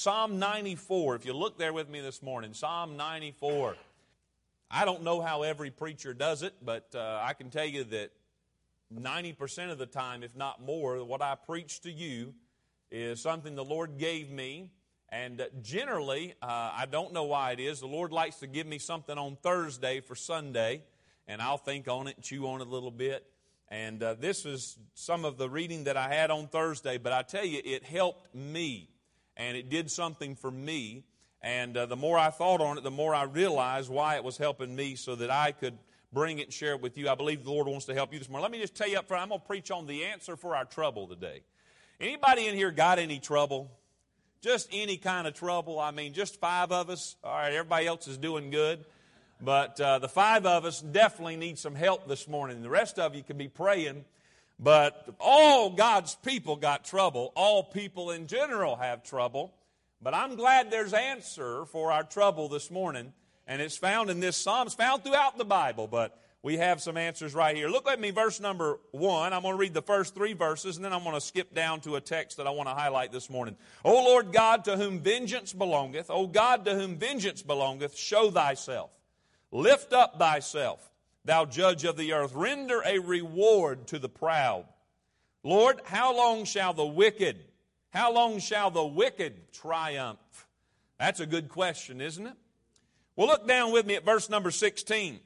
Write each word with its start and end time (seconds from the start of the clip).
Psalm 0.00 0.38
94. 0.38 1.16
If 1.16 1.26
you 1.26 1.34
look 1.34 1.58
there 1.58 1.74
with 1.74 1.90
me 1.90 2.00
this 2.00 2.22
morning, 2.22 2.54
Psalm 2.54 2.96
94. 2.96 3.76
I 4.70 4.86
don't 4.86 5.02
know 5.02 5.20
how 5.20 5.42
every 5.42 5.70
preacher 5.70 6.14
does 6.14 6.42
it, 6.42 6.54
but 6.64 6.88
uh, 6.94 7.20
I 7.22 7.34
can 7.34 7.50
tell 7.50 7.66
you 7.66 7.84
that 7.84 8.10
90% 8.98 9.70
of 9.70 9.76
the 9.76 9.84
time, 9.84 10.22
if 10.22 10.34
not 10.34 10.62
more, 10.62 11.04
what 11.04 11.20
I 11.20 11.34
preach 11.34 11.82
to 11.82 11.90
you 11.90 12.32
is 12.90 13.20
something 13.20 13.54
the 13.54 13.62
Lord 13.62 13.98
gave 13.98 14.30
me. 14.30 14.70
And 15.10 15.38
uh, 15.38 15.48
generally, 15.60 16.32
uh, 16.40 16.46
I 16.74 16.86
don't 16.90 17.12
know 17.12 17.24
why 17.24 17.52
it 17.52 17.60
is. 17.60 17.80
The 17.80 17.86
Lord 17.86 18.10
likes 18.10 18.36
to 18.36 18.46
give 18.46 18.66
me 18.66 18.78
something 18.78 19.18
on 19.18 19.36
Thursday 19.42 20.00
for 20.00 20.14
Sunday, 20.14 20.82
and 21.28 21.42
I'll 21.42 21.58
think 21.58 21.88
on 21.88 22.06
it 22.06 22.16
and 22.16 22.24
chew 22.24 22.46
on 22.46 22.62
it 22.62 22.66
a 22.66 22.70
little 22.70 22.90
bit. 22.90 23.26
And 23.68 24.02
uh, 24.02 24.14
this 24.14 24.46
is 24.46 24.78
some 24.94 25.26
of 25.26 25.36
the 25.36 25.50
reading 25.50 25.84
that 25.84 25.98
I 25.98 26.08
had 26.08 26.30
on 26.30 26.48
Thursday, 26.48 26.96
but 26.96 27.12
I 27.12 27.20
tell 27.20 27.44
you, 27.44 27.60
it 27.62 27.84
helped 27.84 28.34
me, 28.34 28.88
and 29.40 29.56
it 29.56 29.70
did 29.70 29.90
something 29.90 30.36
for 30.36 30.50
me. 30.50 31.02
And 31.42 31.74
uh, 31.74 31.86
the 31.86 31.96
more 31.96 32.18
I 32.18 32.28
thought 32.28 32.60
on 32.60 32.76
it, 32.76 32.84
the 32.84 32.90
more 32.90 33.14
I 33.14 33.22
realized 33.22 33.88
why 33.88 34.16
it 34.16 34.22
was 34.22 34.36
helping 34.36 34.76
me 34.76 34.96
so 34.96 35.14
that 35.16 35.30
I 35.30 35.52
could 35.52 35.78
bring 36.12 36.38
it 36.38 36.44
and 36.44 36.52
share 36.52 36.72
it 36.72 36.82
with 36.82 36.98
you. 36.98 37.08
I 37.08 37.14
believe 37.14 37.44
the 37.44 37.50
Lord 37.50 37.66
wants 37.66 37.86
to 37.86 37.94
help 37.94 38.12
you 38.12 38.18
this 38.18 38.28
morning. 38.28 38.42
Let 38.42 38.52
me 38.52 38.60
just 38.60 38.74
tell 38.74 38.86
you 38.86 38.98
up 38.98 39.08
front, 39.08 39.22
I'm 39.22 39.28
going 39.30 39.40
to 39.40 39.46
preach 39.46 39.70
on 39.70 39.86
the 39.86 40.04
answer 40.04 40.36
for 40.36 40.54
our 40.54 40.66
trouble 40.66 41.08
today. 41.08 41.40
Anybody 41.98 42.48
in 42.48 42.54
here 42.54 42.70
got 42.70 42.98
any 42.98 43.18
trouble? 43.18 43.70
Just 44.42 44.68
any 44.72 44.98
kind 44.98 45.26
of 45.26 45.32
trouble? 45.32 45.78
I 45.78 45.90
mean, 45.90 46.12
just 46.12 46.38
five 46.38 46.70
of 46.70 46.90
us? 46.90 47.16
All 47.24 47.32
right, 47.32 47.52
everybody 47.52 47.86
else 47.86 48.08
is 48.08 48.18
doing 48.18 48.50
good. 48.50 48.84
But 49.40 49.80
uh, 49.80 50.00
the 50.00 50.08
five 50.08 50.44
of 50.44 50.66
us 50.66 50.82
definitely 50.82 51.36
need 51.36 51.58
some 51.58 51.74
help 51.74 52.06
this 52.06 52.28
morning. 52.28 52.60
The 52.60 52.68
rest 52.68 52.98
of 52.98 53.14
you 53.14 53.22
can 53.22 53.38
be 53.38 53.48
praying. 53.48 54.04
But 54.62 55.16
all 55.18 55.70
God's 55.70 56.14
people 56.16 56.56
got 56.56 56.84
trouble. 56.84 57.32
All 57.34 57.64
people 57.64 58.10
in 58.10 58.26
general 58.26 58.76
have 58.76 59.02
trouble. 59.02 59.54
But 60.02 60.14
I'm 60.14 60.36
glad 60.36 60.70
there's 60.70 60.92
answer 60.92 61.64
for 61.64 61.90
our 61.90 62.02
trouble 62.02 62.48
this 62.48 62.70
morning. 62.70 63.14
And 63.46 63.62
it's 63.62 63.78
found 63.78 64.10
in 64.10 64.20
this 64.20 64.36
psalm. 64.36 64.66
It's 64.66 64.76
found 64.76 65.02
throughout 65.02 65.38
the 65.38 65.46
Bible, 65.46 65.86
but 65.86 66.16
we 66.42 66.58
have 66.58 66.80
some 66.80 66.96
answers 66.96 67.34
right 67.34 67.56
here. 67.56 67.68
Look 67.68 67.88
at 67.88 68.00
me, 68.00 68.10
verse 68.10 68.38
number 68.38 68.78
one. 68.92 69.32
I'm 69.32 69.42
going 69.42 69.54
to 69.54 69.58
read 69.58 69.74
the 69.74 69.82
first 69.82 70.14
three 70.14 70.34
verses, 70.34 70.76
and 70.76 70.84
then 70.84 70.92
I'm 70.92 71.02
going 71.02 71.14
to 71.14 71.20
skip 71.20 71.54
down 71.54 71.80
to 71.80 71.96
a 71.96 72.00
text 72.00 72.36
that 72.36 72.46
I 72.46 72.50
want 72.50 72.68
to 72.68 72.74
highlight 72.74 73.12
this 73.12 73.28
morning. 73.28 73.56
O 73.84 73.92
Lord 74.04 74.32
God, 74.32 74.64
to 74.64 74.76
whom 74.76 75.00
vengeance 75.00 75.52
belongeth, 75.52 76.10
O 76.10 76.26
God, 76.26 76.64
to 76.66 76.74
whom 76.74 76.96
vengeance 76.96 77.42
belongeth, 77.42 77.96
show 77.96 78.30
thyself. 78.30 78.90
Lift 79.50 79.92
up 79.92 80.18
thyself, 80.18 80.90
thou 81.24 81.44
judge 81.44 81.84
of 81.84 81.96
the 81.96 82.12
earth. 82.12 82.32
Render 82.34 82.82
a 82.84 82.98
reward 82.98 83.86
to 83.88 83.98
the 83.98 84.08
proud. 84.08 84.64
Lord, 85.42 85.80
how 85.84 86.16
long 86.16 86.44
shall 86.44 86.74
the 86.74 86.84
wicked, 86.84 87.38
how 87.90 88.12
long 88.12 88.38
shall 88.38 88.70
the 88.70 88.84
wicked 88.84 89.52
triumph? 89.52 90.18
That's 90.98 91.20
a 91.20 91.26
good 91.26 91.48
question, 91.48 92.00
isn't 92.00 92.26
it? 92.26 92.34
Well, 93.16 93.28
look 93.28 93.48
down 93.48 93.72
with 93.72 93.86
me 93.86 93.94
at 93.96 94.04
verse 94.04 94.28
number 94.28 94.50
16. 94.50 95.20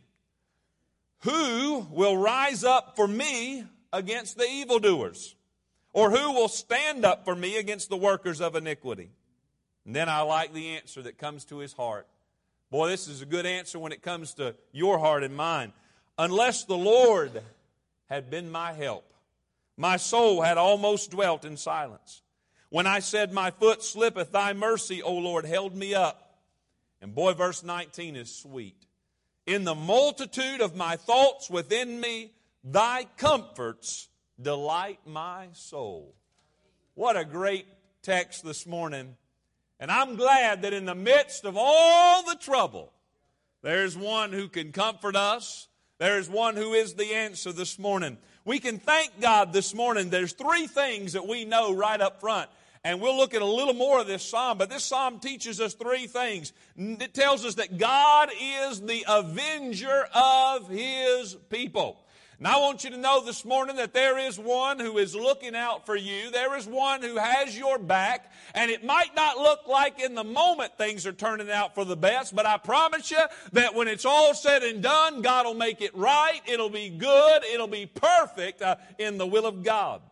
Who 1.20 1.86
will 1.90 2.16
rise 2.16 2.64
up 2.64 2.96
for 2.96 3.08
me 3.08 3.64
against 3.92 4.36
the 4.36 4.44
evildoers? 4.44 5.34
Or 5.92 6.10
who 6.10 6.32
will 6.32 6.48
stand 6.48 7.04
up 7.04 7.24
for 7.24 7.34
me 7.34 7.56
against 7.56 7.88
the 7.88 7.96
workers 7.96 8.40
of 8.40 8.56
iniquity? 8.56 9.10
And 9.86 9.94
then 9.94 10.08
I 10.08 10.22
like 10.22 10.52
the 10.52 10.76
answer 10.76 11.02
that 11.02 11.18
comes 11.18 11.44
to 11.46 11.58
his 11.58 11.72
heart. 11.72 12.06
Boy, 12.70 12.88
this 12.88 13.06
is 13.06 13.22
a 13.22 13.26
good 13.26 13.46
answer 13.46 13.78
when 13.78 13.92
it 13.92 14.02
comes 14.02 14.34
to 14.34 14.56
your 14.72 14.98
heart 14.98 15.22
and 15.22 15.36
mine. 15.36 15.72
Unless 16.18 16.64
the 16.64 16.76
Lord 16.76 17.42
had 18.08 18.30
been 18.30 18.50
my 18.50 18.72
help, 18.72 19.04
my 19.76 19.96
soul 19.96 20.42
had 20.42 20.58
almost 20.58 21.10
dwelt 21.10 21.44
in 21.44 21.56
silence. 21.56 22.22
When 22.70 22.86
I 22.86 23.00
said, 23.00 23.32
My 23.32 23.50
foot 23.50 23.82
slippeth, 23.82 24.32
thy 24.32 24.52
mercy, 24.52 25.02
O 25.02 25.14
Lord, 25.14 25.44
held 25.44 25.74
me 25.74 25.94
up. 25.94 26.38
And 27.00 27.14
boy, 27.14 27.34
verse 27.34 27.62
19 27.62 28.16
is 28.16 28.34
sweet. 28.34 28.86
In 29.46 29.64
the 29.64 29.74
multitude 29.74 30.60
of 30.60 30.76
my 30.76 30.96
thoughts 30.96 31.50
within 31.50 32.00
me, 32.00 32.32
thy 32.62 33.06
comforts 33.16 34.08
delight 34.40 35.00
my 35.06 35.48
soul. 35.52 36.14
What 36.94 37.16
a 37.16 37.24
great 37.24 37.66
text 38.02 38.44
this 38.44 38.66
morning 38.66 39.16
and 39.80 39.90
I'm 39.90 40.16
glad 40.16 40.62
that 40.62 40.72
in 40.72 40.84
the 40.84 40.94
midst 40.94 41.44
of 41.44 41.56
all 41.58 42.22
the 42.22 42.36
trouble, 42.36 42.92
there's 43.62 43.96
one 43.96 44.32
who 44.32 44.48
can 44.48 44.72
comfort 44.72 45.16
us. 45.16 45.68
There's 45.98 46.28
one 46.28 46.56
who 46.56 46.72
is 46.72 46.94
the 46.94 47.14
answer 47.14 47.52
this 47.52 47.78
morning. 47.78 48.18
We 48.44 48.58
can 48.58 48.78
thank 48.78 49.20
God 49.20 49.52
this 49.52 49.74
morning. 49.74 50.10
There's 50.10 50.32
three 50.32 50.66
things 50.66 51.12
that 51.12 51.26
we 51.26 51.44
know 51.44 51.72
right 51.72 52.00
up 52.00 52.20
front. 52.20 52.50
And 52.82 53.00
we'll 53.00 53.16
look 53.16 53.32
at 53.32 53.40
a 53.40 53.46
little 53.46 53.72
more 53.72 54.00
of 54.00 54.06
this 54.06 54.22
psalm, 54.22 54.58
but 54.58 54.68
this 54.68 54.84
psalm 54.84 55.18
teaches 55.18 55.60
us 55.60 55.72
three 55.72 56.06
things. 56.06 56.52
It 56.76 57.14
tells 57.14 57.44
us 57.44 57.54
that 57.54 57.78
God 57.78 58.28
is 58.38 58.82
the 58.82 59.06
avenger 59.08 60.06
of 60.14 60.68
his 60.68 61.34
people. 61.48 62.03
And 62.38 62.48
I 62.48 62.58
want 62.58 62.82
you 62.82 62.90
to 62.90 62.96
know 62.96 63.24
this 63.24 63.44
morning 63.44 63.76
that 63.76 63.94
there 63.94 64.18
is 64.18 64.38
one 64.38 64.80
who 64.80 64.98
is 64.98 65.14
looking 65.14 65.54
out 65.54 65.86
for 65.86 65.94
you. 65.94 66.30
There 66.32 66.56
is 66.56 66.66
one 66.66 67.02
who 67.02 67.16
has 67.16 67.56
your 67.56 67.78
back. 67.78 68.32
And 68.54 68.70
it 68.70 68.84
might 68.84 69.14
not 69.14 69.38
look 69.38 69.68
like 69.68 70.00
in 70.00 70.14
the 70.14 70.24
moment 70.24 70.76
things 70.76 71.06
are 71.06 71.12
turning 71.12 71.50
out 71.50 71.74
for 71.74 71.84
the 71.84 71.96
best, 71.96 72.34
but 72.34 72.46
I 72.46 72.58
promise 72.58 73.10
you 73.10 73.22
that 73.52 73.74
when 73.74 73.86
it's 73.86 74.04
all 74.04 74.34
said 74.34 74.62
and 74.64 74.82
done, 74.82 75.22
God 75.22 75.46
will 75.46 75.54
make 75.54 75.80
it 75.80 75.96
right. 75.96 76.40
It'll 76.46 76.70
be 76.70 76.90
good. 76.90 77.44
It'll 77.44 77.68
be 77.68 77.86
perfect 77.86 78.62
uh, 78.62 78.76
in 78.98 79.16
the 79.16 79.26
will 79.26 79.46
of 79.46 79.62
God. 79.62 80.02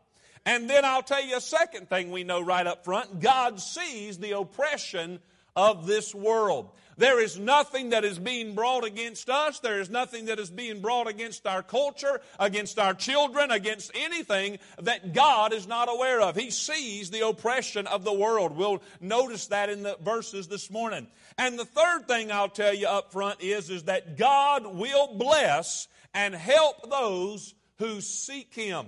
And 0.45 0.69
then 0.69 0.85
I'll 0.85 1.03
tell 1.03 1.25
you 1.25 1.37
a 1.37 1.41
second 1.41 1.89
thing 1.89 2.11
we 2.11 2.25
know 2.25 2.41
right 2.41 2.67
up 2.67 2.85
front 2.85 3.21
God 3.21 3.61
sees 3.61 4.19
the 4.19 4.33
oppression 4.33 5.21
of 5.55 5.87
this 5.87 6.15
world. 6.15 6.71
There 6.97 7.21
is 7.21 7.39
nothing 7.39 7.91
that 7.91 8.05
is 8.05 8.19
being 8.19 8.55
brought 8.55 8.85
against 8.85 9.31
us. 9.31 9.61
There 9.61 9.81
is 9.81 9.89
nothing 9.89 10.27
that 10.27 10.39
is 10.39 10.51
being 10.51 10.81
brought 10.81 11.09
against 11.09 11.47
our 11.47 11.63
culture, 11.63 12.21
against 12.39 12.79
our 12.79 12.95
children, 12.95 13.51
against 13.51 13.91
anything 13.95 14.59
that 14.81 15.15
God 15.15 15.53
is 15.53 15.67
not 15.67 15.89
aware 15.91 16.21
of. 16.21 16.37
He 16.37 16.51
sees 16.51 17.11
the 17.11 17.27
oppression 17.27 17.87
of 17.87 18.05
the 18.05 18.13
world. 18.13 18.57
We'll 18.57 18.83
notice 19.01 19.47
that 19.49 19.71
in 19.71 19.83
the 19.83 19.97
verses 20.03 20.49
this 20.49 20.71
morning. 20.71 21.07
And 21.39 21.59
the 21.59 21.65
third 21.65 22.07
thing 22.07 22.31
I'll 22.31 22.49
tell 22.49 22.75
you 22.75 22.87
up 22.87 23.13
front 23.13 23.41
is, 23.41 23.71
is 23.71 23.85
that 23.85 24.17
God 24.17 24.67
will 24.67 25.15
bless 25.15 25.89
and 26.15 26.35
help 26.35 26.91
those 26.91 27.55
who 27.79 28.01
seek 28.01 28.55
Him. 28.55 28.87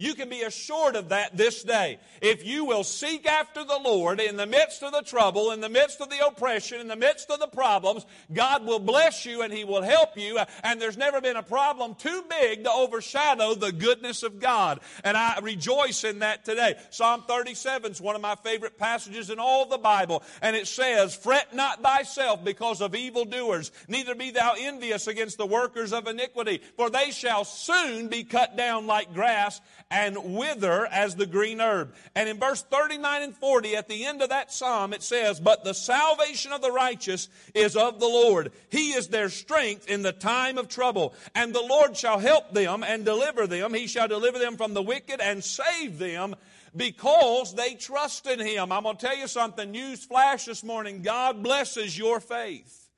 You 0.00 0.14
can 0.14 0.28
be 0.28 0.42
assured 0.42 0.94
of 0.94 1.08
that 1.08 1.36
this 1.36 1.64
day. 1.64 1.98
If 2.22 2.46
you 2.46 2.64
will 2.64 2.84
seek 2.84 3.26
after 3.26 3.64
the 3.64 3.80
Lord 3.82 4.20
in 4.20 4.36
the 4.36 4.46
midst 4.46 4.84
of 4.84 4.92
the 4.92 5.02
trouble, 5.02 5.50
in 5.50 5.60
the 5.60 5.68
midst 5.68 6.00
of 6.00 6.08
the 6.08 6.24
oppression, 6.24 6.80
in 6.80 6.86
the 6.86 6.94
midst 6.94 7.32
of 7.32 7.40
the 7.40 7.48
problems, 7.48 8.06
God 8.32 8.64
will 8.64 8.78
bless 8.78 9.26
you 9.26 9.42
and 9.42 9.52
He 9.52 9.64
will 9.64 9.82
help 9.82 10.16
you. 10.16 10.38
And 10.62 10.80
there's 10.80 10.96
never 10.96 11.20
been 11.20 11.34
a 11.34 11.42
problem 11.42 11.96
too 11.96 12.24
big 12.30 12.62
to 12.62 12.70
overshadow 12.70 13.56
the 13.56 13.72
goodness 13.72 14.22
of 14.22 14.38
God. 14.38 14.78
And 15.02 15.16
I 15.16 15.40
rejoice 15.40 16.04
in 16.04 16.20
that 16.20 16.44
today. 16.44 16.76
Psalm 16.90 17.24
37 17.26 17.90
is 17.90 18.00
one 18.00 18.14
of 18.14 18.22
my 18.22 18.36
favorite 18.36 18.78
passages 18.78 19.30
in 19.30 19.40
all 19.40 19.66
the 19.66 19.78
Bible. 19.78 20.22
And 20.40 20.54
it 20.54 20.68
says, 20.68 21.16
Fret 21.16 21.56
not 21.56 21.82
thyself 21.82 22.44
because 22.44 22.80
of 22.80 22.94
evildoers, 22.94 23.72
neither 23.88 24.14
be 24.14 24.30
thou 24.30 24.54
envious 24.60 25.08
against 25.08 25.38
the 25.38 25.46
workers 25.46 25.92
of 25.92 26.06
iniquity, 26.06 26.62
for 26.76 26.88
they 26.88 27.10
shall 27.10 27.44
soon 27.44 28.06
be 28.06 28.22
cut 28.22 28.56
down 28.56 28.86
like 28.86 29.12
grass 29.12 29.60
and 29.90 30.36
wither 30.36 30.86
as 30.86 31.16
the 31.16 31.26
green 31.26 31.60
herb. 31.60 31.94
And 32.14 32.28
in 32.28 32.38
verse 32.38 32.62
39 32.62 33.22
and 33.22 33.34
40, 33.34 33.76
at 33.76 33.88
the 33.88 34.04
end 34.04 34.20
of 34.20 34.28
that 34.28 34.52
psalm, 34.52 34.92
it 34.92 35.02
says, 35.02 35.40
But 35.40 35.64
the 35.64 35.72
salvation 35.72 36.52
of 36.52 36.60
the 36.60 36.72
righteous 36.72 37.28
is 37.54 37.76
of 37.76 37.98
the 37.98 38.06
Lord. 38.06 38.52
He 38.70 38.90
is 38.90 39.08
their 39.08 39.30
strength 39.30 39.88
in 39.88 40.02
the 40.02 40.12
time 40.12 40.58
of 40.58 40.68
trouble. 40.68 41.14
And 41.34 41.54
the 41.54 41.62
Lord 41.62 41.96
shall 41.96 42.18
help 42.18 42.52
them 42.52 42.82
and 42.82 43.04
deliver 43.04 43.46
them. 43.46 43.72
He 43.72 43.86
shall 43.86 44.08
deliver 44.08 44.38
them 44.38 44.56
from 44.56 44.74
the 44.74 44.82
wicked 44.82 45.20
and 45.20 45.42
save 45.42 45.98
them 45.98 46.36
because 46.76 47.54
they 47.54 47.74
trust 47.74 48.26
in 48.26 48.40
Him. 48.40 48.72
I'm 48.72 48.82
going 48.82 48.96
to 48.96 49.06
tell 49.06 49.16
you 49.16 49.26
something. 49.26 49.70
News 49.70 50.04
flash 50.04 50.44
this 50.44 50.62
morning. 50.62 51.00
God 51.00 51.42
blesses 51.42 51.96
your 51.96 52.20
faith. 52.20 52.90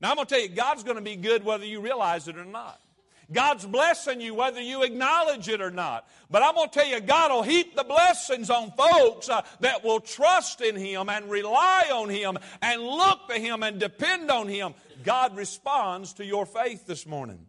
Now, 0.00 0.10
I'm 0.10 0.16
going 0.16 0.26
to 0.26 0.34
tell 0.34 0.42
you, 0.42 0.48
God's 0.48 0.84
going 0.84 0.96
to 0.96 1.02
be 1.02 1.16
good 1.16 1.44
whether 1.44 1.64
you 1.64 1.80
realize 1.80 2.28
it 2.28 2.38
or 2.38 2.44
not. 2.44 2.80
God's 3.30 3.66
blessing 3.66 4.20
you 4.20 4.34
whether 4.34 4.60
you 4.60 4.82
acknowledge 4.82 5.48
it 5.48 5.60
or 5.60 5.70
not. 5.70 6.08
But 6.30 6.42
I'm 6.42 6.54
going 6.54 6.70
to 6.70 6.78
tell 6.78 6.88
you, 6.88 7.00
God 7.00 7.30
will 7.30 7.42
heap 7.42 7.76
the 7.76 7.84
blessings 7.84 8.48
on 8.48 8.70
folks 8.72 9.28
uh, 9.28 9.42
that 9.60 9.84
will 9.84 10.00
trust 10.00 10.60
in 10.60 10.76
Him 10.76 11.08
and 11.08 11.30
rely 11.30 11.90
on 11.92 12.08
Him 12.08 12.38
and 12.62 12.82
look 12.82 13.28
to 13.28 13.34
Him 13.34 13.62
and 13.62 13.78
depend 13.78 14.30
on 14.30 14.48
Him. 14.48 14.74
God 15.04 15.36
responds 15.36 16.14
to 16.14 16.24
your 16.24 16.46
faith 16.46 16.86
this 16.86 17.06
morning. 17.06 17.46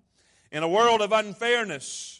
In 0.51 0.63
a 0.63 0.67
world 0.67 1.01
of 1.01 1.11
unfairness, 1.11 2.19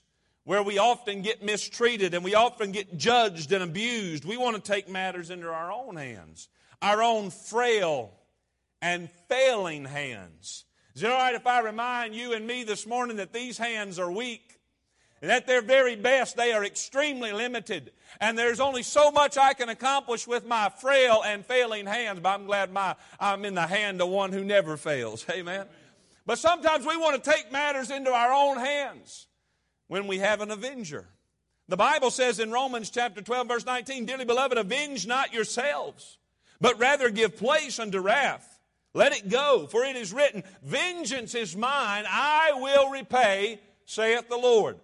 where 0.49 0.63
we 0.63 0.79
often 0.79 1.21
get 1.21 1.43
mistreated 1.43 2.15
and 2.15 2.23
we 2.23 2.33
often 2.33 2.71
get 2.71 2.97
judged 2.97 3.51
and 3.51 3.63
abused, 3.63 4.25
we 4.25 4.35
want 4.35 4.55
to 4.55 4.71
take 4.71 4.89
matters 4.89 5.29
into 5.29 5.47
our 5.47 5.71
own 5.71 5.95
hands, 5.95 6.47
our 6.81 7.03
own 7.03 7.29
frail 7.29 8.11
and 8.81 9.11
failing 9.27 9.85
hands. 9.85 10.65
Is 10.99 11.03
it 11.03 11.11
all 11.11 11.17
right 11.17 11.33
if 11.33 11.47
I 11.47 11.61
remind 11.61 12.13
you 12.13 12.33
and 12.33 12.45
me 12.45 12.65
this 12.65 12.85
morning 12.85 13.15
that 13.17 13.31
these 13.31 13.57
hands 13.57 13.99
are 13.99 14.11
weak? 14.11 14.59
And 15.21 15.31
at 15.31 15.47
their 15.47 15.61
very 15.61 15.95
best, 15.95 16.35
they 16.35 16.51
are 16.51 16.65
extremely 16.65 17.31
limited. 17.31 17.93
And 18.19 18.37
there's 18.37 18.59
only 18.59 18.83
so 18.83 19.09
much 19.09 19.37
I 19.37 19.53
can 19.53 19.69
accomplish 19.69 20.27
with 20.27 20.45
my 20.45 20.67
frail 20.67 21.23
and 21.25 21.45
failing 21.45 21.85
hands, 21.85 22.19
but 22.19 22.27
I'm 22.37 22.45
glad 22.45 22.73
my, 22.73 22.97
I'm 23.17 23.45
in 23.45 23.53
the 23.53 23.65
hand 23.65 24.01
of 24.01 24.09
one 24.09 24.33
who 24.33 24.43
never 24.43 24.75
fails. 24.75 25.25
Amen. 25.31 25.67
But 26.25 26.37
sometimes 26.37 26.85
we 26.85 26.97
want 26.97 27.23
to 27.23 27.31
take 27.31 27.49
matters 27.49 27.91
into 27.91 28.11
our 28.11 28.33
own 28.33 28.57
hands 28.57 29.27
when 29.87 30.05
we 30.05 30.17
have 30.17 30.41
an 30.41 30.51
avenger. 30.51 31.07
The 31.69 31.77
Bible 31.77 32.11
says 32.11 32.41
in 32.41 32.51
Romans 32.51 32.89
chapter 32.89 33.21
12, 33.21 33.47
verse 33.47 33.65
19, 33.65 34.05
Dearly 34.05 34.25
beloved, 34.25 34.57
avenge 34.57 35.07
not 35.07 35.31
yourselves, 35.31 36.17
but 36.59 36.77
rather 36.77 37.09
give 37.09 37.37
place 37.37 37.79
unto 37.79 38.01
wrath. 38.01 38.58
Let 38.93 39.13
it 39.13 39.29
go, 39.29 39.67
for 39.67 39.83
it 39.83 39.95
is 39.95 40.11
written, 40.11 40.43
Vengeance 40.63 41.35
is 41.35 41.55
mine, 41.55 42.05
I 42.07 42.51
will 42.55 42.89
repay, 42.89 43.59
saith 43.85 44.29
the 44.29 44.37
Lord. 44.37 44.77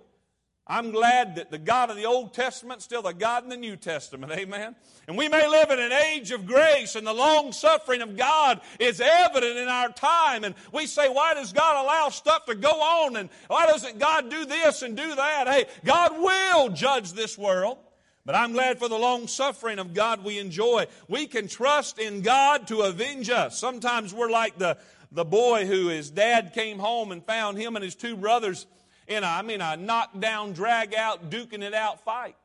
I'm 0.67 0.89
glad 0.89 1.35
that 1.35 1.51
the 1.51 1.59
God 1.59 1.91
of 1.91 1.95
the 1.95 2.05
Old 2.05 2.33
Testament 2.33 2.79
is 2.79 2.85
still 2.85 3.03
the 3.03 3.13
God 3.13 3.43
in 3.43 3.49
the 3.49 3.57
New 3.57 3.75
Testament. 3.75 4.31
Amen. 4.35 4.75
And 5.07 5.15
we 5.15 5.29
may 5.29 5.47
live 5.47 5.69
in 5.69 5.79
an 5.79 5.91
age 5.91 6.31
of 6.31 6.47
grace 6.47 6.95
and 6.95 7.05
the 7.05 7.13
long 7.13 7.51
suffering 7.51 8.01
of 8.01 8.17
God 8.17 8.61
is 8.79 8.99
evident 8.99 9.57
in 9.57 9.67
our 9.67 9.89
time. 9.89 10.43
And 10.43 10.55
we 10.71 10.87
say, 10.87 11.07
why 11.07 11.35
does 11.35 11.53
God 11.53 11.85
allow 11.85 12.09
stuff 12.09 12.45
to 12.45 12.55
go 12.55 12.81
on? 12.81 13.15
And 13.15 13.29
why 13.47 13.67
doesn't 13.67 13.99
God 13.99 14.31
do 14.31 14.45
this 14.45 14.81
and 14.81 14.97
do 14.97 15.15
that? 15.15 15.47
Hey, 15.47 15.65
God 15.83 16.17
will 16.17 16.69
judge 16.69 17.13
this 17.13 17.37
world. 17.37 17.77
But 18.25 18.33
I'm 18.35 18.53
glad 18.53 18.79
for 18.79 18.89
the 18.89 18.97
long 18.97 19.27
suffering 19.27 19.77
of 19.77 19.93
God 19.93 20.23
we 20.23 20.39
enjoy. 20.39 20.87
We 21.07 21.27
can 21.27 21.47
trust 21.47 21.99
in 21.99 22.21
God 22.21 22.67
to 22.67 22.81
avenge 22.81 23.29
us. 23.29 23.59
Sometimes 23.59 24.13
we're 24.13 24.31
like 24.31 24.57
the, 24.57 24.77
the 25.11 25.25
boy 25.25 25.67
who 25.67 25.89
his 25.89 26.09
dad 26.09 26.53
came 26.53 26.79
home 26.79 27.11
and 27.11 27.23
found 27.23 27.59
him 27.59 27.75
and 27.75 27.85
his 27.85 27.93
two 27.93 28.17
brothers 28.17 28.65
in 29.07 29.23
a, 29.23 29.27
I 29.27 29.41
mean, 29.43 29.61
a 29.61 29.77
knockdown, 29.77 30.53
drag 30.53 30.95
out, 30.95 31.29
duking 31.29 31.61
it 31.61 31.75
out 31.75 32.03
fight. 32.03 32.35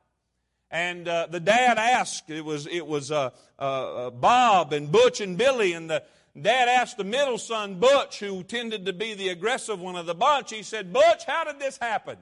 And 0.70 1.08
uh, 1.08 1.26
the 1.30 1.40
dad 1.40 1.78
asked, 1.78 2.28
it 2.28 2.44
was, 2.44 2.66
it 2.66 2.86
was 2.86 3.10
uh, 3.10 3.30
uh, 3.58 3.62
uh, 3.62 4.10
Bob 4.10 4.72
and 4.72 4.92
Butch 4.92 5.20
and 5.20 5.36
Billy, 5.36 5.72
and 5.72 5.90
the 5.90 6.04
dad 6.40 6.68
asked 6.68 6.96
the 6.96 7.04
middle 7.04 7.38
son, 7.38 7.80
Butch, 7.80 8.20
who 8.20 8.42
tended 8.44 8.86
to 8.86 8.92
be 8.92 9.14
the 9.14 9.30
aggressive 9.30 9.80
one 9.80 9.96
of 9.96 10.06
the 10.06 10.14
bunch, 10.14 10.50
he 10.52 10.62
said, 10.62 10.92
Butch, 10.92 11.24
how 11.26 11.44
did 11.44 11.58
this 11.58 11.78
happen? 11.78 12.18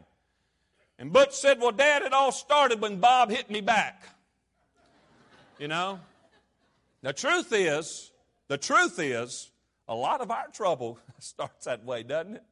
And 0.99 1.13
Butch 1.13 1.33
said, 1.33 1.61
Well, 1.61 1.73
Dad, 1.73 2.03
it 2.03 2.13
all 2.13 2.33
started 2.33 2.81
when 2.81 2.99
Bob 2.99 3.31
hit 3.31 3.51
me 3.51 3.61
back. 3.61 4.09
You 5.59 5.69
know? 5.69 6.01
The 7.03 7.13
truth 7.13 7.53
is, 7.53 8.11
the 8.49 8.59
truth 8.59 8.99
is, 8.99 9.51
a 9.87 9.95
lot 9.95 10.21
of 10.21 10.31
our 10.31 10.49
trouble 10.53 10.99
starts 11.19 11.67
that 11.67 11.85
way, 11.85 12.03
doesn't 12.03 12.37
it? 12.37 12.43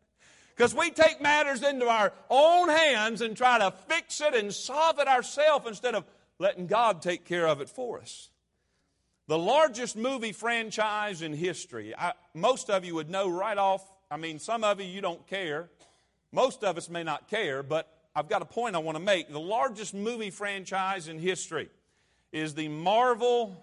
Because 0.57 0.75
we 0.75 0.91
take 0.91 1.21
matters 1.21 1.63
into 1.63 1.87
our 1.87 2.13
own 2.31 2.69
hands 2.69 3.21
and 3.21 3.37
try 3.37 3.59
to 3.59 3.71
fix 3.89 4.21
it 4.23 4.35
and 4.35 4.55
solve 4.55 4.99
it 4.99 5.07
ourselves 5.07 5.67
instead 5.67 5.95
of 5.95 6.05
letting 6.39 6.67
God 6.67 7.03
take 7.03 7.27
care 7.27 7.47
of 7.47 7.61
it 7.61 7.69
for 7.69 8.01
us. 8.01 8.31
The 9.29 9.37
largest 9.37 9.97
movie 9.97 10.33
franchise 10.33 11.21
in 11.21 11.35
history, 11.35 11.95
I, 11.97 12.13
most 12.33 12.71
of 12.71 12.85
you 12.85 12.95
would 12.95 13.11
know 13.11 13.29
right 13.29 13.59
off. 13.59 13.85
I 14.11 14.17
mean, 14.17 14.39
some 14.39 14.65
of 14.65 14.81
you, 14.81 14.87
you 14.87 15.01
don't 15.01 15.27
care. 15.27 15.69
Most 16.33 16.65
of 16.65 16.79
us 16.79 16.89
may 16.89 17.03
not 17.03 17.29
care, 17.29 17.63
but 17.63 17.93
I've 18.17 18.31
got 18.31 18.41
a 18.41 18.47
point 18.47 18.75
I 18.75 18.79
want 18.79 18.97
to 18.97 19.05
make. 19.05 19.31
The 19.31 19.39
largest 19.39 19.93
movie 19.93 20.31
franchise 20.31 21.07
in 21.07 21.19
history 21.19 21.69
is 22.33 22.55
the 22.55 22.69
Marvel 22.69 23.63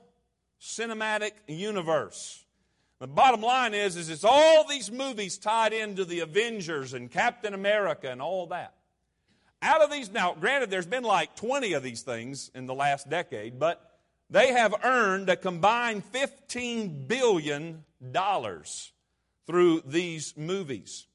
Cinematic 0.62 1.32
Universe. 1.48 2.46
The 3.00 3.08
bottom 3.08 3.42
line 3.42 3.74
is, 3.74 3.98
is 3.98 4.12
it's 4.12 4.24
all 4.24 4.68
these 4.68 4.92
movies 4.92 5.40
tied 5.40 5.74
into 5.74 6.06
the 6.06 6.20
Avengers 6.20 6.94
and 6.94 7.10
Captain 7.10 7.56
America 7.56 8.12
and 8.12 8.22
all 8.22 8.46
that. 8.48 8.76
Out 9.64 9.82
of 9.82 9.92
these, 9.92 10.12
now 10.12 10.36
granted, 10.40 10.70
there's 10.70 10.86
been 10.86 11.04
like 11.04 11.36
20 11.36 11.74
of 11.74 11.82
these 11.82 12.04
things 12.04 12.52
in 12.54 12.68
the 12.68 12.76
last 12.76 13.10
decade, 13.10 13.58
but 13.58 13.82
they 14.30 14.54
have 14.54 14.76
earned 14.84 15.30
a 15.30 15.36
combined 15.36 16.04
$15 16.14 17.08
billion 17.08 17.84
through 19.48 19.82
these 19.88 20.38
movies. 20.38 21.08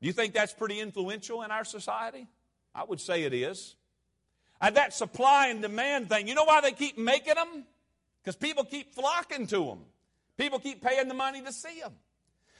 Do 0.00 0.06
you 0.06 0.12
think 0.12 0.32
that's 0.32 0.54
pretty 0.54 0.78
influential 0.78 1.42
in 1.42 1.50
our 1.50 1.64
society? 1.64 2.28
I 2.78 2.84
would 2.84 3.00
say 3.00 3.24
it 3.24 3.34
is. 3.34 3.74
And 4.60 4.76
that 4.76 4.94
supply 4.94 5.48
and 5.48 5.60
demand 5.60 6.08
thing, 6.08 6.28
you 6.28 6.34
know 6.34 6.44
why 6.44 6.60
they 6.60 6.72
keep 6.72 6.96
making 6.96 7.34
them? 7.34 7.64
Because 8.22 8.36
people 8.36 8.64
keep 8.64 8.94
flocking 8.94 9.46
to 9.48 9.64
them. 9.64 9.80
People 10.36 10.60
keep 10.60 10.82
paying 10.82 11.08
the 11.08 11.14
money 11.14 11.42
to 11.42 11.52
see 11.52 11.80
them. 11.80 11.92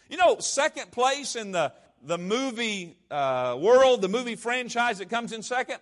You 0.08 0.16
know, 0.16 0.38
second 0.38 0.90
place 0.90 1.36
in 1.36 1.52
the, 1.52 1.72
the 2.02 2.18
movie 2.18 2.96
uh, 3.10 3.56
world, 3.60 4.02
the 4.02 4.08
movie 4.08 4.34
franchise 4.34 4.98
that 4.98 5.08
comes 5.08 5.32
in 5.32 5.42
second, 5.42 5.78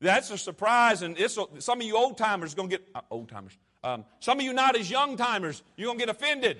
that's 0.00 0.30
a 0.30 0.36
surprise. 0.38 1.00
And 1.00 1.18
it's, 1.18 1.38
some 1.60 1.80
of 1.80 1.86
you 1.86 1.96
old 1.96 2.18
timers 2.18 2.54
going 2.54 2.68
to 2.68 2.76
get, 2.76 2.88
uh, 2.94 3.00
old 3.10 3.28
timers, 3.28 3.56
um, 3.84 4.04
some 4.20 4.38
of 4.38 4.44
you 4.44 4.52
not 4.52 4.76
as 4.76 4.90
young 4.90 5.16
timers, 5.16 5.62
you're 5.76 5.86
going 5.86 5.98
to 5.98 6.06
get 6.06 6.14
offended. 6.14 6.58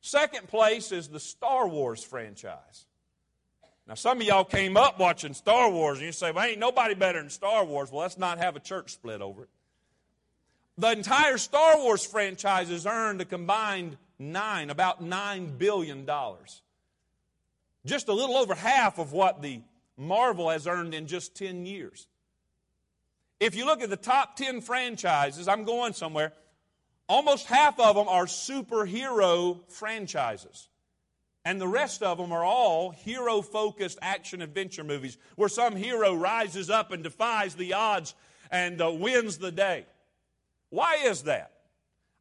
Second 0.00 0.48
place 0.48 0.92
is 0.92 1.08
the 1.08 1.20
Star 1.20 1.68
Wars 1.68 2.02
franchise. 2.02 2.86
Now, 3.86 3.94
some 3.94 4.20
of 4.20 4.26
y'all 4.26 4.44
came 4.44 4.76
up 4.76 4.98
watching 4.98 5.34
Star 5.34 5.70
Wars 5.70 5.98
and 5.98 6.06
you 6.06 6.12
say, 6.12 6.30
well, 6.30 6.44
ain't 6.44 6.58
nobody 6.58 6.94
better 6.94 7.20
than 7.20 7.28
Star 7.28 7.64
Wars. 7.64 7.92
Well, 7.92 8.00
let's 8.00 8.16
not 8.16 8.38
have 8.38 8.56
a 8.56 8.60
church 8.60 8.92
split 8.92 9.20
over 9.20 9.42
it. 9.42 9.48
The 10.78 10.90
entire 10.90 11.36
Star 11.36 11.78
Wars 11.78 12.04
franchise 12.04 12.70
has 12.70 12.86
earned 12.86 13.20
a 13.20 13.24
combined 13.24 13.96
nine, 14.18 14.70
about 14.70 15.02
nine 15.02 15.56
billion 15.58 16.04
dollars. 16.06 16.62
Just 17.84 18.08
a 18.08 18.14
little 18.14 18.36
over 18.36 18.54
half 18.54 18.98
of 18.98 19.12
what 19.12 19.42
the 19.42 19.60
Marvel 19.96 20.48
has 20.48 20.66
earned 20.66 20.94
in 20.94 21.06
just 21.06 21.36
10 21.36 21.66
years. 21.66 22.06
If 23.38 23.54
you 23.54 23.66
look 23.66 23.82
at 23.82 23.90
the 23.90 23.96
top 23.96 24.36
10 24.36 24.62
franchises, 24.62 25.46
I'm 25.46 25.64
going 25.64 25.92
somewhere, 25.92 26.32
almost 27.08 27.46
half 27.46 27.78
of 27.78 27.94
them 27.94 28.08
are 28.08 28.24
superhero 28.24 29.60
franchises. 29.70 30.68
And 31.44 31.60
the 31.60 31.68
rest 31.68 32.02
of 32.02 32.16
them 32.16 32.32
are 32.32 32.44
all 32.44 32.90
hero 32.90 33.42
focused 33.42 33.98
action 34.00 34.40
adventure 34.40 34.84
movies 34.84 35.18
where 35.36 35.48
some 35.48 35.76
hero 35.76 36.14
rises 36.14 36.70
up 36.70 36.90
and 36.90 37.02
defies 37.02 37.54
the 37.54 37.74
odds 37.74 38.14
and 38.50 38.80
uh, 38.80 38.90
wins 38.90 39.38
the 39.38 39.52
day. 39.52 39.84
Why 40.70 41.00
is 41.04 41.22
that? 41.24 41.50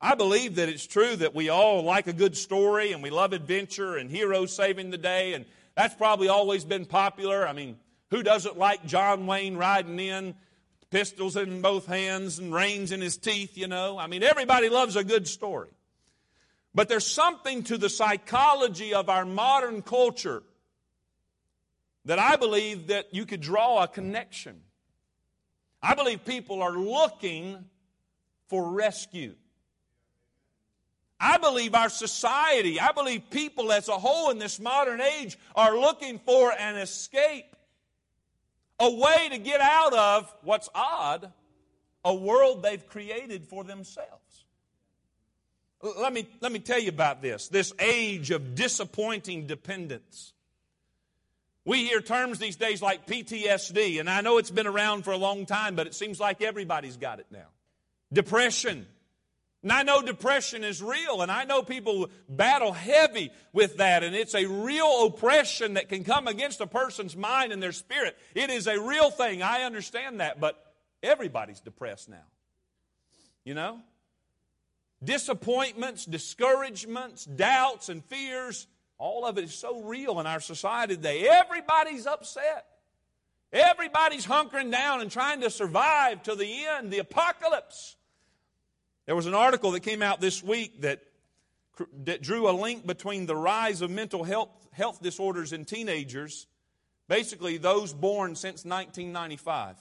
I 0.01 0.15
believe 0.15 0.55
that 0.55 0.67
it's 0.67 0.85
true 0.85 1.15
that 1.15 1.33
we 1.33 1.47
all 1.47 1.83
like 1.83 2.07
a 2.07 2.13
good 2.13 2.35
story 2.35 2.91
and 2.91 3.01
we 3.01 3.09
love 3.09 3.31
adventure 3.31 3.95
and 3.95 4.11
heroes 4.11 4.53
saving 4.53 4.89
the 4.89 4.97
day, 4.97 5.33
and 5.33 5.45
that's 5.75 5.95
probably 5.95 6.27
always 6.27 6.65
been 6.65 6.85
popular. 6.85 7.47
I 7.47 7.53
mean, 7.53 7.77
who 8.11 8.21
doesn't 8.21 8.57
like 8.57 8.85
John 8.85 9.25
Wayne 9.25 9.55
riding 9.55 9.97
in, 9.99 10.35
pistols 10.91 11.37
in 11.37 11.61
both 11.61 11.85
hands 11.85 12.37
and 12.37 12.53
reins 12.53 12.91
in 12.91 12.99
his 12.99 13.15
teeth, 13.15 13.57
you 13.57 13.67
know? 13.67 13.97
I 13.97 14.07
mean, 14.07 14.23
everybody 14.23 14.67
loves 14.67 14.97
a 14.97 15.05
good 15.05 15.25
story. 15.27 15.69
But 16.75 16.89
there's 16.89 17.05
something 17.05 17.63
to 17.63 17.77
the 17.77 17.89
psychology 17.89 18.94
of 18.94 19.09
our 19.09 19.25
modern 19.25 19.81
culture 19.81 20.44
that 22.06 22.19
I 22.19 22.35
believe 22.35 22.87
that 22.87 23.13
you 23.13 23.25
could 23.25 23.42
draw 23.42 23.83
a 23.83 23.87
connection. 23.87 24.61
I 25.81 25.95
believe 25.95 26.25
people 26.25 26.61
are 26.61 26.75
looking 26.77 27.65
for 28.47 28.71
rescue. 28.71 29.35
I 31.19 31.37
believe 31.37 31.75
our 31.75 31.89
society, 31.89 32.80
I 32.80 32.92
believe 32.92 33.30
people 33.30 33.71
as 33.71 33.87
a 33.87 33.97
whole 33.97 34.30
in 34.31 34.39
this 34.39 34.59
modern 34.59 34.99
age 34.99 35.37
are 35.56 35.77
looking 35.77 36.19
for 36.19 36.51
an 36.51 36.75
escape, 36.75 37.56
a 38.80 38.92
way 38.92 39.30
to 39.30 39.37
get 39.37 39.61
out 39.61 39.94
of 39.94 40.33
what's 40.42 40.68
odd, 40.75 41.31
a 42.03 42.13
world 42.13 42.63
they've 42.63 42.85
created 42.85 43.45
for 43.45 43.63
themselves. 43.63 44.22
Let 45.83 46.13
me, 46.13 46.25
let 46.40 46.54
me 46.54 46.59
tell 46.59 46.80
you 46.80 46.90
about 46.90 47.21
this 47.21 47.49
this 47.49 47.73
age 47.78 48.31
of 48.31 48.56
disappointing 48.56 49.47
dependence. 49.47 50.31
We 51.66 51.85
hear 51.85 52.02
terms 52.02 52.40
these 52.40 52.56
days 52.56 52.81
like 52.81 53.06
PTSD, 53.06 53.99
and 53.99 54.09
I 54.09 54.21
know 54.21 54.37
it's 54.37 54.52
been 54.52 54.68
around 54.68 55.04
for 55.04 55.11
a 55.11 55.18
long 55.18 55.45
time, 55.45 55.75
but 55.75 55.87
it 55.87 55.94
seems 55.94 56.19
like 56.19 56.42
everybody's 56.42 56.97
got 56.97 57.19
it 57.19 57.28
now. 57.31 57.47
Depression. 58.11 58.85
And 59.61 59.71
I 59.71 59.83
know 59.83 60.02
depression 60.02 60.66
is 60.66 60.83
real, 60.83 61.21
and 61.21 61.31
I 61.31 61.45
know 61.45 61.63
people 61.63 62.09
battle 62.28 62.73
heavy 62.73 63.31
with 63.54 63.78
that, 63.78 64.04
and 64.04 64.13
it's 64.13 64.35
a 64.35 64.45
real 64.45 65.06
oppression 65.06 65.75
that 65.75 65.87
can 65.87 66.04
come 66.04 66.28
against 66.28 66.59
a 66.59 66.68
person's 66.68 67.16
mind 67.16 67.54
and 67.54 67.63
their 67.63 67.71
spirit. 67.71 68.18
It 68.35 68.49
is 68.49 68.68
a 68.68 68.80
real 68.80 69.09
thing. 69.09 69.42
I 69.42 69.63
understand 69.63 70.19
that, 70.19 70.42
but 70.42 70.61
everybody's 71.02 71.61
depressed 71.61 72.09
now. 72.09 72.25
You 73.45 73.54
know? 73.54 73.80
Disappointments, 75.04 76.06
discouragements, 76.06 77.26
doubts, 77.26 77.90
and 77.90 78.04
fears, 78.06 78.68
all 78.98 79.26
of 79.26 79.38
it 79.38 79.45
is 79.45 79.54
so 79.54 79.81
real 79.81 80.19
in 80.19 80.28
our 80.28 80.40
society 80.40 80.95
today. 80.95 81.28
Everybody's 81.28 82.06
upset. 82.06 82.66
Everybody's 83.52 84.26
hunkering 84.26 84.72
down 84.72 85.02
and 85.02 85.12
trying 85.12 85.42
to 85.42 85.50
survive 85.50 86.24
to 86.24 86.36
the 86.36 86.66
end, 86.66 86.92
the 86.92 87.00
apocalypse. 87.00 87.95
There 89.06 89.16
was 89.16 89.28
an 89.28 89.36
article 89.36 89.72
that 89.72 89.81
came 89.81 90.02
out 90.02 90.22
this 90.22 90.42
week 90.42 90.81
that, 90.81 91.04
that 92.06 92.22
drew 92.22 92.50
a 92.50 92.52
link 92.52 92.88
between 92.88 93.26
the 93.26 93.36
rise 93.36 93.81
of 93.81 93.92
mental 93.92 94.24
health, 94.24 94.50
health 94.72 95.02
disorders 95.02 95.54
in 95.54 95.66
teenagers 95.66 96.48
Basically, 97.07 97.57
those 97.57 97.94
born 97.94 98.36
since 98.36 98.66
1995. 98.66 99.76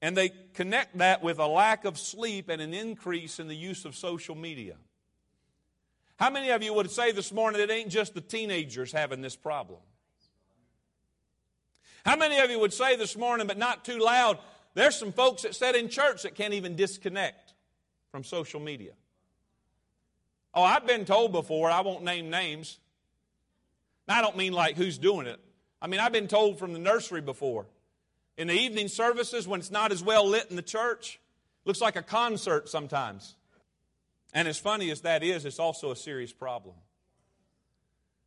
And 0.00 0.16
they 0.16 0.30
connect 0.54 0.98
that 0.98 1.22
with 1.22 1.38
a 1.38 1.46
lack 1.46 1.84
of 1.84 1.98
sleep 1.98 2.48
and 2.48 2.62
an 2.62 2.72
increase 2.72 3.40
in 3.40 3.48
the 3.48 3.56
use 3.56 3.84
of 3.84 3.96
social 3.96 4.34
media. 4.34 4.76
How 6.18 6.30
many 6.30 6.50
of 6.50 6.62
you 6.62 6.72
would 6.74 6.90
say 6.90 7.12
this 7.12 7.32
morning 7.32 7.60
it 7.60 7.70
ain't 7.70 7.90
just 7.90 8.14
the 8.14 8.20
teenagers 8.20 8.92
having 8.92 9.20
this 9.20 9.36
problem? 9.36 9.80
How 12.04 12.16
many 12.16 12.38
of 12.38 12.50
you 12.50 12.58
would 12.58 12.72
say 12.72 12.96
this 12.96 13.16
morning, 13.16 13.46
but 13.46 13.58
not 13.58 13.84
too 13.84 13.98
loud, 13.98 14.38
there's 14.74 14.96
some 14.96 15.12
folks 15.12 15.42
that 15.42 15.54
sit 15.54 15.76
in 15.76 15.88
church 15.88 16.22
that 16.22 16.34
can't 16.34 16.54
even 16.54 16.76
disconnect 16.76 17.54
from 18.10 18.24
social 18.24 18.60
media? 18.60 18.92
Oh, 20.54 20.62
I've 20.62 20.86
been 20.86 21.04
told 21.04 21.32
before, 21.32 21.70
I 21.70 21.82
won't 21.82 22.04
name 22.04 22.30
names. 22.30 22.78
I 24.08 24.22
don't 24.22 24.36
mean 24.36 24.52
like 24.52 24.76
who's 24.76 24.98
doing 24.98 25.26
it. 25.26 25.38
I 25.80 25.86
mean, 25.86 26.00
I've 26.00 26.12
been 26.12 26.28
told 26.28 26.58
from 26.58 26.72
the 26.72 26.78
nursery 26.78 27.20
before. 27.20 27.66
In 28.38 28.46
the 28.46 28.54
evening 28.54 28.86
services, 28.86 29.48
when 29.48 29.58
it's 29.58 29.72
not 29.72 29.90
as 29.90 30.00
well 30.00 30.26
lit 30.26 30.46
in 30.48 30.54
the 30.54 30.62
church, 30.62 31.18
looks 31.64 31.80
like 31.80 31.96
a 31.96 32.02
concert 32.02 32.68
sometimes. 32.68 33.34
And 34.32 34.46
as 34.46 34.58
funny 34.60 34.92
as 34.92 35.00
that 35.00 35.24
is, 35.24 35.44
it's 35.44 35.58
also 35.58 35.90
a 35.90 35.96
serious 35.96 36.32
problem. 36.32 36.76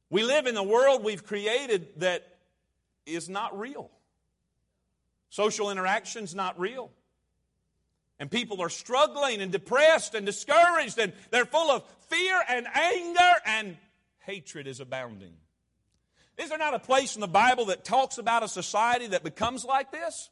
We 0.10 0.24
live 0.24 0.48
in 0.48 0.58
a 0.58 0.64
world 0.64 1.06
we've 1.06 1.26
created 1.26 1.88
that 2.02 2.28
is 3.06 3.30
not 3.30 3.58
real. 3.58 3.90
Social 5.30 5.72
interaction's 5.72 6.36
not 6.36 6.60
real. 6.60 6.92
And 8.20 8.30
people 8.30 8.62
are 8.62 8.70
struggling 8.70 9.42
and 9.42 9.50
depressed 9.50 10.14
and 10.14 10.26
discouraged, 10.26 11.00
and 11.00 11.14
they're 11.32 11.46
full 11.46 11.72
of 11.72 11.84
fear 12.10 12.38
and 12.50 12.68
anger, 12.76 13.32
and 13.46 13.78
hatred 14.20 14.68
is 14.68 14.82
abounding. 14.82 15.36
Is 16.42 16.50
there 16.50 16.58
not 16.58 16.74
a 16.74 16.80
place 16.80 17.14
in 17.14 17.22
the 17.22 17.28
Bible 17.28 17.66
that 17.66 17.86
talks 17.86 18.18
about 18.18 18.42
a 18.42 18.48
society 18.48 19.08
that 19.08 19.24
becomes 19.24 19.64
like 19.64 19.92
this? 19.92 20.30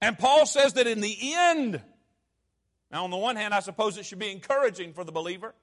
And 0.00 0.18
Paul 0.18 0.46
says 0.46 0.72
that 0.72 0.88
in 0.88 1.00
the 1.00 1.16
end, 1.22 1.80
now 2.90 3.04
on 3.04 3.10
the 3.10 3.16
one 3.16 3.36
hand, 3.36 3.54
I 3.54 3.60
suppose 3.60 3.96
it 3.98 4.04
should 4.04 4.18
be 4.18 4.32
encouraging 4.32 4.94
for 4.94 5.04
the 5.04 5.12
believer, 5.12 5.54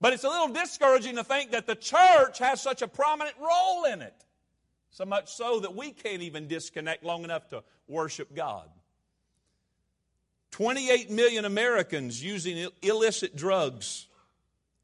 but 0.00 0.12
it's 0.12 0.24
a 0.24 0.28
little 0.28 0.48
discouraging 0.48 1.16
to 1.16 1.24
think 1.24 1.52
that 1.52 1.68
the 1.68 1.76
church 1.76 2.38
has 2.38 2.60
such 2.60 2.82
a 2.82 2.88
prominent 2.88 3.36
role 3.38 3.84
in 3.84 4.02
it. 4.02 4.24
So 4.90 5.04
much 5.04 5.32
so 5.32 5.60
that 5.60 5.76
we 5.76 5.92
can't 5.92 6.22
even 6.22 6.48
disconnect 6.48 7.04
long 7.04 7.22
enough 7.22 7.48
to 7.50 7.62
worship 7.86 8.34
God. 8.34 8.68
28 10.50 11.10
million 11.12 11.44
Americans 11.44 12.20
using 12.20 12.68
illicit 12.82 13.36
drugs, 13.36 14.08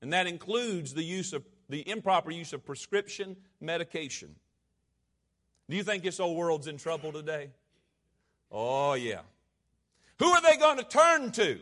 and 0.01 0.13
that 0.13 0.29
includes 0.29 0.95
the 0.95 1.03
use 1.03 1.33
of 1.33 1.43
the 1.69 1.89
improper 1.89 2.31
use 2.31 2.53
of 2.53 2.65
prescription 2.65 3.37
medication. 3.61 4.35
Do 5.69 5.77
you 5.77 5.83
think 5.83 6.03
this 6.03 6.21
old 6.21 6.37
world's 6.37 6.67
in 6.67 6.77
trouble 6.79 7.13
today? 7.13 7.51
Oh, 8.51 8.95
yeah. 8.95 9.21
Who 10.19 10.27
are 10.27 10.43
they 10.43 10.57
going 10.57 10.79
to 10.79 10.85
turn 10.85 11.33
to? 11.33 11.59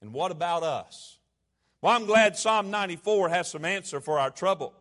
And 0.00 0.12
what 0.12 0.30
about 0.30 0.62
us? 0.62 1.18
Well, 1.80 1.94
I'm 1.94 2.06
glad 2.06 2.36
Psalm 2.36 2.70
94 2.70 3.28
has 3.30 3.50
some 3.50 3.64
answer 3.64 4.00
for 4.00 4.18
our 4.18 4.30
trouble. 4.30 4.74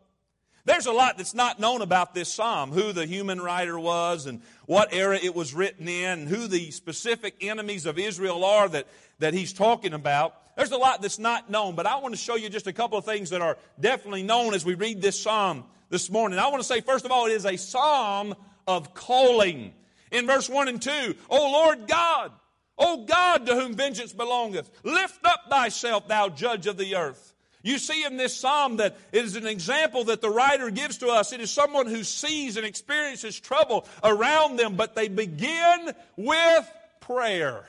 There's 0.66 0.86
a 0.86 0.92
lot 0.92 1.18
that's 1.18 1.34
not 1.34 1.62
known 1.62 1.82
about 1.82 2.14
this 2.14 2.32
psalm 2.34 2.72
who 2.72 2.92
the 2.92 3.06
human 3.06 3.40
writer 3.40 3.80
was, 3.80 4.26
and 4.26 4.42
what 4.66 4.94
era 4.94 5.18
it 5.18 5.34
was 5.34 5.54
written 5.54 5.88
in, 5.88 6.20
and 6.20 6.28
who 6.28 6.48
the 6.48 6.72
specific 6.72 7.36
enemies 7.40 7.86
of 7.86 7.98
Israel 7.98 8.44
are 8.44 8.68
that, 8.68 8.86
that 9.20 9.34
he's 9.34 9.54
talking 9.54 9.94
about. 9.94 10.36
There's 10.58 10.72
a 10.72 10.78
lot 10.78 11.04
that's 11.04 11.20
not 11.20 11.52
known, 11.52 11.76
but 11.76 11.86
I 11.86 11.98
want 11.98 12.16
to 12.16 12.20
show 12.20 12.36
you 12.36 12.50
just 12.50 12.66
a 12.66 12.74
couple 12.74 12.98
of 12.98 13.06
things 13.06 13.30
that 13.30 13.42
are 13.42 13.58
definitely 13.80 14.24
known 14.24 14.56
as 14.56 14.66
we 14.66 14.74
read 14.74 15.04
this 15.04 15.22
psalm 15.22 15.64
this 15.90 16.10
morning. 16.10 16.40
I 16.40 16.48
want 16.48 16.62
to 16.62 16.68
say, 16.68 16.82
first 16.82 17.06
of 17.06 17.12
all, 17.12 17.28
it 17.28 17.34
is 17.34 17.46
a 17.46 17.58
psalm 17.58 18.34
of 18.68 18.96
calling. 18.96 19.74
In 20.12 20.26
verse 20.26 20.50
1 20.50 20.68
and 20.68 20.82
2, 20.82 21.16
O 21.30 21.52
Lord 21.52 21.88
God, 21.88 22.32
O 22.76 23.06
God 23.06 23.46
to 23.46 23.54
whom 23.54 23.76
vengeance 23.76 24.14
belongeth, 24.14 24.70
lift 24.84 25.24
up 25.26 25.46
thyself, 25.48 26.08
thou 26.08 26.30
judge 26.30 26.66
of 26.66 26.78
the 26.78 26.96
earth. 26.96 27.36
You 27.62 27.78
see 27.78 28.04
in 28.04 28.18
this 28.18 28.36
psalm 28.36 28.78
that 28.78 28.98
it 29.12 29.26
is 29.26 29.36
an 29.36 29.46
example 29.46 30.06
that 30.06 30.22
the 30.22 30.30
writer 30.30 30.72
gives 30.72 30.98
to 31.00 31.10
us. 31.10 31.34
It 31.34 31.42
is 31.42 31.52
someone 31.52 31.86
who 31.86 32.04
sees 32.04 32.58
and 32.58 32.66
experiences 32.66 33.40
trouble 33.40 33.86
around 34.04 34.58
them, 34.58 34.76
but 34.76 34.96
they 34.96 35.08
begin 35.08 35.92
with 36.16 36.74
prayer. 37.02 37.66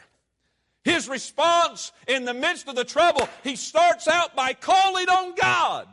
His 0.89 1.07
response 1.07 1.93
in 2.07 2.25
the 2.25 2.33
midst 2.33 2.67
of 2.67 2.75
the 2.75 2.83
trouble, 2.83 3.29
he 3.45 3.57
starts 3.57 4.09
out 4.09 4.35
by 4.35 4.55
calling 4.55 5.07
on 5.07 5.35
God. 5.35 5.87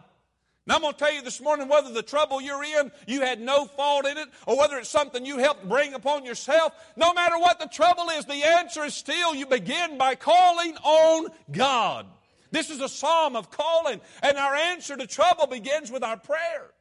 Now, 0.65 0.75
I'm 0.75 0.81
going 0.81 0.93
to 0.93 0.99
tell 0.99 1.13
you 1.13 1.21
this 1.21 1.41
morning 1.41 1.67
whether 1.67 1.91
the 1.91 2.01
trouble 2.01 2.41
you're 2.41 2.63
in, 2.63 2.93
you 3.05 3.19
had 3.19 3.41
no 3.41 3.65
fault 3.65 4.05
in 4.05 4.17
it, 4.17 4.29
or 4.47 4.57
whether 4.57 4.77
it's 4.77 4.87
something 4.87 5.25
you 5.25 5.37
helped 5.37 5.67
bring 5.67 5.93
upon 5.93 6.23
yourself, 6.23 6.71
no 6.95 7.13
matter 7.13 7.37
what 7.37 7.59
the 7.59 7.67
trouble 7.67 8.07
is, 8.09 8.23
the 8.23 8.45
answer 8.45 8.85
is 8.85 8.93
still 8.93 9.35
you 9.35 9.45
begin 9.45 9.97
by 9.97 10.15
calling 10.15 10.77
on 10.77 11.27
God. 11.51 12.05
This 12.51 12.69
is 12.69 12.79
a 12.79 12.87
psalm 12.87 13.35
of 13.35 13.51
calling, 13.51 13.99
and 14.23 14.37
our 14.37 14.55
answer 14.55 14.95
to 14.95 15.05
trouble 15.05 15.47
begins 15.47 15.91
with 15.91 16.05
our 16.05 16.15
prayer. 16.15 16.71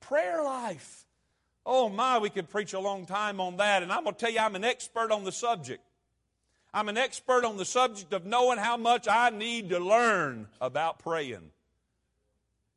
Prayer 0.00 0.42
life. 0.42 1.04
Oh 1.66 1.90
my, 1.90 2.20
we 2.20 2.30
could 2.30 2.48
preach 2.48 2.72
a 2.72 2.80
long 2.80 3.04
time 3.04 3.38
on 3.38 3.58
that, 3.58 3.82
and 3.82 3.92
I'm 3.92 4.04
going 4.04 4.14
to 4.14 4.18
tell 4.18 4.32
you 4.32 4.38
I'm 4.38 4.56
an 4.56 4.64
expert 4.64 5.12
on 5.12 5.24
the 5.24 5.32
subject. 5.32 5.84
I'm 6.72 6.88
an 6.88 6.96
expert 6.96 7.44
on 7.44 7.56
the 7.56 7.64
subject 7.64 8.12
of 8.12 8.26
knowing 8.26 8.58
how 8.58 8.76
much 8.76 9.08
I 9.08 9.30
need 9.30 9.70
to 9.70 9.80
learn 9.80 10.46
about 10.60 11.00
praying. 11.00 11.50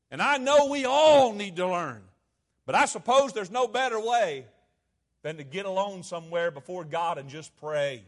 And 0.10 0.22
I 0.22 0.38
know 0.38 0.68
we 0.68 0.86
all 0.86 1.34
need 1.34 1.58
to 1.58 1.68
learn. 1.68 2.02
But 2.66 2.76
I 2.76 2.86
suppose 2.86 3.34
there's 3.34 3.52
no 3.52 3.68
better 3.68 4.00
way 4.00 4.46
than 5.22 5.38
to 5.38 5.44
get 5.44 5.66
alone 5.66 6.04
somewhere 6.04 6.50
before 6.50 6.84
God 6.84 7.18
and 7.18 7.30
just 7.30 7.56
pray. 7.58 8.04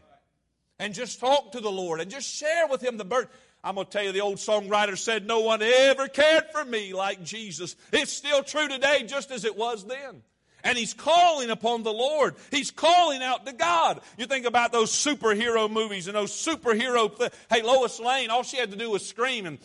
And 0.78 0.92
just 0.92 1.20
talk 1.20 1.52
to 1.52 1.60
the 1.60 1.70
Lord 1.70 2.00
and 2.00 2.10
just 2.10 2.28
share 2.28 2.66
with 2.66 2.82
Him 2.82 2.96
the 2.96 3.04
burden. 3.04 3.30
I'm 3.64 3.76
going 3.76 3.86
to 3.86 3.92
tell 3.92 4.04
you, 4.04 4.12
the 4.12 4.20
old 4.20 4.36
songwriter 4.36 4.96
said, 4.96 5.26
No 5.26 5.40
one 5.40 5.62
ever 5.62 6.08
cared 6.08 6.44
for 6.52 6.64
me 6.64 6.92
like 6.92 7.24
Jesus. 7.24 7.76
It's 7.92 8.12
still 8.12 8.42
true 8.42 8.68
today, 8.68 9.04
just 9.06 9.30
as 9.30 9.44
it 9.44 9.56
was 9.56 9.84
then 9.84 10.22
and 10.66 10.76
he's 10.76 10.94
calling 10.94 11.50
upon 11.50 11.84
the 11.84 11.92
Lord. 11.92 12.34
He's 12.50 12.70
calling 12.70 13.22
out 13.22 13.46
to 13.46 13.52
God. 13.52 14.00
You 14.18 14.26
think 14.26 14.46
about 14.46 14.72
those 14.72 14.90
superhero 14.90 15.70
movies 15.70 16.08
and 16.08 16.16
those 16.16 16.32
superhero. 16.32 17.16
Th- 17.16 17.32
hey, 17.48 17.62
Lois 17.62 18.00
Lane, 18.00 18.30
all 18.30 18.42
she 18.42 18.56
had 18.56 18.72
to 18.72 18.76
do 18.76 18.90
was 18.90 19.06
scream, 19.06 19.46
and 19.46 19.58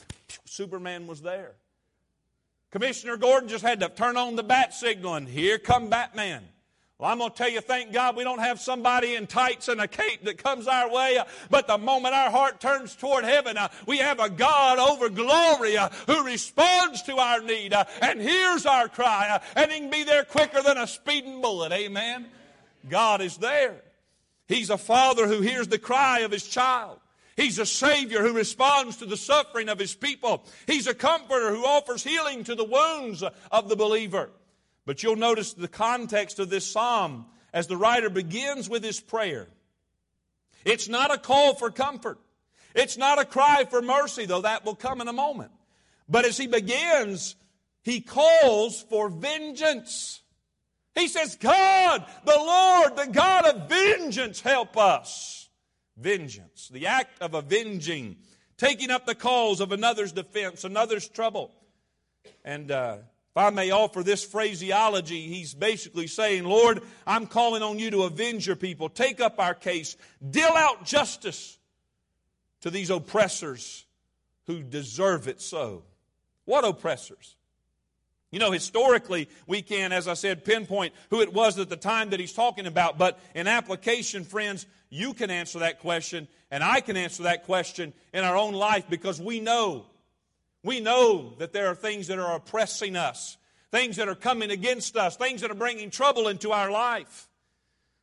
Superman 0.46 1.08
was 1.08 1.22
there. 1.22 1.54
Commissioner 2.72 3.18
Gordon 3.18 3.50
just 3.50 3.66
had 3.66 3.80
to 3.82 3.90
turn 3.90 4.16
on 4.16 4.36
the 4.36 4.44
bat 4.44 4.74
signal, 4.74 5.16
and 5.16 5.28
here 5.28 5.58
come 5.58 5.90
Batman. 5.90 6.44
Well, 7.02 7.10
I'm 7.10 7.18
going 7.18 7.32
to 7.32 7.36
tell 7.36 7.50
you, 7.50 7.62
thank 7.62 7.92
God 7.92 8.16
we 8.16 8.24
don't 8.24 8.42
have 8.42 8.62
somebody 8.62 9.16
in 9.16 9.26
tights 9.26 9.70
and 9.70 9.82
a 9.82 9.88
cape 9.88 10.24
that 10.26 10.38
comes 10.38 10.68
our 10.68 10.88
way. 10.88 11.18
Uh, 11.18 11.24
but 11.50 11.66
the 11.66 11.80
moment 11.80 12.14
our 12.14 12.30
heart 12.30 12.62
turns 12.62 12.96
toward 12.96 13.24
heaven, 13.24 13.58
uh, 13.58 13.70
we 13.88 13.98
have 13.98 14.20
a 14.20 14.30
God 14.30 14.78
over 14.78 15.10
glory 15.10 15.78
uh, 15.78 15.90
who 16.06 16.24
responds 16.24 17.02
to 17.04 17.18
our 17.18 17.42
need 17.42 17.74
and 18.04 18.22
hears 18.22 18.68
our 18.68 18.88
cry. 18.88 19.42
And 19.56 19.72
he 19.72 19.80
can 19.80 19.90
be 19.90 20.04
there 20.04 20.24
quicker 20.24 20.62
than 20.62 20.78
a 20.78 20.86
speeding 20.86 21.42
bullet. 21.42 21.72
Amen. 21.72 22.28
God 22.88 23.22
is 23.22 23.38
there. 23.38 23.82
He's 24.48 24.70
a 24.70 24.78
father 24.78 25.28
who 25.28 25.42
hears 25.42 25.70
the 25.70 25.80
cry 25.80 26.20
of 26.20 26.30
his 26.30 26.48
child. 26.48 27.00
He's 27.36 27.58
a 27.58 27.66
Savior 27.66 28.22
who 28.22 28.34
responds 28.34 28.98
to 28.98 29.08
the 29.08 29.18
suffering 29.18 29.70
of 29.70 29.80
His 29.80 29.96
people. 29.96 30.44
He's 30.68 30.86
a 30.86 30.94
comforter 30.94 31.50
who 31.50 31.66
offers 31.66 32.04
healing 32.04 32.44
to 32.44 32.54
the 32.54 32.66
wounds 32.66 33.24
of 33.52 33.70
the 33.70 33.76
believer. 33.76 34.30
But 34.92 35.04
you'll 35.04 35.16
notice 35.16 35.54
the 35.54 35.70
context 35.70 36.38
of 36.40 36.50
this 36.50 36.70
psalm 36.70 37.26
as 37.54 37.68
the 37.68 37.78
writer 37.78 38.10
begins 38.10 38.70
with 38.70 38.84
his 38.84 39.00
prayer. 39.00 39.48
It's 40.66 40.90
not 40.90 41.14
a 41.14 41.18
call 41.18 41.56
for 41.56 41.72
comfort. 41.72 42.20
It's 42.76 42.98
not 42.98 43.18
a 43.18 43.24
cry 43.24 43.64
for 43.70 43.82
mercy, 43.82 44.26
though 44.26 44.42
that 44.42 44.66
will 44.66 44.76
come 44.76 45.00
in 45.00 45.08
a 45.08 45.14
moment. 45.14 45.54
But 46.10 46.26
as 46.26 46.36
he 46.36 46.46
begins, 46.46 47.38
he 47.84 48.02
calls 48.02 48.82
for 48.90 49.08
vengeance. 49.08 50.20
He 50.94 51.08
says, 51.08 51.38
God, 51.38 52.06
the 52.26 52.36
Lord, 52.36 52.98
the 52.98 53.14
God 53.14 53.46
of 53.46 53.70
vengeance, 53.70 54.42
help 54.42 54.76
us. 54.76 55.48
Vengeance, 55.96 56.68
the 56.68 56.88
act 56.88 57.22
of 57.22 57.34
avenging, 57.34 58.18
taking 58.58 58.92
up 58.92 59.06
the 59.06 59.16
cause 59.16 59.62
of 59.62 59.72
another's 59.72 60.12
defense, 60.12 60.66
another's 60.66 61.08
trouble. 61.08 61.54
And 62.44 62.72
uh, 62.72 62.98
if 63.32 63.38
I 63.38 63.50
may 63.50 63.72
offer 63.72 64.04
this 64.04 64.26
phraseology, 64.26 65.28
he's 65.28 65.54
basically 65.54 66.08
saying, 66.08 66.44
Lord, 66.44 66.82
I'm 67.08 67.28
calling 67.28 67.64
on 67.64 67.80
you 67.80 67.90
to 67.92 68.04
avenge 68.04 68.46
your 68.46 68.58
people. 68.58 68.90
Take 68.90 69.22
up 69.22 69.40
our 69.40 69.54
case. 69.54 69.96
Deal 70.30 70.52
out 70.54 70.84
justice 70.84 71.58
to 72.60 72.70
these 72.70 72.90
oppressors 72.90 73.86
who 74.48 74.62
deserve 74.62 75.30
it 75.30 75.40
so. 75.40 75.84
What 76.44 76.66
oppressors? 76.66 77.38
You 78.32 78.40
know, 78.40 78.52
historically, 78.52 79.30
we 79.48 79.62
can, 79.62 79.94
as 79.94 80.10
I 80.10 80.14
said, 80.16 80.44
pinpoint 80.44 80.94
who 81.10 81.22
it 81.22 81.34
was 81.34 81.58
at 81.58 81.70
the 81.70 81.78
time 81.78 82.10
that 82.10 82.20
he's 82.20 82.34
talking 82.34 82.66
about. 82.66 82.98
But 82.98 83.18
in 83.34 83.48
application, 83.48 84.26
friends, 84.26 84.66
you 84.90 85.14
can 85.14 85.32
answer 85.32 85.60
that 85.60 85.80
question, 85.80 86.28
and 86.50 86.66
I 86.66 86.82
can 86.82 86.98
answer 86.98 87.24
that 87.24 87.46
question 87.46 87.94
in 88.14 88.26
our 88.26 88.36
own 88.36 88.54
life 88.54 88.90
because 88.90 89.22
we 89.22 89.40
know 89.40 89.86
we 90.64 90.80
know 90.80 91.34
that 91.40 91.54
there 91.54 91.68
are 91.68 91.76
things 91.76 92.08
that 92.08 92.20
are 92.20 92.36
oppressing 92.36 92.96
us. 92.96 93.38
things 93.72 93.96
that 93.96 94.10
are 94.10 94.16
coming 94.16 94.52
against 94.52 94.98
us, 94.98 95.16
things 95.16 95.42
that 95.42 95.50
are 95.50 95.56
bringing 95.56 95.90
trouble 95.90 96.28
into 96.28 96.52
our 96.52 96.70
life. 96.70 97.30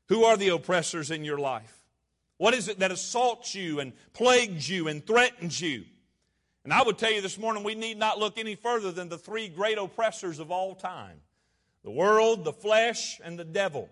Who 0.08 0.24
are 0.24 0.36
the 0.36 0.48
oppressors 0.48 1.10
in 1.10 1.24
your 1.24 1.38
life? 1.38 1.74
What 2.38 2.54
is 2.54 2.68
it 2.68 2.78
that 2.78 2.90
assaults 2.90 3.54
you 3.54 3.78
and 3.80 3.92
plagues 4.14 4.68
you 4.68 4.88
and 4.88 5.06
threatens 5.06 5.60
you? 5.60 5.84
And 6.64 6.72
I 6.72 6.82
would 6.82 6.98
tell 6.98 7.12
you 7.12 7.20
this 7.20 7.38
morning, 7.38 7.64
we 7.64 7.74
need 7.74 7.98
not 7.98 8.18
look 8.18 8.38
any 8.38 8.54
further 8.54 8.92
than 8.92 9.08
the 9.08 9.18
three 9.18 9.48
great 9.48 9.78
oppressors 9.78 10.38
of 10.38 10.50
all 10.50 10.74
time 10.74 11.20
the 11.84 11.90
world, 11.90 12.44
the 12.44 12.52
flesh, 12.52 13.20
and 13.22 13.38
the 13.38 13.44
devil. 13.44 13.88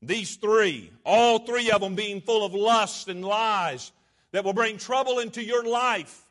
These 0.00 0.36
three, 0.36 0.90
all 1.04 1.40
three 1.40 1.70
of 1.70 1.80
them 1.80 1.94
being 1.94 2.20
full 2.20 2.44
of 2.44 2.54
lust 2.54 3.08
and 3.08 3.24
lies 3.24 3.92
that 4.32 4.44
will 4.44 4.52
bring 4.52 4.78
trouble 4.78 5.18
into 5.18 5.42
your 5.42 5.64
life 5.64 6.24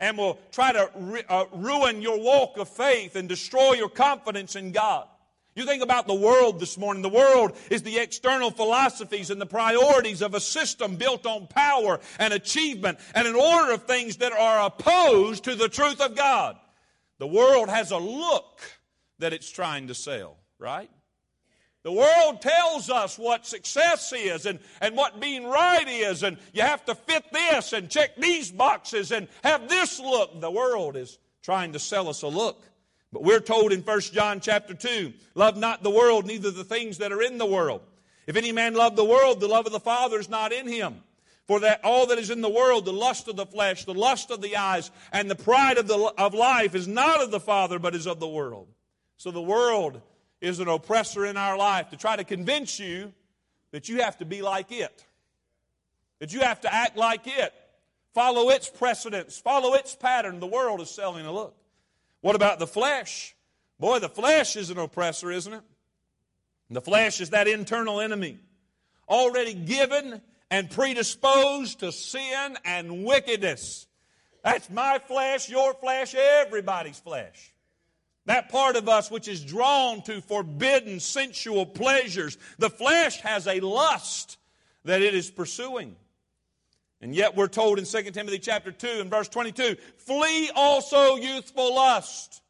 and 0.00 0.18
will 0.18 0.38
try 0.52 0.72
to 0.72 1.24
uh, 1.28 1.44
ruin 1.52 2.02
your 2.02 2.20
walk 2.20 2.58
of 2.58 2.68
faith 2.68 3.16
and 3.16 3.28
destroy 3.28 3.72
your 3.72 3.88
confidence 3.88 4.56
in 4.56 4.72
God. 4.72 5.06
You 5.54 5.64
think 5.64 5.82
about 5.82 6.06
the 6.06 6.14
world 6.14 6.60
this 6.60 6.76
morning. 6.76 7.02
The 7.02 7.08
world 7.08 7.56
is 7.70 7.82
the 7.82 7.98
external 7.98 8.50
philosophies 8.50 9.30
and 9.30 9.40
the 9.40 9.46
priorities 9.46 10.20
of 10.20 10.34
a 10.34 10.40
system 10.40 10.96
built 10.96 11.24
on 11.24 11.46
power 11.46 11.98
and 12.18 12.34
achievement 12.34 12.98
and 13.14 13.26
an 13.26 13.34
order 13.34 13.72
of 13.72 13.84
things 13.84 14.18
that 14.18 14.32
are 14.32 14.66
opposed 14.66 15.44
to 15.44 15.54
the 15.54 15.70
truth 15.70 16.02
of 16.02 16.14
God. 16.14 16.56
The 17.18 17.26
world 17.26 17.70
has 17.70 17.90
a 17.90 17.96
look 17.96 18.60
that 19.18 19.32
it's 19.32 19.50
trying 19.50 19.88
to 19.88 19.94
sell, 19.94 20.36
right? 20.58 20.90
The 21.86 21.92
world 21.92 22.42
tells 22.42 22.90
us 22.90 23.16
what 23.16 23.46
success 23.46 24.12
is 24.12 24.44
and, 24.44 24.58
and 24.80 24.96
what 24.96 25.20
being 25.20 25.44
right 25.46 25.86
is, 25.86 26.24
and 26.24 26.36
you 26.52 26.62
have 26.62 26.84
to 26.86 26.96
fit 26.96 27.22
this 27.32 27.72
and 27.72 27.88
check 27.88 28.16
these 28.16 28.50
boxes 28.50 29.12
and 29.12 29.28
have 29.44 29.68
this 29.68 30.00
look. 30.00 30.40
The 30.40 30.50
world 30.50 30.96
is 30.96 31.16
trying 31.42 31.74
to 31.74 31.78
sell 31.78 32.08
us 32.08 32.22
a 32.22 32.26
look. 32.26 32.60
But 33.12 33.22
we're 33.22 33.38
told 33.38 33.70
in 33.70 33.82
1 33.82 34.00
John 34.00 34.40
chapter 34.40 34.74
2, 34.74 35.12
love 35.36 35.56
not 35.56 35.84
the 35.84 35.90
world, 35.90 36.26
neither 36.26 36.50
the 36.50 36.64
things 36.64 36.98
that 36.98 37.12
are 37.12 37.22
in 37.22 37.38
the 37.38 37.46
world. 37.46 37.82
If 38.26 38.34
any 38.34 38.50
man 38.50 38.74
love 38.74 38.96
the 38.96 39.04
world, 39.04 39.38
the 39.38 39.46
love 39.46 39.66
of 39.66 39.72
the 39.72 39.78
Father 39.78 40.18
is 40.18 40.28
not 40.28 40.52
in 40.52 40.66
him. 40.66 41.04
For 41.46 41.60
that 41.60 41.84
all 41.84 42.08
that 42.08 42.18
is 42.18 42.30
in 42.30 42.40
the 42.40 42.50
world, 42.50 42.84
the 42.84 42.92
lust 42.92 43.28
of 43.28 43.36
the 43.36 43.46
flesh, 43.46 43.84
the 43.84 43.94
lust 43.94 44.32
of 44.32 44.42
the 44.42 44.56
eyes, 44.56 44.90
and 45.12 45.30
the 45.30 45.36
pride 45.36 45.78
of, 45.78 45.86
the, 45.86 46.12
of 46.18 46.34
life 46.34 46.74
is 46.74 46.88
not 46.88 47.22
of 47.22 47.30
the 47.30 47.38
Father, 47.38 47.78
but 47.78 47.94
is 47.94 48.08
of 48.08 48.18
the 48.18 48.26
world. 48.26 48.66
So 49.18 49.30
the 49.30 49.40
world 49.40 50.02
is 50.40 50.60
an 50.60 50.68
oppressor 50.68 51.24
in 51.26 51.36
our 51.36 51.56
life 51.56 51.90
to 51.90 51.96
try 51.96 52.16
to 52.16 52.24
convince 52.24 52.78
you 52.78 53.12
that 53.72 53.88
you 53.88 54.02
have 54.02 54.18
to 54.18 54.24
be 54.24 54.42
like 54.42 54.70
it, 54.72 55.04
that 56.18 56.32
you 56.32 56.40
have 56.40 56.60
to 56.62 56.72
act 56.72 56.96
like 56.96 57.26
it, 57.26 57.52
follow 58.14 58.50
its 58.50 58.68
precedents, 58.68 59.38
follow 59.38 59.74
its 59.74 59.94
pattern. 59.94 60.40
The 60.40 60.46
world 60.46 60.80
is 60.80 60.90
selling 60.90 61.26
a 61.26 61.32
look. 61.32 61.54
What 62.20 62.36
about 62.36 62.58
the 62.58 62.66
flesh? 62.66 63.34
Boy, 63.78 63.98
the 63.98 64.08
flesh 64.08 64.56
is 64.56 64.70
an 64.70 64.78
oppressor, 64.78 65.30
isn't 65.30 65.52
it? 65.52 65.62
The 66.70 66.80
flesh 66.80 67.20
is 67.20 67.30
that 67.30 67.46
internal 67.46 68.00
enemy, 68.00 68.38
already 69.08 69.54
given 69.54 70.20
and 70.50 70.70
predisposed 70.70 71.80
to 71.80 71.92
sin 71.92 72.56
and 72.64 73.04
wickedness. 73.04 73.86
That's 74.42 74.70
my 74.70 74.98
flesh, 75.06 75.48
your 75.48 75.74
flesh, 75.74 76.14
everybody's 76.14 76.98
flesh. 76.98 77.52
That 78.26 78.48
part 78.48 78.76
of 78.76 78.88
us 78.88 79.10
which 79.10 79.28
is 79.28 79.44
drawn 79.44 80.02
to 80.02 80.20
forbidden 80.20 81.00
sensual 81.00 81.64
pleasures. 81.64 82.36
The 82.58 82.70
flesh 82.70 83.20
has 83.20 83.46
a 83.46 83.60
lust 83.60 84.38
that 84.84 85.02
it 85.02 85.14
is 85.14 85.30
pursuing. 85.30 85.96
And 87.00 87.14
yet 87.14 87.36
we're 87.36 87.48
told 87.48 87.78
in 87.78 87.84
2 87.84 88.02
Timothy 88.10 88.38
chapter 88.38 88.72
2 88.72 89.00
and 89.00 89.10
verse 89.10 89.28
22, 89.28 89.76
flee 89.98 90.50
also 90.54 91.16
youthful 91.16 91.74
lust, 91.74 92.42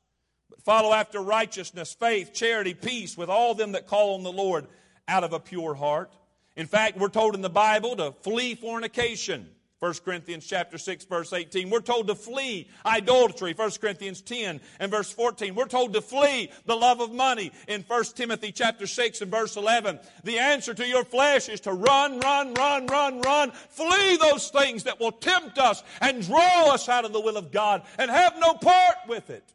but 0.49 0.62
follow 0.62 0.92
after 0.92 1.21
righteousness, 1.21 1.95
faith, 1.95 2.33
charity, 2.33 2.73
peace 2.73 3.16
with 3.16 3.28
all 3.28 3.54
them 3.54 3.73
that 3.73 3.87
call 3.87 4.14
on 4.14 4.23
the 4.23 4.33
Lord 4.33 4.66
out 5.09 5.25
of 5.25 5.33
a 5.33 5.40
pure 5.40 5.75
heart. 5.75 6.12
In 6.56 6.66
fact, 6.66 6.97
we're 6.97 7.09
told 7.09 7.35
in 7.35 7.42
the 7.42 7.50
Bible 7.50 7.97
to 7.97 8.12
flee 8.23 8.54
fornication. 8.54 9.49
1 9.87 9.95
Corinthians 10.05 10.45
chapter 10.45 10.78
6 10.78 11.05
verse 11.05 11.33
18. 11.33 11.71
We're 11.71 11.78
told 11.78 12.09
to 12.09 12.16
flee 12.16 12.69
idolatry. 12.85 13.55
1 13.55 13.71
Corinthians 13.81 14.21
10 14.21 14.61
and 14.81 14.90
verse 14.90 15.12
14. 15.12 15.55
We're 15.55 15.66
told 15.66 15.92
to 15.92 16.01
flee 16.01 16.51
the 16.64 16.75
love 16.75 17.01
of 17.01 17.12
money 17.12 17.53
in 17.68 17.83
1 17.83 18.05
Timothy 18.16 18.51
chapter 18.51 18.88
6 18.88 19.20
and 19.20 19.31
verse 19.31 19.57
11. 19.57 20.01
The 20.25 20.40
answer 20.40 20.75
to 20.75 20.85
your 20.85 21.05
flesh 21.05 21.49
is 21.49 21.61
to 21.61 21.72
run, 21.72 22.18
run, 22.18 22.53
run, 22.55 22.87
run, 22.87 23.20
run. 23.20 23.53
Flee 23.53 24.16
those 24.16 24.49
things 24.49 24.83
that 24.83 24.99
will 24.99 25.12
tempt 25.12 25.57
us 25.57 25.85
and 26.01 26.27
draw 26.27 26.72
us 26.75 26.88
out 26.88 27.05
of 27.05 27.12
the 27.12 27.20
will 27.20 27.37
of 27.37 27.53
God 27.53 27.83
and 27.96 28.11
have 28.11 28.35
no 28.40 28.55
part 28.55 28.96
with 29.07 29.31
it. 29.31 29.55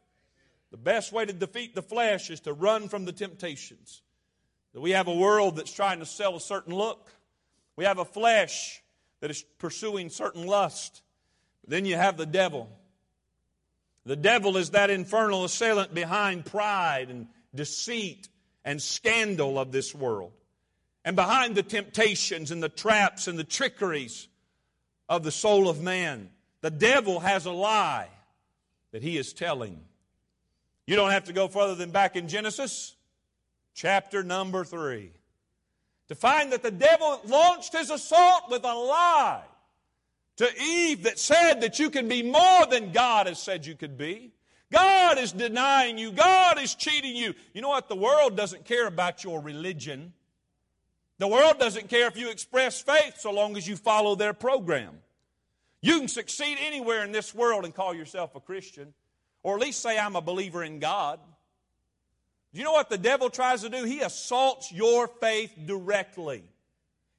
The 0.70 0.78
best 0.78 1.12
way 1.12 1.26
to 1.26 1.32
defeat 1.34 1.74
the 1.74 1.82
flesh 1.82 2.30
is 2.30 2.40
to 2.40 2.54
run 2.54 2.88
from 2.88 3.04
the 3.04 3.12
temptations. 3.12 4.00
We 4.72 4.92
have 4.92 5.08
a 5.08 5.14
world 5.14 5.56
that's 5.56 5.74
trying 5.74 5.98
to 5.98 6.06
sell 6.06 6.36
a 6.36 6.40
certain 6.40 6.74
look. 6.74 7.12
We 7.76 7.84
have 7.84 7.98
a 7.98 8.06
flesh 8.06 8.81
that 9.22 9.30
is 9.30 9.44
pursuing 9.58 10.10
certain 10.10 10.46
lust. 10.46 11.00
Then 11.66 11.86
you 11.86 11.94
have 11.94 12.16
the 12.16 12.26
devil. 12.26 12.68
The 14.04 14.16
devil 14.16 14.56
is 14.56 14.70
that 14.70 14.90
infernal 14.90 15.44
assailant 15.44 15.94
behind 15.94 16.44
pride 16.44 17.08
and 17.08 17.28
deceit 17.54 18.28
and 18.64 18.82
scandal 18.82 19.60
of 19.60 19.70
this 19.70 19.94
world. 19.94 20.32
And 21.04 21.14
behind 21.14 21.54
the 21.54 21.62
temptations 21.62 22.50
and 22.50 22.60
the 22.60 22.68
traps 22.68 23.28
and 23.28 23.38
the 23.38 23.44
trickeries 23.44 24.26
of 25.08 25.22
the 25.22 25.30
soul 25.30 25.68
of 25.68 25.80
man, 25.80 26.28
the 26.60 26.70
devil 26.70 27.20
has 27.20 27.46
a 27.46 27.52
lie 27.52 28.08
that 28.90 29.04
he 29.04 29.16
is 29.16 29.32
telling. 29.32 29.80
You 30.84 30.96
don't 30.96 31.12
have 31.12 31.24
to 31.24 31.32
go 31.32 31.46
further 31.46 31.76
than 31.76 31.92
back 31.92 32.16
in 32.16 32.26
Genesis, 32.26 32.96
chapter 33.72 34.24
number 34.24 34.64
three 34.64 35.12
to 36.12 36.16
find 36.16 36.52
that 36.52 36.62
the 36.62 36.70
devil 36.70 37.22
launched 37.24 37.72
his 37.72 37.88
assault 37.88 38.50
with 38.50 38.62
a 38.64 38.74
lie 38.74 39.40
to 40.36 40.46
Eve 40.60 41.04
that 41.04 41.18
said 41.18 41.62
that 41.62 41.78
you 41.78 41.88
can 41.88 42.06
be 42.06 42.22
more 42.22 42.66
than 42.66 42.92
God 42.92 43.28
has 43.28 43.38
said 43.38 43.64
you 43.64 43.74
could 43.74 43.96
be. 43.96 44.30
God 44.70 45.16
is 45.16 45.32
denying 45.32 45.96
you. 45.96 46.12
God 46.12 46.60
is 46.60 46.74
cheating 46.74 47.16
you. 47.16 47.32
You 47.54 47.62
know 47.62 47.70
what? 47.70 47.88
The 47.88 47.96
world 47.96 48.36
doesn't 48.36 48.66
care 48.66 48.86
about 48.86 49.24
your 49.24 49.40
religion. 49.40 50.12
The 51.16 51.28
world 51.28 51.58
doesn't 51.58 51.88
care 51.88 52.08
if 52.08 52.18
you 52.18 52.28
express 52.28 52.82
faith 52.82 53.14
so 53.18 53.32
long 53.32 53.56
as 53.56 53.66
you 53.66 53.76
follow 53.76 54.14
their 54.14 54.34
program. 54.34 54.98
You 55.80 55.98
can 55.98 56.08
succeed 56.08 56.58
anywhere 56.60 57.04
in 57.04 57.12
this 57.12 57.34
world 57.34 57.64
and 57.64 57.74
call 57.74 57.94
yourself 57.94 58.34
a 58.34 58.40
Christian, 58.40 58.92
or 59.42 59.54
at 59.54 59.62
least 59.62 59.80
say, 59.80 59.98
I'm 59.98 60.16
a 60.16 60.20
believer 60.20 60.62
in 60.62 60.78
God. 60.78 61.20
Do 62.52 62.58
you 62.58 62.64
know 62.64 62.72
what 62.72 62.90
the 62.90 62.98
devil 62.98 63.30
tries 63.30 63.62
to 63.62 63.70
do? 63.70 63.84
He 63.84 64.00
assaults 64.00 64.70
your 64.70 65.08
faith 65.08 65.52
directly. 65.64 66.44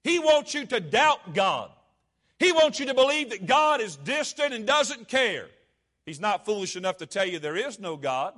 He 0.04 0.20
wants 0.20 0.54
you 0.54 0.66
to 0.68 0.80
doubt 0.80 1.34
God. 1.34 1.72
He 2.38 2.52
wants 2.52 2.80
you 2.80 2.86
to 2.88 2.94
believe 2.94 3.30
that 3.32 3.46
God 3.46 3.82
is 3.82 3.96
distant 3.96 4.54
and 4.54 4.68
doesn't 4.68 5.08
care. 5.08 5.48
He's 6.06 6.20
not 6.20 6.46
foolish 6.46 6.76
enough 6.76 6.98
to 6.98 7.06
tell 7.06 7.26
you 7.26 7.40
there 7.40 7.56
is 7.56 7.80
no 7.80 7.96
God. 7.96 8.34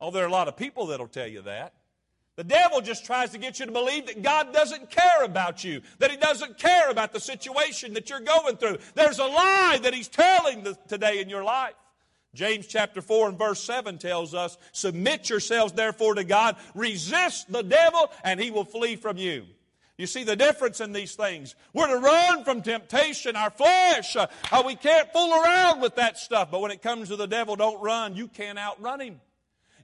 Oh, 0.00 0.10
there 0.10 0.24
are 0.24 0.28
a 0.28 0.32
lot 0.32 0.48
of 0.48 0.56
people 0.56 0.86
that'll 0.86 1.08
tell 1.08 1.26
you 1.26 1.42
that. 1.42 1.72
The 2.36 2.44
devil 2.44 2.80
just 2.80 3.04
tries 3.04 3.30
to 3.30 3.38
get 3.38 3.58
you 3.58 3.66
to 3.66 3.72
believe 3.72 4.06
that 4.06 4.22
God 4.22 4.52
doesn't 4.52 4.90
care 4.90 5.24
about 5.24 5.64
you, 5.64 5.82
that 5.98 6.10
He 6.10 6.16
doesn't 6.16 6.58
care 6.58 6.90
about 6.90 7.12
the 7.12 7.20
situation 7.20 7.92
that 7.94 8.08
you're 8.08 8.20
going 8.20 8.56
through. 8.56 8.78
There's 8.94 9.18
a 9.18 9.26
lie 9.26 9.78
that 9.82 9.92
He's 9.92 10.08
telling 10.08 10.66
today 10.88 11.20
in 11.20 11.28
your 11.28 11.44
life. 11.44 11.74
James 12.34 12.66
chapter 12.66 13.02
4 13.02 13.30
and 13.30 13.38
verse 13.38 13.62
7 13.62 13.98
tells 13.98 14.34
us, 14.34 14.56
Submit 14.72 15.28
yourselves 15.28 15.72
therefore 15.72 16.14
to 16.14 16.24
God, 16.24 16.56
resist 16.74 17.50
the 17.50 17.62
devil, 17.62 18.10
and 18.22 18.40
he 18.40 18.50
will 18.50 18.64
flee 18.64 18.96
from 18.96 19.16
you. 19.16 19.46
You 20.00 20.06
see 20.06 20.24
the 20.24 20.36
difference 20.36 20.80
in 20.80 20.92
these 20.92 21.14
things. 21.14 21.54
We're 21.74 21.88
to 21.88 21.98
run 21.98 22.44
from 22.44 22.62
temptation, 22.62 23.36
our 23.36 23.50
flesh. 23.50 24.16
Uh, 24.16 24.28
we 24.64 24.74
can't 24.74 25.12
fool 25.12 25.34
around 25.34 25.82
with 25.82 25.96
that 25.96 26.18
stuff. 26.18 26.50
But 26.50 26.62
when 26.62 26.70
it 26.70 26.80
comes 26.80 27.08
to 27.08 27.16
the 27.16 27.26
devil, 27.26 27.54
don't 27.54 27.82
run. 27.82 28.16
You 28.16 28.26
can't 28.28 28.58
outrun 28.58 29.00
him. 29.00 29.20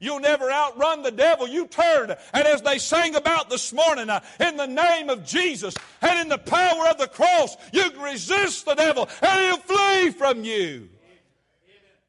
You'll 0.00 0.20
never 0.20 0.50
outrun 0.50 1.02
the 1.02 1.10
devil. 1.10 1.46
You 1.46 1.66
turn. 1.66 2.14
And 2.32 2.46
as 2.46 2.62
they 2.62 2.78
sang 2.78 3.14
about 3.14 3.50
this 3.50 3.74
morning, 3.74 4.08
uh, 4.08 4.20
in 4.40 4.56
the 4.56 4.66
name 4.66 5.10
of 5.10 5.24
Jesus 5.24 5.74
and 6.00 6.18
in 6.18 6.28
the 6.28 6.38
power 6.38 6.88
of 6.88 6.96
the 6.96 7.08
cross, 7.08 7.56
you 7.72 7.90
can 7.90 8.00
resist 8.00 8.64
the 8.64 8.74
devil 8.74 9.08
and 9.20 9.40
he'll 9.40 9.58
flee 9.58 10.10
from 10.10 10.44
you. 10.44 10.88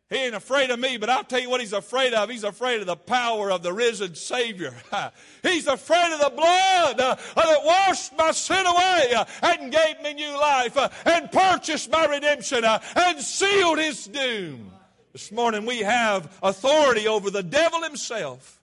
He 0.09 0.15
ain't 0.15 0.35
afraid 0.35 0.69
of 0.69 0.79
me, 0.79 0.95
but 0.95 1.09
I'll 1.09 1.25
tell 1.25 1.41
you 1.41 1.49
what 1.49 1.59
he's 1.59 1.73
afraid 1.73 2.13
of. 2.13 2.29
He's 2.29 2.45
afraid 2.45 2.79
of 2.79 2.87
the 2.87 2.95
power 2.95 3.51
of 3.51 3.61
the 3.61 3.73
risen 3.73 4.15
Savior. 4.15 4.73
he's 5.43 5.67
afraid 5.67 6.13
of 6.13 6.21
the 6.21 6.33
blood 6.33 6.99
uh, 7.01 7.15
that 7.35 7.65
washed 7.65 8.17
my 8.17 8.31
sin 8.31 8.65
away 8.65 9.13
uh, 9.13 9.25
and 9.43 9.69
gave 9.69 10.01
me 10.01 10.13
new 10.13 10.39
life 10.39 10.77
uh, 10.77 10.87
and 11.05 11.29
purchased 11.29 11.91
my 11.91 12.05
redemption 12.05 12.63
uh, 12.63 12.79
and 12.95 13.19
sealed 13.19 13.79
his 13.79 14.05
doom. 14.07 14.71
This 15.11 15.29
morning 15.29 15.65
we 15.65 15.79
have 15.79 16.37
authority 16.41 17.09
over 17.09 17.29
the 17.29 17.43
devil 17.43 17.83
himself. 17.83 18.61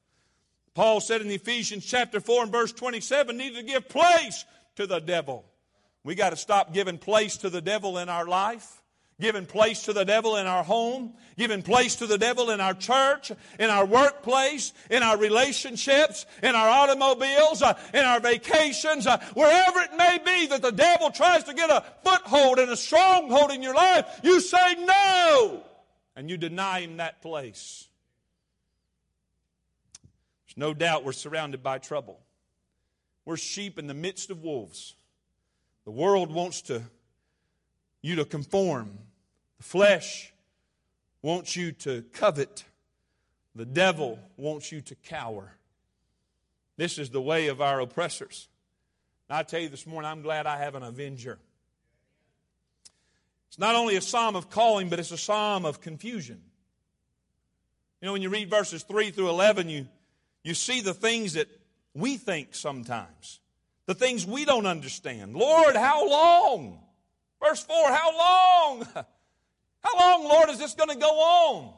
Paul 0.73 1.01
said 1.01 1.21
in 1.21 1.31
Ephesians 1.31 1.85
chapter 1.85 2.21
4 2.21 2.45
and 2.45 2.53
verse 2.53 2.73
27, 2.73 3.37
need 3.37 3.55
to 3.55 3.63
give 3.63 3.87
place 3.91 4.47
to 4.77 4.87
the 4.87 4.99
devil. 4.99 5.45
We 6.05 6.15
got 6.15 6.31
to 6.31 6.37
stop 6.37 6.73
giving 6.73 6.97
place 6.97 7.37
to 7.39 7.51
the 7.51 7.61
devil 7.61 7.99
in 7.99 8.09
our 8.09 8.27
life 8.27 8.81
giving 9.25 9.47
place 9.47 9.85
to 9.85 9.95
the 9.95 10.05
devil 10.05 10.37
in 10.37 10.47
our 10.47 10.63
home, 10.63 11.15
given 11.39 11.63
place 11.63 11.97
to 11.97 12.07
the 12.07 12.19
devil 12.19 12.51
in 12.51 12.61
our 12.61 12.75
church, 12.75 13.33
in 13.59 13.71
our 13.71 13.87
workplace, 13.87 14.75
in 14.91 15.03
our 15.03 15.17
relationships, 15.17 16.27
in 16.43 16.55
our 16.55 16.69
automobiles, 16.69 17.63
uh, 17.63 17.73
in 17.95 18.05
our 18.05 18.21
vacations, 18.21 19.07
uh, 19.07 19.19
wherever 19.33 19.81
it 19.81 19.97
may 19.97 20.19
be 20.23 20.47
that 20.49 20.61
the 20.61 20.71
devil 20.71 21.11
tries 21.11 21.43
to 21.45 21.55
get 21.55 21.71
a 21.71 21.83
foothold 22.05 22.59
and 22.59 22.71
a 22.71 22.77
stronghold 22.77 23.51
in 23.51 23.63
your 23.63 23.75
life, 23.75 24.21
you 24.23 24.41
say 24.41 24.75
no 24.75 25.63
and 26.15 26.29
you 26.29 26.37
deny 26.37 26.81
him 26.81 26.99
that 26.99 27.23
place. 27.23 27.89
There's 30.47 30.59
no 30.59 30.75
doubt 30.75 31.03
we're 31.03 31.13
surrounded 31.13 31.63
by 31.63 31.79
trouble. 31.79 32.21
We're 33.25 33.39
sheep 33.39 33.79
in 33.79 33.87
the 33.87 33.95
midst 33.95 34.29
of 34.29 34.43
wolves. 34.43 34.97
The 35.87 35.93
world 35.93 36.31
wants 36.31 36.61
to 36.63 36.83
you 38.03 38.17
to 38.17 38.27
conform. 38.27 38.99
The 39.59 39.65
flesh 39.65 40.33
wants 41.23 41.57
you 41.57 41.73
to 41.73 42.03
covet. 42.13 42.65
The 43.55 43.65
devil 43.65 44.19
wants 44.37 44.73
you 44.73 44.81
to 44.83 44.95
cower. 44.95 45.53
This 46.77 46.99
is 46.99 47.11
the 47.11 47.21
way 47.21 47.49
of 47.49 47.61
our 47.61 47.81
oppressors. 47.81 48.49
I 49.31 49.43
tell 49.43 49.61
you 49.61 49.69
this 49.69 49.87
morning, 49.87 50.11
I'm 50.11 50.23
glad 50.23 50.47
I 50.47 50.59
have 50.59 50.75
an 50.75 50.83
avenger. 50.83 51.39
It's 53.49 53.59
not 53.59 53.75
only 53.75 53.97
a 53.97 54.01
psalm 54.01 54.37
of 54.37 54.51
calling, 54.51 54.89
but 54.89 54.99
it's 54.99 55.13
a 55.13 55.19
psalm 55.19 55.65
of 55.65 55.81
confusion. 55.81 56.41
You 58.01 58.07
know, 58.07 58.13
when 58.13 58.23
you 58.23 58.29
read 58.29 58.51
verses 58.51 58.83
3 58.83 59.13
through 59.13 59.31
11, 59.31 59.69
you, 59.69 59.89
you 60.43 60.55
see 60.55 60.81
the 60.83 60.93
things 60.93 61.35
that 61.35 61.49
we 61.95 62.17
think 62.17 62.55
sometimes, 62.55 63.41
the 63.87 63.95
things 63.95 64.27
we 64.27 64.45
don't 64.45 64.67
understand. 64.67 65.35
Lord, 65.35 65.75
how 65.77 66.09
long? 66.09 66.81
Verse 67.43 67.63
4 67.63 67.77
How 67.93 68.19
long? 68.19 68.87
How 69.85 69.99
long, 69.99 70.29
Lord, 70.29 70.51
is 70.51 70.59
this 70.59 70.75
going 70.75 70.89
to 70.89 70.97
go 70.97 71.11
on? 71.11 71.75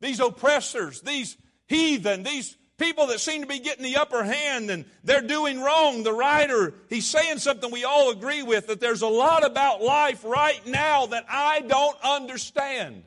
These 0.00 0.20
oppressors, 0.20 1.00
these 1.00 1.36
heathen, 1.66 2.22
these 2.22 2.56
people 2.76 3.06
that 3.08 3.20
seem 3.20 3.42
to 3.42 3.46
be 3.46 3.58
getting 3.58 3.84
the 3.84 3.96
upper 3.96 4.22
hand 4.22 4.70
and 4.70 4.84
they're 5.02 5.26
doing 5.26 5.60
wrong. 5.60 6.02
The 6.02 6.12
writer, 6.12 6.74
he's 6.88 7.06
saying 7.06 7.38
something 7.38 7.70
we 7.70 7.84
all 7.84 8.10
agree 8.10 8.42
with 8.42 8.66
that 8.66 8.80
there's 8.80 9.02
a 9.02 9.08
lot 9.08 9.44
about 9.44 9.82
life 9.82 10.24
right 10.24 10.64
now 10.66 11.06
that 11.06 11.24
I 11.28 11.60
don't 11.60 11.96
understand. 12.04 13.02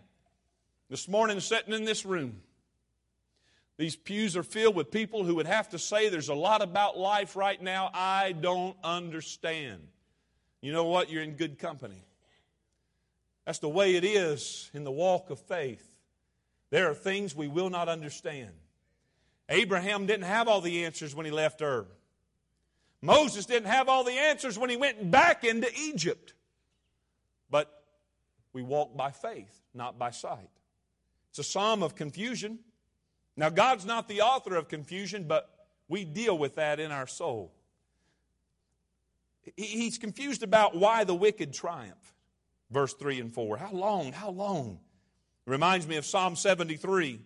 This 0.89 1.07
morning, 1.07 1.39
sitting 1.39 1.73
in 1.73 1.83
this 1.83 2.05
room, 2.05 2.41
these 3.77 3.95
pews 3.95 4.38
are 4.38 4.43
filled 4.43 4.75
with 4.75 4.91
people 4.91 5.23
who 5.23 5.35
would 5.35 5.47
have 5.47 5.69
to 5.69 5.79
say 5.79 6.09
there's 6.09 6.29
a 6.29 6.35
lot 6.35 6.61
about 6.61 6.97
life 6.97 7.35
right 7.35 7.61
now 7.61 7.89
I 7.93 8.31
don't 8.31 8.77
understand 8.83 9.81
you 10.65 10.71
know 10.71 10.85
what? 10.85 11.11
You're 11.11 11.21
in 11.21 11.33
good 11.33 11.59
company. 11.59 12.03
That's 13.45 13.60
the 13.60 13.69
way 13.69 13.95
it 13.95 14.03
is 14.03 14.69
in 14.73 14.84
the 14.84 14.91
walk 14.91 15.29
of 15.29 15.39
faith. 15.39 15.86
There 16.71 16.89
are 16.89 16.95
things 16.95 17.36
we 17.36 17.47
will 17.47 17.69
not 17.69 17.88
understand. 17.88 18.51
Abraham 19.49 20.08
didn't 20.08 20.25
have 20.25 20.47
all 20.47 20.62
the 20.62 20.86
answers 20.86 21.13
when 21.13 21.25
he 21.25 21.31
left 21.31 21.62
Ur. 21.62 21.86
Moses 23.01 23.45
didn't 23.45 23.67
have 23.67 23.88
all 23.88 24.03
the 24.03 24.17
answers 24.17 24.58
when 24.58 24.71
he 24.71 24.77
went 24.77 25.12
back 25.12 25.43
into 25.43 25.69
Egypt. 25.79 26.34
But 27.51 27.84
we 28.51 28.63
walk 28.63 28.97
by 28.97 29.12
faith, 29.12 29.62
not 29.75 29.99
by 29.99 30.10
sight. 30.10 30.49
It's 31.29 31.39
a 31.39 31.43
psalm 31.43 31.84
of 31.84 31.95
confusion. 31.95 32.60
Now, 33.38 33.49
God's 33.49 33.86
not 33.86 34.08
the 34.08 34.21
author 34.21 34.55
of 34.55 34.67
confusion, 34.67 35.25
but 35.27 35.49
we 35.88 36.03
deal 36.03 36.36
with 36.36 36.55
that 36.55 36.79
in 36.79 36.91
our 36.91 37.05
soul. 37.05 37.53
He's 39.55 39.99
confused 39.99 40.41
about 40.41 40.75
why 40.75 41.03
the 41.03 41.13
wicked 41.13 41.53
triumph. 41.53 42.14
Verse 42.75 42.93
3 42.93 43.21
and 43.21 43.33
4. 43.33 43.55
How 43.55 43.71
long? 43.71 44.11
How 44.11 44.31
long? 44.31 44.79
It 45.47 45.49
reminds 45.49 45.88
me 45.88 45.95
of 45.95 46.05
Psalm 46.05 46.35
73. 46.35 47.21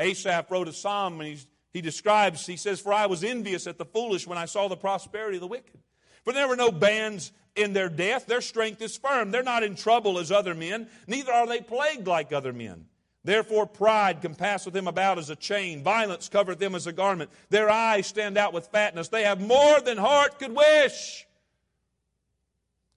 Asaph 0.00 0.50
wrote 0.50 0.66
a 0.66 0.72
psalm 0.72 1.20
and 1.20 1.28
he's, 1.28 1.46
he 1.72 1.80
describes, 1.80 2.44
he 2.44 2.56
says, 2.56 2.80
For 2.80 2.92
I 2.92 3.06
was 3.06 3.22
envious 3.22 3.68
at 3.68 3.78
the 3.78 3.84
foolish 3.84 4.26
when 4.26 4.36
I 4.36 4.46
saw 4.46 4.66
the 4.66 4.76
prosperity 4.76 5.36
of 5.36 5.42
the 5.42 5.46
wicked. 5.46 5.78
For 6.24 6.32
there 6.32 6.48
were 6.48 6.56
no 6.56 6.72
bands 6.72 7.30
in 7.54 7.72
their 7.72 7.88
death. 7.88 8.26
Their 8.26 8.40
strength 8.40 8.82
is 8.82 8.96
firm. 8.96 9.30
They're 9.30 9.44
not 9.44 9.62
in 9.62 9.76
trouble 9.76 10.18
as 10.18 10.32
other 10.32 10.56
men, 10.56 10.88
neither 11.06 11.30
are 11.30 11.46
they 11.46 11.60
plagued 11.60 12.08
like 12.08 12.32
other 12.32 12.52
men. 12.52 12.86
Therefore, 13.22 13.66
pride 13.66 14.20
compasseth 14.20 14.72
them 14.72 14.88
about 14.88 15.20
as 15.20 15.30
a 15.30 15.36
chain. 15.36 15.84
Violence 15.84 16.28
covereth 16.28 16.58
them 16.58 16.74
as 16.74 16.88
a 16.88 16.92
garment. 16.92 17.30
Their 17.48 17.70
eyes 17.70 18.08
stand 18.08 18.36
out 18.36 18.52
with 18.52 18.66
fatness. 18.66 19.06
They 19.06 19.22
have 19.22 19.40
more 19.40 19.80
than 19.82 19.98
heart 19.98 20.40
could 20.40 20.52
wish. 20.52 21.28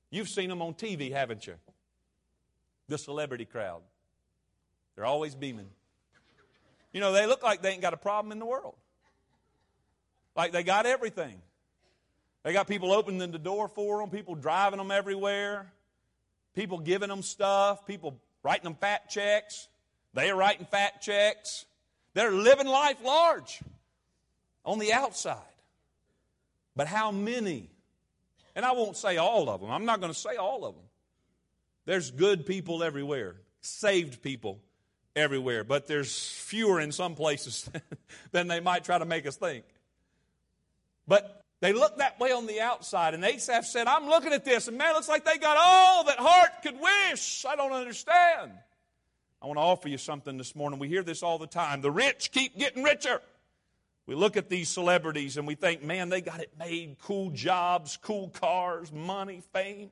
You've 0.09 0.29
seen 0.29 0.49
them 0.49 0.63
on 0.63 0.73
TV, 0.73 1.11
haven't 1.11 1.45
you? 1.45 1.53
The 2.87 2.97
celebrity 2.97 3.45
crowd. 3.45 3.81
They're 4.95 5.05
always 5.05 5.35
beaming. 5.35 5.69
You 6.91 6.99
know, 6.99 7.11
they 7.11 7.25
look 7.25 7.41
like 7.41 7.61
they 7.61 7.71
ain't 7.71 7.81
got 7.81 7.93
a 7.93 7.97
problem 7.97 8.31
in 8.31 8.39
the 8.39 8.45
world. 8.45 8.75
Like 10.35 10.51
they 10.51 10.63
got 10.63 10.85
everything. 10.85 11.41
They 12.43 12.53
got 12.53 12.67
people 12.67 12.91
opening 12.91 13.31
the 13.31 13.39
door 13.39 13.67
for 13.67 13.99
them, 13.99 14.09
people 14.09 14.35
driving 14.35 14.77
them 14.77 14.91
everywhere, 14.91 15.71
people 16.55 16.77
giving 16.77 17.09
them 17.09 17.21
stuff, 17.21 17.87
people 17.87 18.19
writing 18.43 18.65
them 18.65 18.75
fat 18.75 19.09
checks. 19.09 19.67
They're 20.13 20.35
writing 20.35 20.67
fat 20.69 21.01
checks. 21.01 21.65
They're 22.13 22.31
living 22.31 22.67
life 22.67 23.03
large 23.03 23.61
on 24.65 24.77
the 24.77 24.93
outside. 24.93 25.37
But 26.75 26.87
how 26.87 27.11
many 27.11 27.69
and 28.55 28.65
I 28.65 28.71
won't 28.73 28.97
say 28.97 29.17
all 29.17 29.49
of 29.49 29.61
them. 29.61 29.71
I'm 29.71 29.85
not 29.85 29.99
going 29.99 30.13
to 30.13 30.17
say 30.17 30.35
all 30.35 30.65
of 30.65 30.75
them. 30.75 30.83
There's 31.85 32.11
good 32.11 32.45
people 32.45 32.83
everywhere, 32.83 33.35
saved 33.61 34.21
people 34.21 34.59
everywhere, 35.15 35.63
but 35.63 35.87
there's 35.87 36.29
fewer 36.29 36.79
in 36.79 36.91
some 36.91 37.15
places 37.15 37.69
than 38.31 38.47
they 38.47 38.59
might 38.59 38.83
try 38.83 38.97
to 38.97 39.05
make 39.05 39.27
us 39.27 39.35
think. 39.35 39.65
But 41.07 41.41
they 41.59 41.73
look 41.73 41.97
that 41.97 42.19
way 42.19 42.31
on 42.31 42.47
the 42.47 42.61
outside, 42.61 43.13
and 43.13 43.23
Asaph 43.23 43.65
said, 43.65 43.87
I'm 43.87 44.07
looking 44.07 44.33
at 44.33 44.45
this, 44.45 44.67
and 44.67 44.77
man, 44.77 44.91
it 44.91 44.93
looks 44.93 45.09
like 45.09 45.25
they 45.25 45.37
got 45.37 45.57
all 45.59 46.05
that 46.05 46.19
heart 46.19 46.61
could 46.61 46.79
wish. 46.79 47.45
I 47.45 47.55
don't 47.55 47.73
understand. 47.73 48.51
I 49.41 49.45
want 49.45 49.57
to 49.57 49.61
offer 49.61 49.89
you 49.89 49.97
something 49.97 50.37
this 50.37 50.55
morning. 50.55 50.79
We 50.79 50.87
hear 50.87 51.03
this 51.03 51.21
all 51.21 51.37
the 51.37 51.47
time. 51.47 51.81
The 51.81 51.91
rich 51.91 52.31
keep 52.31 52.57
getting 52.57 52.81
richer. 52.81 53.21
We 54.05 54.15
look 54.15 54.37
at 54.37 54.49
these 54.49 54.69
celebrities 54.69 55.37
and 55.37 55.45
we 55.47 55.55
think, 55.55 55.83
man, 55.83 56.09
they 56.09 56.21
got 56.21 56.41
it 56.41 56.51
made 56.57 56.97
cool 57.01 57.29
jobs, 57.31 57.97
cool 58.01 58.29
cars, 58.29 58.91
money, 58.91 59.41
fame. 59.53 59.91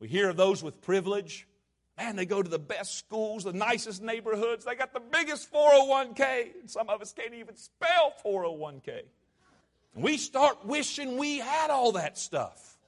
We 0.00 0.08
hear 0.08 0.30
of 0.30 0.36
those 0.36 0.62
with 0.62 0.80
privilege. 0.80 1.46
Man, 1.98 2.16
they 2.16 2.24
go 2.24 2.42
to 2.42 2.48
the 2.48 2.58
best 2.58 2.98
schools, 2.98 3.44
the 3.44 3.52
nicest 3.52 4.02
neighborhoods. 4.02 4.64
They 4.64 4.74
got 4.74 4.94
the 4.94 5.00
biggest 5.00 5.52
401k. 5.52 6.60
And 6.60 6.70
some 6.70 6.88
of 6.88 7.02
us 7.02 7.12
can't 7.12 7.34
even 7.34 7.56
spell 7.56 8.14
401k. 8.24 9.02
And 9.94 10.02
We 10.02 10.16
start 10.16 10.64
wishing 10.64 11.18
we 11.18 11.38
had 11.38 11.70
all 11.70 11.92
that 11.92 12.16
stuff. 12.16 12.78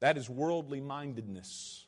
That 0.00 0.16
is 0.16 0.28
worldly 0.28 0.80
mindedness. 0.80 1.84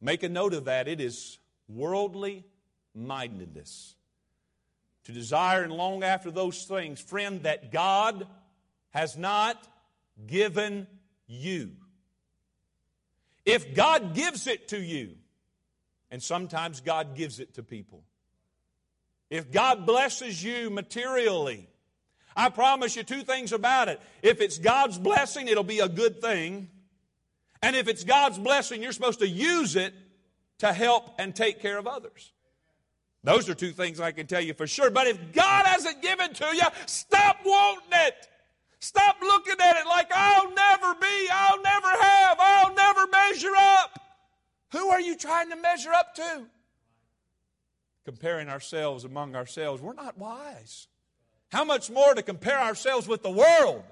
Make 0.00 0.22
a 0.22 0.28
note 0.28 0.54
of 0.54 0.64
that. 0.64 0.88
It 0.88 1.00
is 1.00 1.38
worldly 1.68 2.44
mindedness 2.94 3.94
to 5.04 5.12
desire 5.12 5.62
and 5.62 5.72
long 5.72 6.02
after 6.02 6.30
those 6.30 6.64
things, 6.64 7.00
friend, 7.00 7.42
that 7.42 7.72
God 7.72 8.26
has 8.90 9.16
not 9.16 9.68
given 10.26 10.86
you. 11.26 11.72
If 13.44 13.74
God 13.74 14.14
gives 14.14 14.46
it 14.46 14.68
to 14.68 14.80
you, 14.80 15.16
and 16.10 16.22
sometimes 16.22 16.80
God 16.80 17.16
gives 17.16 17.40
it 17.40 17.54
to 17.54 17.62
people, 17.62 18.04
if 19.30 19.50
God 19.50 19.86
blesses 19.86 20.42
you 20.42 20.70
materially, 20.70 21.68
I 22.36 22.50
promise 22.50 22.96
you 22.96 23.02
two 23.02 23.22
things 23.22 23.52
about 23.52 23.88
it. 23.88 24.00
If 24.22 24.40
it's 24.40 24.58
God's 24.58 24.98
blessing, 24.98 25.48
it'll 25.48 25.64
be 25.64 25.80
a 25.80 25.88
good 25.88 26.20
thing. 26.20 26.68
And 27.62 27.76
if 27.76 27.88
it's 27.88 28.04
God's 28.04 28.38
blessing, 28.38 28.82
you're 28.82 28.92
supposed 28.92 29.20
to 29.20 29.28
use 29.28 29.76
it 29.76 29.94
to 30.58 30.72
help 30.72 31.14
and 31.18 31.34
take 31.34 31.60
care 31.60 31.78
of 31.78 31.86
others. 31.86 32.32
Those 33.24 33.48
are 33.48 33.54
two 33.54 33.70
things 33.70 34.00
I 34.00 34.12
can 34.12 34.26
tell 34.26 34.40
you 34.40 34.52
for 34.52 34.66
sure. 34.66 34.90
But 34.90 35.06
if 35.06 35.32
God 35.32 35.66
hasn't 35.66 36.02
given 36.02 36.34
to 36.34 36.46
you, 36.56 36.62
stop 36.86 37.38
wanting 37.44 37.88
it. 37.92 38.28
Stop 38.82 39.18
looking 39.22 39.60
at 39.60 39.76
it 39.76 39.86
like 39.86 40.10
I'll 40.12 40.52
never 40.52 40.94
be, 40.96 41.28
I'll 41.32 41.62
never 41.62 41.86
have, 41.86 42.36
I'll 42.40 42.74
never 42.74 43.06
measure 43.06 43.54
up. 43.56 43.96
Who 44.72 44.88
are 44.88 45.00
you 45.00 45.16
trying 45.16 45.50
to 45.50 45.56
measure 45.56 45.92
up 45.92 46.16
to? 46.16 46.46
Comparing 48.04 48.48
ourselves 48.48 49.04
among 49.04 49.36
ourselves, 49.36 49.80
we're 49.80 49.92
not 49.92 50.18
wise. 50.18 50.88
How 51.52 51.62
much 51.62 51.90
more 51.90 52.12
to 52.12 52.24
compare 52.24 52.58
ourselves 52.58 53.06
with 53.06 53.22
the 53.22 53.30
world? 53.30 53.84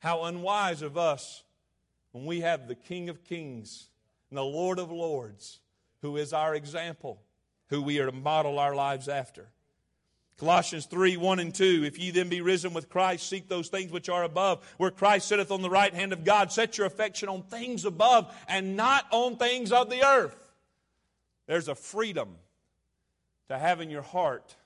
How 0.00 0.24
unwise 0.24 0.82
of 0.82 0.98
us 0.98 1.44
when 2.10 2.26
we 2.26 2.40
have 2.40 2.66
the 2.66 2.74
King 2.74 3.08
of 3.08 3.22
Kings 3.22 3.86
and 4.30 4.36
the 4.36 4.42
Lord 4.42 4.80
of 4.80 4.90
Lords, 4.90 5.60
who 6.02 6.16
is 6.16 6.32
our 6.32 6.56
example 6.56 7.20
who 7.68 7.80
we 7.80 8.00
are 8.00 8.06
to 8.06 8.12
model 8.12 8.58
our 8.58 8.74
lives 8.74 9.08
after. 9.08 9.46
Colossians 10.40 10.86
3 10.86 11.18
1 11.18 11.38
and 11.38 11.54
2. 11.54 11.84
If 11.84 11.98
ye 11.98 12.10
then 12.10 12.30
be 12.30 12.40
risen 12.40 12.72
with 12.72 12.88
Christ, 12.88 13.28
seek 13.28 13.46
those 13.46 13.68
things 13.68 13.92
which 13.92 14.08
are 14.08 14.24
above, 14.24 14.64
where 14.78 14.90
Christ 14.90 15.28
sitteth 15.28 15.50
on 15.50 15.60
the 15.60 15.68
right 15.68 15.92
hand 15.92 16.14
of 16.14 16.24
God. 16.24 16.50
Set 16.50 16.78
your 16.78 16.86
affection 16.86 17.28
on 17.28 17.42
things 17.42 17.84
above 17.84 18.34
and 18.48 18.74
not 18.74 19.04
on 19.10 19.36
things 19.36 19.70
of 19.70 19.90
the 19.90 20.02
earth. 20.02 20.34
There's 21.46 21.68
a 21.68 21.74
freedom 21.74 22.36
to 23.48 23.58
having 23.58 23.90
your 23.90 24.00
heart 24.00 24.56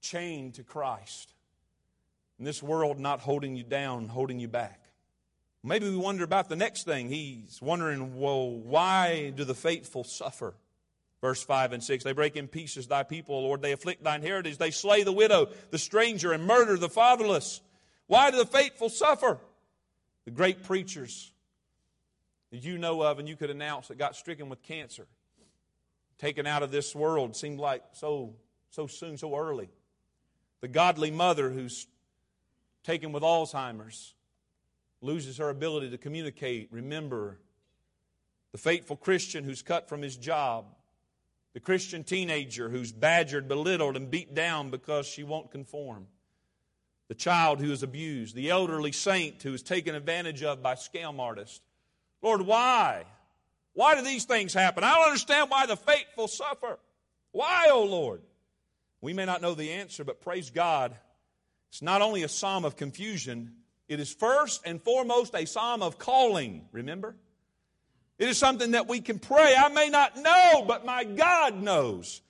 chained 0.00 0.54
to 0.54 0.62
Christ. 0.62 1.34
In 2.38 2.46
this 2.46 2.62
world, 2.62 2.98
not 2.98 3.20
holding 3.20 3.56
you 3.56 3.64
down, 3.64 4.08
holding 4.08 4.40
you 4.40 4.48
back. 4.48 4.80
Maybe 5.62 5.90
we 5.90 5.96
wonder 5.98 6.24
about 6.24 6.48
the 6.48 6.56
next 6.56 6.84
thing. 6.84 7.10
He's 7.10 7.60
wondering, 7.60 8.18
well, 8.18 8.48
why 8.48 9.34
do 9.36 9.44
the 9.44 9.54
faithful 9.54 10.04
suffer? 10.04 10.54
Verse 11.20 11.42
5 11.42 11.72
and 11.72 11.82
6 11.82 12.04
They 12.04 12.12
break 12.12 12.36
in 12.36 12.48
pieces 12.48 12.86
thy 12.86 13.02
people, 13.02 13.42
Lord. 13.42 13.62
They 13.62 13.72
afflict 13.72 14.04
thine 14.04 14.22
heritage. 14.22 14.58
They 14.58 14.70
slay 14.70 15.02
the 15.02 15.12
widow, 15.12 15.48
the 15.70 15.78
stranger, 15.78 16.32
and 16.32 16.46
murder 16.46 16.76
the 16.76 16.88
fatherless. 16.88 17.60
Why 18.06 18.30
do 18.30 18.38
the 18.38 18.46
faithful 18.46 18.88
suffer? 18.88 19.38
The 20.24 20.30
great 20.30 20.62
preachers 20.62 21.32
that 22.50 22.62
you 22.62 22.78
know 22.78 23.02
of 23.02 23.18
and 23.18 23.28
you 23.28 23.36
could 23.36 23.50
announce 23.50 23.88
that 23.88 23.98
got 23.98 24.16
stricken 24.16 24.48
with 24.48 24.62
cancer, 24.62 25.06
taken 26.18 26.46
out 26.46 26.62
of 26.62 26.70
this 26.70 26.94
world, 26.94 27.36
seemed 27.36 27.58
like 27.58 27.82
so, 27.92 28.34
so 28.70 28.86
soon, 28.86 29.18
so 29.18 29.36
early. 29.36 29.68
The 30.60 30.68
godly 30.68 31.10
mother 31.10 31.50
who's 31.50 31.86
taken 32.84 33.12
with 33.12 33.22
Alzheimer's 33.22 34.14
loses 35.00 35.38
her 35.38 35.50
ability 35.50 35.90
to 35.90 35.98
communicate, 35.98 36.68
remember. 36.72 37.38
The 38.52 38.58
faithful 38.58 38.96
Christian 38.96 39.44
who's 39.44 39.62
cut 39.62 39.90
from 39.90 40.00
his 40.00 40.16
job 40.16 40.64
the 41.58 41.64
Christian 41.64 42.04
teenager 42.04 42.68
who's 42.68 42.92
badgered, 42.92 43.48
belittled, 43.48 43.96
and 43.96 44.12
beat 44.12 44.32
down 44.32 44.70
because 44.70 45.08
she 45.08 45.24
won't 45.24 45.50
conform, 45.50 46.06
the 47.08 47.16
child 47.16 47.58
who 47.58 47.72
is 47.72 47.82
abused, 47.82 48.36
the 48.36 48.50
elderly 48.50 48.92
saint 48.92 49.42
who 49.42 49.52
is 49.52 49.64
taken 49.64 49.96
advantage 49.96 50.44
of 50.44 50.62
by 50.62 50.76
scam 50.76 51.18
artists. 51.18 51.60
Lord, 52.22 52.42
why? 52.42 53.06
Why 53.72 53.96
do 53.96 54.02
these 54.02 54.24
things 54.24 54.54
happen? 54.54 54.84
I 54.84 54.94
don't 54.94 55.06
understand 55.06 55.50
why 55.50 55.66
the 55.66 55.74
faithful 55.74 56.28
suffer. 56.28 56.78
Why, 57.32 57.66
O 57.70 57.80
oh 57.80 57.84
Lord? 57.86 58.20
We 59.00 59.12
may 59.12 59.24
not 59.24 59.42
know 59.42 59.54
the 59.54 59.72
answer, 59.72 60.04
but 60.04 60.20
praise 60.20 60.50
God, 60.50 60.94
it's 61.70 61.82
not 61.82 62.02
only 62.02 62.22
a 62.22 62.28
psalm 62.28 62.64
of 62.64 62.76
confusion, 62.76 63.54
it 63.88 63.98
is 63.98 64.14
first 64.14 64.62
and 64.64 64.80
foremost 64.80 65.34
a 65.34 65.44
psalm 65.44 65.82
of 65.82 65.98
calling, 65.98 66.68
remember? 66.70 67.16
It 68.18 68.28
is 68.28 68.38
something 68.38 68.72
that 68.72 68.88
we 68.88 69.00
can 69.00 69.18
pray. 69.18 69.54
I 69.56 69.68
may 69.68 69.88
not 69.88 70.16
know, 70.16 70.64
but 70.66 70.84
my 70.84 71.04
God 71.04 71.62
knows. 71.62 72.20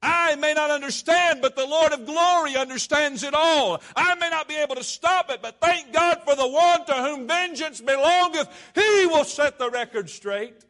I 0.00 0.36
may 0.36 0.54
not 0.54 0.70
understand, 0.70 1.40
but 1.42 1.56
the 1.56 1.66
Lord 1.66 1.92
of 1.92 2.06
glory 2.06 2.56
understands 2.56 3.24
it 3.24 3.34
all. 3.34 3.82
I 3.96 4.14
may 4.14 4.30
not 4.30 4.46
be 4.46 4.54
able 4.54 4.76
to 4.76 4.84
stop 4.84 5.30
it, 5.30 5.42
but 5.42 5.60
thank 5.60 5.92
God 5.92 6.20
for 6.24 6.36
the 6.36 6.46
one 6.46 6.84
to 6.86 6.94
whom 6.94 7.26
vengeance 7.26 7.80
belongeth. 7.80 8.48
He 8.74 9.06
will 9.06 9.24
set 9.24 9.58
the 9.58 9.70
record 9.70 10.08
straight. 10.08 10.64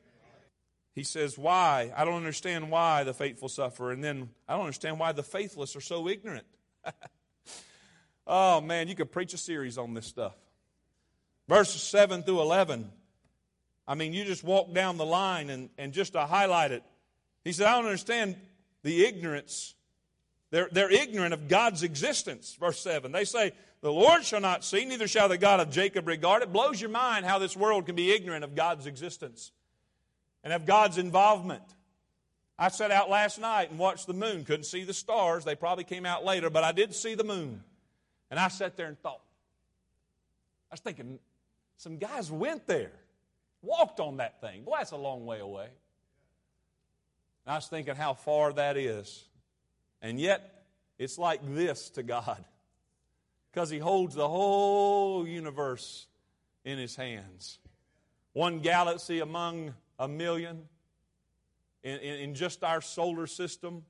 He 0.94 1.02
says, 1.02 1.36
Why? 1.36 1.92
I 1.94 2.04
don't 2.04 2.14
understand 2.14 2.70
why 2.70 3.04
the 3.04 3.12
faithful 3.12 3.48
suffer. 3.48 3.90
And 3.90 4.02
then 4.02 4.30
I 4.48 4.54
don't 4.54 4.62
understand 4.62 4.98
why 4.98 5.12
the 5.12 5.22
faithless 5.22 5.76
are 5.76 5.80
so 5.80 6.08
ignorant. 6.08 6.46
oh, 8.26 8.62
man, 8.62 8.88
you 8.88 8.94
could 8.94 9.12
preach 9.12 9.34
a 9.34 9.38
series 9.38 9.76
on 9.76 9.92
this 9.92 10.06
stuff. 10.06 10.34
Verses 11.48 11.82
7 11.82 12.22
through 12.22 12.40
11. 12.40 12.90
I 13.88 13.94
mean, 13.94 14.12
you 14.12 14.24
just 14.26 14.44
walk 14.44 14.74
down 14.74 14.98
the 14.98 15.06
line 15.06 15.48
and, 15.48 15.70
and 15.78 15.94
just 15.94 16.12
to 16.12 16.26
highlight 16.26 16.72
it. 16.72 16.82
He 17.42 17.52
said, 17.52 17.66
I 17.66 17.76
don't 17.76 17.86
understand 17.86 18.36
the 18.82 19.06
ignorance. 19.06 19.74
They're, 20.50 20.68
they're 20.70 20.92
ignorant 20.92 21.32
of 21.32 21.48
God's 21.48 21.82
existence. 21.82 22.54
Verse 22.60 22.78
7. 22.80 23.12
They 23.12 23.24
say, 23.24 23.52
The 23.80 23.90
Lord 23.90 24.24
shall 24.24 24.42
not 24.42 24.62
see, 24.62 24.84
neither 24.84 25.08
shall 25.08 25.30
the 25.30 25.38
God 25.38 25.60
of 25.60 25.70
Jacob 25.70 26.06
regard. 26.06 26.42
It 26.42 26.52
blows 26.52 26.78
your 26.78 26.90
mind 26.90 27.24
how 27.24 27.38
this 27.38 27.56
world 27.56 27.86
can 27.86 27.96
be 27.96 28.12
ignorant 28.12 28.44
of 28.44 28.54
God's 28.54 28.86
existence 28.86 29.52
and 30.44 30.52
of 30.52 30.66
God's 30.66 30.98
involvement. 30.98 31.62
I 32.58 32.68
sat 32.68 32.90
out 32.90 33.08
last 33.08 33.40
night 33.40 33.70
and 33.70 33.78
watched 33.78 34.06
the 34.06 34.12
moon. 34.12 34.44
Couldn't 34.44 34.64
see 34.64 34.84
the 34.84 34.92
stars. 34.92 35.46
They 35.46 35.54
probably 35.54 35.84
came 35.84 36.04
out 36.04 36.26
later, 36.26 36.50
but 36.50 36.62
I 36.62 36.72
did 36.72 36.94
see 36.94 37.14
the 37.14 37.24
moon. 37.24 37.62
And 38.30 38.38
I 38.38 38.48
sat 38.48 38.76
there 38.76 38.88
and 38.88 39.00
thought. 39.00 39.22
I 40.70 40.74
was 40.74 40.80
thinking, 40.80 41.18
some 41.78 41.96
guys 41.96 42.30
went 42.30 42.66
there 42.66 42.92
walked 43.62 44.00
on 44.00 44.18
that 44.18 44.40
thing. 44.40 44.64
Boy, 44.64 44.76
that's 44.78 44.92
a 44.92 44.96
long 44.96 45.26
way 45.26 45.40
away. 45.40 45.68
And 47.44 47.52
I 47.52 47.56
was 47.56 47.66
thinking 47.66 47.94
how 47.94 48.14
far 48.14 48.52
that 48.52 48.76
is. 48.76 49.24
And 50.02 50.20
yet, 50.20 50.64
it's 50.98 51.18
like 51.18 51.40
this 51.54 51.90
to 51.90 52.02
God 52.02 52.44
because 53.50 53.70
He 53.70 53.78
holds 53.78 54.14
the 54.14 54.28
whole 54.28 55.26
universe 55.26 56.06
in 56.64 56.78
His 56.78 56.94
hands. 56.96 57.58
One 58.32 58.60
galaxy 58.60 59.20
among 59.20 59.74
a 59.98 60.06
million 60.06 60.68
in, 61.82 61.98
in, 61.98 62.20
in 62.20 62.34
just 62.34 62.62
our 62.62 62.80
solar 62.80 63.26
system. 63.26 63.84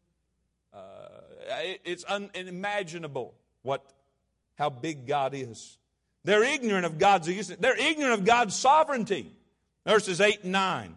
Uh, 0.73 1.09
it, 1.63 1.81
it's 1.85 2.05
unimaginable 2.05 3.35
what, 3.63 3.85
how 4.57 4.71
big 4.71 5.07
God 5.07 5.33
is. 5.35 5.79
They're 6.25 6.45
ignorant 6.45 6.85
of 6.87 6.99
God's. 6.99 7.49
They're 7.57 7.79
ignorant 7.79 8.21
of 8.21 8.25
God's 8.25 8.55
sovereignty. 8.55 9.33
Verses 9.87 10.21
8 10.21 10.45
and 10.45 10.53
9. 10.53 10.97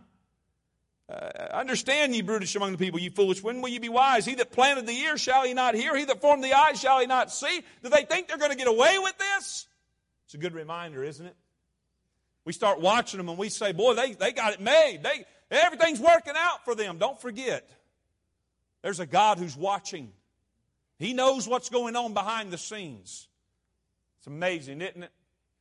Uh, 1.12 1.16
understand, 1.52 2.16
ye 2.16 2.22
brutish 2.22 2.56
among 2.56 2.72
the 2.72 2.78
people, 2.78 3.00
ye 3.00 3.10
foolish. 3.10 3.44
When 3.44 3.62
will 3.62 3.70
ye 3.70 3.80
be 3.80 3.90
wise? 3.90 4.26
He 4.26 4.36
that 4.36 4.52
planted 4.52 4.88
the 4.88 4.94
ear, 4.94 5.18
shall 5.18 5.44
he 5.44 5.54
not 5.54 5.76
hear? 5.76 5.96
He 5.98 6.06
that 6.06 6.22
formed 6.22 6.44
the 6.44 6.54
eye, 6.54 6.74
shall 6.74 7.00
he 7.00 7.06
not 7.06 7.32
see? 7.32 7.64
Do 7.84 7.90
they 7.90 8.04
think 8.04 8.28
they're 8.28 8.38
going 8.38 8.52
to 8.52 8.58
get 8.58 8.68
away 8.68 8.98
with 8.98 9.18
this? 9.18 9.68
It's 10.26 10.36
a 10.36 10.38
good 10.38 10.54
reminder, 10.54 11.04
isn't 11.04 11.26
it? 11.26 11.36
We 12.46 12.54
start 12.54 12.80
watching 12.80 13.18
them 13.18 13.28
and 13.28 13.38
we 13.38 13.50
say, 13.50 13.74
boy, 13.74 13.94
they, 13.94 14.14
they 14.14 14.32
got 14.32 14.54
it 14.54 14.62
made. 14.62 15.02
They, 15.04 15.26
everything's 15.52 16.00
working 16.00 16.34
out 16.38 16.64
for 16.64 16.76
them. 16.76 16.98
Don't 16.98 17.20
forget, 17.20 17.70
there's 18.82 19.02
a 19.02 19.06
God 19.06 19.38
who's 19.38 19.58
watching. 19.58 20.12
He 20.98 21.14
knows 21.14 21.48
what's 21.48 21.70
going 21.70 21.96
on 21.96 22.14
behind 22.14 22.52
the 22.52 22.58
scenes. 22.58 23.28
It's 24.20 24.28
amazing, 24.28 24.82
isn't 24.82 25.04
it? 25.04 25.12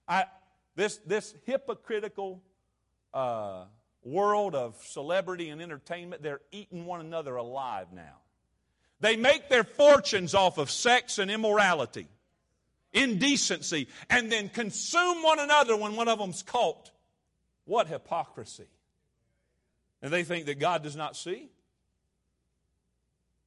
I, 0.06 0.26
this, 0.76 0.98
this 1.06 1.34
hypocritical 1.44 2.42
uh, 3.12 3.64
world 4.02 4.54
of 4.54 4.76
celebrity 4.84 5.48
and 5.50 5.60
entertainment, 5.60 6.22
they're 6.22 6.40
eating 6.50 6.86
one 6.86 7.00
another 7.00 7.36
alive 7.36 7.88
now. 7.92 8.16
They 9.00 9.16
make 9.16 9.48
their 9.48 9.64
fortunes 9.64 10.34
off 10.34 10.58
of 10.58 10.70
sex 10.70 11.18
and 11.18 11.30
immorality, 11.30 12.06
indecency, 12.92 13.88
and 14.10 14.30
then 14.30 14.48
consume 14.48 15.22
one 15.22 15.38
another 15.38 15.76
when 15.76 15.96
one 15.96 16.08
of 16.08 16.18
them's 16.18 16.42
caught. 16.42 16.90
What 17.64 17.86
hypocrisy. 17.86 18.66
And 20.02 20.12
they 20.12 20.24
think 20.24 20.46
that 20.46 20.58
God 20.58 20.82
does 20.82 20.96
not 20.96 21.16
see. 21.16 21.50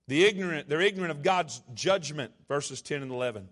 The 0.07 0.25
ignorant, 0.25 0.69
they're 0.69 0.81
ignorant 0.81 1.11
of 1.11 1.23
God's 1.23 1.61
judgment, 1.73 2.31
verses 2.47 2.81
10 2.81 3.01
and 3.03 3.11
11. 3.11 3.47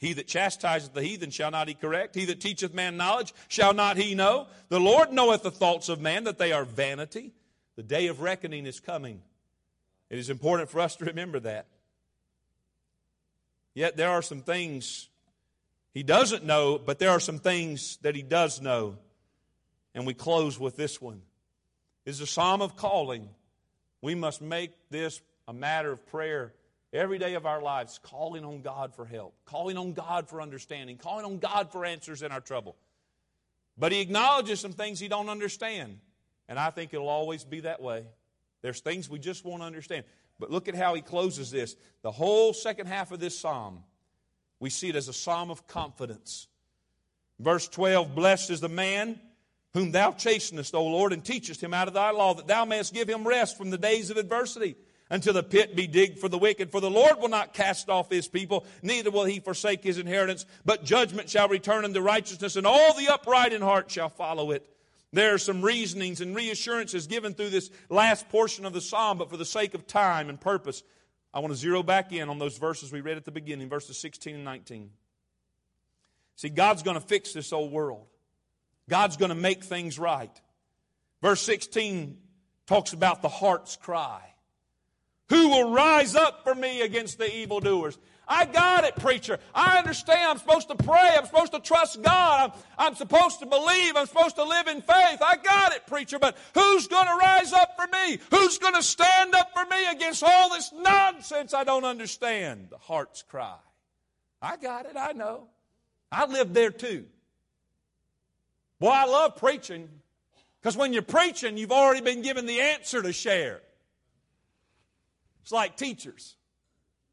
He 0.00 0.14
that 0.14 0.26
chastiseth 0.26 0.94
the 0.94 1.02
heathen 1.02 1.30
shall 1.30 1.50
not 1.50 1.68
he 1.68 1.74
correct. 1.74 2.14
He 2.14 2.24
that 2.24 2.40
teacheth 2.40 2.72
man 2.72 2.96
knowledge 2.96 3.34
shall 3.48 3.74
not 3.74 3.98
he 3.98 4.14
know. 4.14 4.46
The 4.70 4.80
Lord 4.80 5.12
knoweth 5.12 5.42
the 5.42 5.50
thoughts 5.50 5.90
of 5.90 6.00
man, 6.00 6.24
that 6.24 6.38
they 6.38 6.52
are 6.52 6.64
vanity. 6.64 7.34
The 7.76 7.82
day 7.82 8.06
of 8.06 8.22
reckoning 8.22 8.64
is 8.64 8.80
coming. 8.80 9.20
It 10.08 10.18
is 10.18 10.30
important 10.30 10.70
for 10.70 10.80
us 10.80 10.96
to 10.96 11.04
remember 11.04 11.38
that. 11.40 11.66
Yet 13.74 13.98
there 13.98 14.08
are 14.10 14.22
some 14.22 14.40
things 14.40 15.10
he 15.92 16.02
doesn't 16.02 16.44
know, 16.44 16.78
but 16.78 16.98
there 16.98 17.10
are 17.10 17.20
some 17.20 17.38
things 17.38 17.98
that 17.98 18.16
he 18.16 18.22
does 18.22 18.60
know. 18.60 18.96
And 19.94 20.06
we 20.06 20.14
close 20.14 20.58
with 20.58 20.76
this 20.76 21.00
one. 21.00 21.20
Is 22.06 22.22
a 22.22 22.26
psalm 22.26 22.62
of 22.62 22.74
calling. 22.74 23.28
We 24.00 24.14
must 24.14 24.40
make 24.40 24.72
this 24.88 25.20
a 25.46 25.52
matter 25.52 25.92
of 25.92 26.06
prayer 26.06 26.54
every 26.92 27.18
day 27.18 27.34
of 27.34 27.46
our 27.46 27.62
lives 27.62 28.00
calling 28.02 28.44
on 28.44 28.62
God 28.62 28.94
for 28.94 29.04
help, 29.04 29.34
calling 29.44 29.76
on 29.76 29.92
God 29.92 30.28
for 30.28 30.40
understanding, 30.40 30.96
calling 30.96 31.24
on 31.24 31.38
God 31.38 31.70
for 31.70 31.84
answers 31.84 32.22
in 32.22 32.32
our 32.32 32.40
trouble. 32.40 32.76
But 33.78 33.92
he 33.92 34.00
acknowledges 34.00 34.60
some 34.60 34.72
things 34.72 35.00
he 35.00 35.08
don't 35.08 35.28
understand. 35.28 35.98
And 36.48 36.58
I 36.58 36.70
think 36.70 36.92
it'll 36.92 37.08
always 37.08 37.44
be 37.44 37.60
that 37.60 37.80
way. 37.80 38.04
There's 38.62 38.80
things 38.80 39.08
we 39.08 39.18
just 39.18 39.44
won't 39.44 39.62
understand. 39.62 40.04
But 40.38 40.50
look 40.50 40.68
at 40.68 40.74
how 40.74 40.94
he 40.94 41.00
closes 41.00 41.50
this. 41.50 41.76
The 42.02 42.10
whole 42.10 42.52
second 42.52 42.86
half 42.86 43.12
of 43.12 43.20
this 43.20 43.38
psalm, 43.38 43.84
we 44.58 44.68
see 44.68 44.88
it 44.88 44.96
as 44.96 45.08
a 45.08 45.12
psalm 45.12 45.50
of 45.50 45.66
confidence. 45.66 46.48
Verse 47.38 47.68
12 47.68 48.14
Blessed 48.14 48.50
is 48.50 48.60
the 48.60 48.68
man 48.68 49.18
whom 49.72 49.92
thou 49.92 50.12
chastenest, 50.12 50.74
O 50.74 50.84
Lord, 50.84 51.12
and 51.12 51.24
teachest 51.24 51.62
him 51.62 51.72
out 51.72 51.88
of 51.88 51.94
thy 51.94 52.10
law, 52.10 52.34
that 52.34 52.48
thou 52.48 52.64
mayest 52.64 52.92
give 52.92 53.08
him 53.08 53.26
rest 53.26 53.56
from 53.56 53.70
the 53.70 53.78
days 53.78 54.10
of 54.10 54.16
adversity 54.16 54.74
until 55.10 55.32
the 55.32 55.42
pit 55.42 55.76
be 55.76 55.86
digged 55.86 56.18
for 56.18 56.28
the 56.28 56.38
wicked. 56.38 56.70
For 56.70 56.80
the 56.80 56.90
Lord 56.90 57.20
will 57.20 57.28
not 57.28 57.52
cast 57.52 57.90
off 57.90 58.10
his 58.10 58.28
people, 58.28 58.64
neither 58.82 59.10
will 59.10 59.24
he 59.24 59.40
forsake 59.40 59.82
his 59.82 59.98
inheritance, 59.98 60.46
but 60.64 60.84
judgment 60.84 61.28
shall 61.28 61.48
return 61.48 61.84
unto 61.84 62.00
righteousness, 62.00 62.56
and 62.56 62.66
all 62.66 62.94
the 62.94 63.08
upright 63.08 63.52
in 63.52 63.60
heart 63.60 63.90
shall 63.90 64.08
follow 64.08 64.52
it. 64.52 64.66
There 65.12 65.34
are 65.34 65.38
some 65.38 65.60
reasonings 65.60 66.20
and 66.20 66.36
reassurances 66.36 67.08
given 67.08 67.34
through 67.34 67.50
this 67.50 67.70
last 67.88 68.28
portion 68.28 68.64
of 68.64 68.72
the 68.72 68.80
psalm, 68.80 69.18
but 69.18 69.28
for 69.28 69.36
the 69.36 69.44
sake 69.44 69.74
of 69.74 69.86
time 69.86 70.28
and 70.28 70.40
purpose, 70.40 70.84
I 71.34 71.40
want 71.40 71.52
to 71.52 71.58
zero 71.58 71.82
back 71.82 72.12
in 72.12 72.28
on 72.28 72.38
those 72.38 72.58
verses 72.58 72.92
we 72.92 73.00
read 73.00 73.16
at 73.16 73.24
the 73.24 73.32
beginning, 73.32 73.68
verses 73.68 73.98
16 73.98 74.36
and 74.36 74.44
19. 74.44 74.90
See, 76.36 76.48
God's 76.48 76.82
going 76.82 76.98
to 76.98 77.06
fix 77.06 77.32
this 77.32 77.52
old 77.52 77.72
world. 77.72 78.06
God's 78.88 79.16
going 79.16 79.28
to 79.30 79.34
make 79.34 79.64
things 79.64 79.98
right. 79.98 80.30
Verse 81.22 81.40
16 81.42 82.16
talks 82.66 82.92
about 82.92 83.20
the 83.20 83.28
heart's 83.28 83.76
cry. 83.76 84.22
Who 85.30 85.48
will 85.48 85.72
rise 85.72 86.14
up 86.14 86.44
for 86.44 86.54
me 86.54 86.82
against 86.82 87.18
the 87.18 87.34
evildoers? 87.34 87.96
I 88.26 88.44
got 88.44 88.84
it, 88.84 88.94
preacher. 88.96 89.38
I 89.54 89.78
understand. 89.78 90.30
I'm 90.30 90.38
supposed 90.38 90.68
to 90.68 90.76
pray. 90.76 91.16
I'm 91.16 91.24
supposed 91.24 91.52
to 91.52 91.60
trust 91.60 92.02
God. 92.02 92.52
I'm, 92.52 92.86
I'm 92.86 92.94
supposed 92.94 93.40
to 93.40 93.46
believe. 93.46 93.96
I'm 93.96 94.06
supposed 94.06 94.36
to 94.36 94.44
live 94.44 94.68
in 94.68 94.82
faith. 94.82 95.20
I 95.20 95.36
got 95.42 95.72
it, 95.72 95.86
preacher. 95.86 96.18
But 96.18 96.36
who's 96.54 96.86
going 96.86 97.06
to 97.06 97.14
rise 97.14 97.52
up 97.52 97.76
for 97.76 97.86
me? 97.86 98.18
Who's 98.30 98.58
going 98.58 98.74
to 98.74 98.82
stand 98.82 99.34
up 99.34 99.52
for 99.52 99.64
me 99.64 99.86
against 99.90 100.22
all 100.22 100.50
this 100.50 100.72
nonsense 100.72 101.54
I 101.54 101.64
don't 101.64 101.84
understand? 101.84 102.68
The 102.70 102.78
heart's 102.78 103.22
cry. 103.22 103.56
I 104.42 104.56
got 104.56 104.86
it. 104.86 104.96
I 104.96 105.12
know. 105.12 105.48
I 106.12 106.26
lived 106.26 106.54
there 106.54 106.70
too. 106.70 107.06
Boy, 108.80 108.90
I 108.90 109.06
love 109.06 109.36
preaching 109.36 109.88
because 110.60 110.76
when 110.76 110.92
you're 110.92 111.02
preaching, 111.02 111.56
you've 111.56 111.72
already 111.72 112.00
been 112.00 112.22
given 112.22 112.46
the 112.46 112.60
answer 112.60 113.02
to 113.02 113.12
share. 113.12 113.60
It's 115.42 115.52
like 115.52 115.76
teachers. 115.76 116.36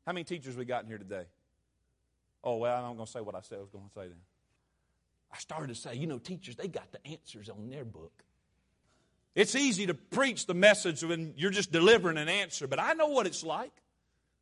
How 0.06 0.14
many 0.14 0.24
teachers 0.24 0.56
we 0.56 0.66
got 0.66 0.84
in 0.84 0.90
here 0.90 0.98
today? 0.98 1.26
Oh, 2.44 2.58
well, 2.58 2.86
I'm 2.86 2.96
going 2.96 3.06
to 3.06 3.12
say 3.12 3.20
what 3.20 3.36
I 3.36 3.42
said 3.42 3.58
I 3.58 3.62
was 3.62 3.70
going 3.70 3.88
to 3.88 3.94
say 3.94 4.08
then. 4.08 4.22
I 5.34 5.38
started 5.38 5.68
to 5.68 5.76
say, 5.76 5.96
you 5.96 6.08
know, 6.08 6.18
teachers, 6.18 6.56
they 6.56 6.68
got 6.68 6.92
the 6.92 7.06
answers 7.06 7.50
on 7.50 7.70
their 7.70 7.84
book. 7.84 8.24
It's 9.36 9.56
easy 9.56 9.86
to 9.88 9.94
preach 9.94 10.46
the 10.46 10.54
message 10.54 11.04
when 11.04 11.34
you're 11.36 11.52
just 11.52 11.72
delivering 11.72 12.18
an 12.18 12.30
answer, 12.30 12.68
but 12.68 12.80
I 12.80 12.94
know 12.94 13.08
what 13.08 13.28
it's 13.28 13.44
like. 13.44 13.74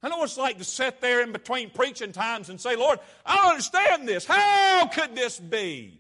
I 0.02 0.10
know 0.10 0.18
what 0.18 0.26
it's 0.26 0.38
like 0.38 0.60
to 0.60 0.64
sit 0.64 1.02
there 1.02 1.22
in 1.22 1.32
between 1.32 1.72
preaching 1.72 2.12
times 2.12 2.50
and 2.50 2.62
say, 2.62 2.76
Lord, 2.76 3.00
I 3.26 3.38
don't 3.38 3.50
understand 3.50 4.08
this. 4.08 4.24
How 4.26 4.86
could 4.88 5.16
this 5.16 5.40
be? 5.40 6.00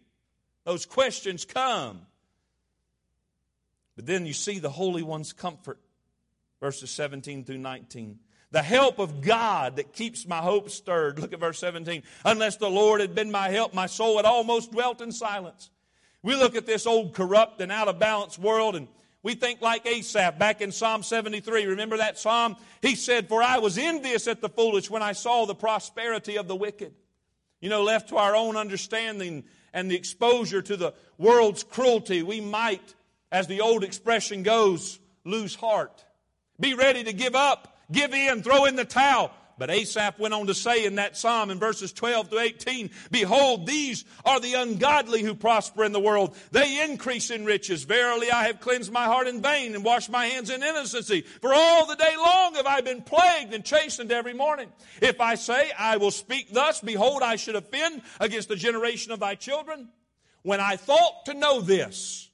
Those 0.64 0.86
questions 0.86 1.44
come. 1.44 2.02
But 3.96 4.06
then 4.06 4.26
you 4.26 4.34
see 4.34 4.60
the 4.60 4.70
Holy 4.70 5.02
One's 5.02 5.34
comfort 5.34 5.80
verses 6.60 6.92
17 6.92 7.46
through 7.46 7.58
19. 7.58 8.20
The 8.52 8.62
help 8.62 9.00
of 9.00 9.22
God 9.22 9.78
that 9.78 9.94
keeps 9.94 10.28
my 10.28 10.38
hope 10.38 10.70
stirred. 10.70 11.20
Look 11.20 11.34
at 11.34 11.40
verse 11.40 11.60
17. 11.60 12.04
Unless 12.24 12.58
the 12.58 12.70
Lord 12.70 13.02
had 13.02 13.16
been 13.16 13.32
my 13.32 13.50
help, 13.50 13.74
my 13.74 13.86
soul 13.86 14.18
had 14.18 14.26
almost 14.26 14.72
dwelt 14.72 15.02
in 15.02 15.12
silence. 15.12 15.72
We 16.24 16.36
look 16.36 16.56
at 16.56 16.66
this 16.66 16.88
old 16.88 17.14
corrupt 17.14 17.62
and 17.62 17.72
out 17.72 17.88
of 17.88 18.00
balance 18.00 18.40
world 18.40 18.76
and 18.76 18.88
we 19.26 19.34
think 19.34 19.60
like 19.60 19.88
Asaph 19.88 20.38
back 20.38 20.62
in 20.62 20.72
Psalm 20.72 21.02
73. 21.02 21.66
Remember 21.66 21.98
that 21.98 22.20
psalm? 22.20 22.58
He 22.84 22.94
said, 22.94 23.28
For 23.28 23.42
I 23.42 23.58
was 23.58 23.76
envious 23.76 24.28
at 24.28 24.40
the 24.40 24.50
foolish 24.50 24.88
when 24.88 25.02
I 25.02 25.14
saw 25.14 25.48
the 25.48 25.56
prosperity 25.56 26.38
of 26.38 26.48
the 26.48 26.56
wicked. 26.56 26.94
You 27.60 27.70
know, 27.70 27.82
left 27.82 28.10
to 28.10 28.18
our 28.18 28.36
own 28.36 28.56
understanding 28.56 29.46
and 29.74 29.90
the 29.90 29.96
exposure 29.96 30.62
to 30.62 30.78
the 30.78 30.94
world's 31.18 31.64
cruelty, 31.64 32.22
we 32.22 32.40
might, 32.40 32.94
as 33.32 33.48
the 33.48 33.62
old 33.62 33.84
expression 33.84 34.44
goes, 34.44 35.00
lose 35.24 35.56
heart. 35.56 36.05
Be 36.60 36.74
ready 36.74 37.04
to 37.04 37.14
give 37.14 37.36
up, 37.36 37.78
give 37.92 38.14
in, 38.14 38.44
throw 38.44 38.66
in 38.66 38.76
the 38.76 38.86
towel. 38.86 39.32
But 39.58 39.70
Asaph 39.70 40.20
went 40.20 40.34
on 40.34 40.48
to 40.48 40.54
say 40.54 40.86
in 40.86 40.96
that 40.96 41.16
psalm 41.16 41.50
in 41.50 41.60
verses 41.60 41.94
12 41.94 42.32
to 42.32 42.40
18, 42.40 42.90
Behold, 43.10 43.66
these 43.66 44.04
are 44.26 44.40
the 44.40 44.56
ungodly 44.56 45.22
who 45.22 45.34
prosper 45.34 45.86
in 45.86 45.94
the 45.94 46.00
world. 46.00 46.36
They 46.52 46.84
increase 46.84 47.32
in 47.32 47.46
riches. 47.46 47.84
Verily, 47.84 48.30
I 48.32 48.48
have 48.48 48.60
cleansed 48.60 48.92
my 48.92 49.06
heart 49.06 49.28
in 49.28 49.42
vain 49.42 49.74
and 49.74 49.84
washed 49.84 50.10
my 50.10 50.26
hands 50.26 50.50
in 50.50 50.62
innocency. 50.62 51.22
For 51.22 51.54
all 51.54 51.86
the 51.86 51.96
day 51.96 52.16
long 52.18 52.56
have 52.56 52.66
I 52.66 52.82
been 52.82 53.02
plagued 53.02 53.54
and 53.54 53.64
chastened 53.64 54.12
every 54.12 54.34
morning. 54.34 54.70
If 55.02 55.22
I 55.22 55.36
say, 55.36 55.72
I 55.78 55.98
will 55.98 56.12
speak 56.12 56.52
thus, 56.52 56.82
behold, 56.82 57.22
I 57.22 57.38
should 57.38 57.56
offend 57.56 58.02
against 58.20 58.50
the 58.50 58.58
generation 58.58 59.14
of 59.14 59.22
thy 59.22 59.36
children. 59.36 59.88
When 60.42 60.60
I 60.60 60.76
thought 60.76 61.26
to 61.28 61.34
know 61.34 61.62
this, 61.62 62.30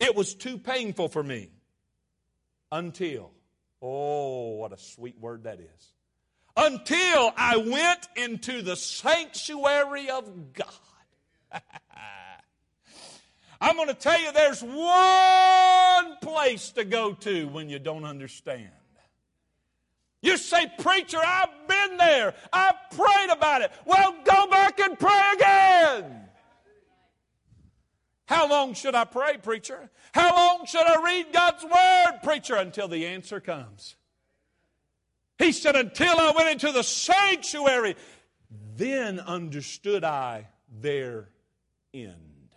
it 0.00 0.16
was 0.16 0.34
too 0.34 0.56
painful 0.56 1.08
for 1.08 1.22
me 1.22 1.50
until 2.72 3.30
Oh, 3.82 4.50
what 4.52 4.72
a 4.72 4.78
sweet 4.78 5.18
word 5.18 5.42
that 5.44 5.58
is. 5.58 5.92
Until 6.56 7.32
I 7.36 7.56
went 7.56 8.08
into 8.14 8.62
the 8.62 8.76
sanctuary 8.76 10.08
of 10.08 10.52
God. 10.52 10.68
I'm 13.60 13.76
going 13.76 13.88
to 13.88 13.94
tell 13.94 14.20
you 14.20 14.32
there's 14.32 14.62
one 14.62 16.16
place 16.22 16.70
to 16.72 16.84
go 16.84 17.14
to 17.14 17.48
when 17.48 17.68
you 17.68 17.78
don't 17.78 18.04
understand. 18.04 18.70
You 20.20 20.36
say, 20.36 20.70
Preacher, 20.78 21.18
I've 21.24 21.68
been 21.68 21.96
there. 21.96 22.34
I've 22.52 22.76
prayed 22.90 23.30
about 23.30 23.62
it. 23.62 23.72
Well, 23.84 24.14
go 24.24 24.46
back 24.46 24.78
and 24.78 24.96
pray 24.96 25.22
again. 25.34 26.21
How 28.32 28.48
long 28.48 28.72
should 28.72 28.94
I 28.94 29.04
pray, 29.04 29.36
preacher? 29.36 29.90
How 30.14 30.34
long 30.34 30.64
should 30.64 30.86
I 30.86 31.02
read 31.04 31.34
God's 31.34 31.64
word, 31.64 32.20
preacher? 32.22 32.54
Until 32.54 32.88
the 32.88 33.06
answer 33.06 33.40
comes. 33.40 33.94
He 35.38 35.52
said, 35.52 35.76
Until 35.76 36.18
I 36.18 36.32
went 36.34 36.48
into 36.48 36.72
the 36.72 36.82
sanctuary, 36.82 37.94
then 38.74 39.20
understood 39.20 40.02
I 40.02 40.48
their 40.80 41.28
end. 41.92 42.54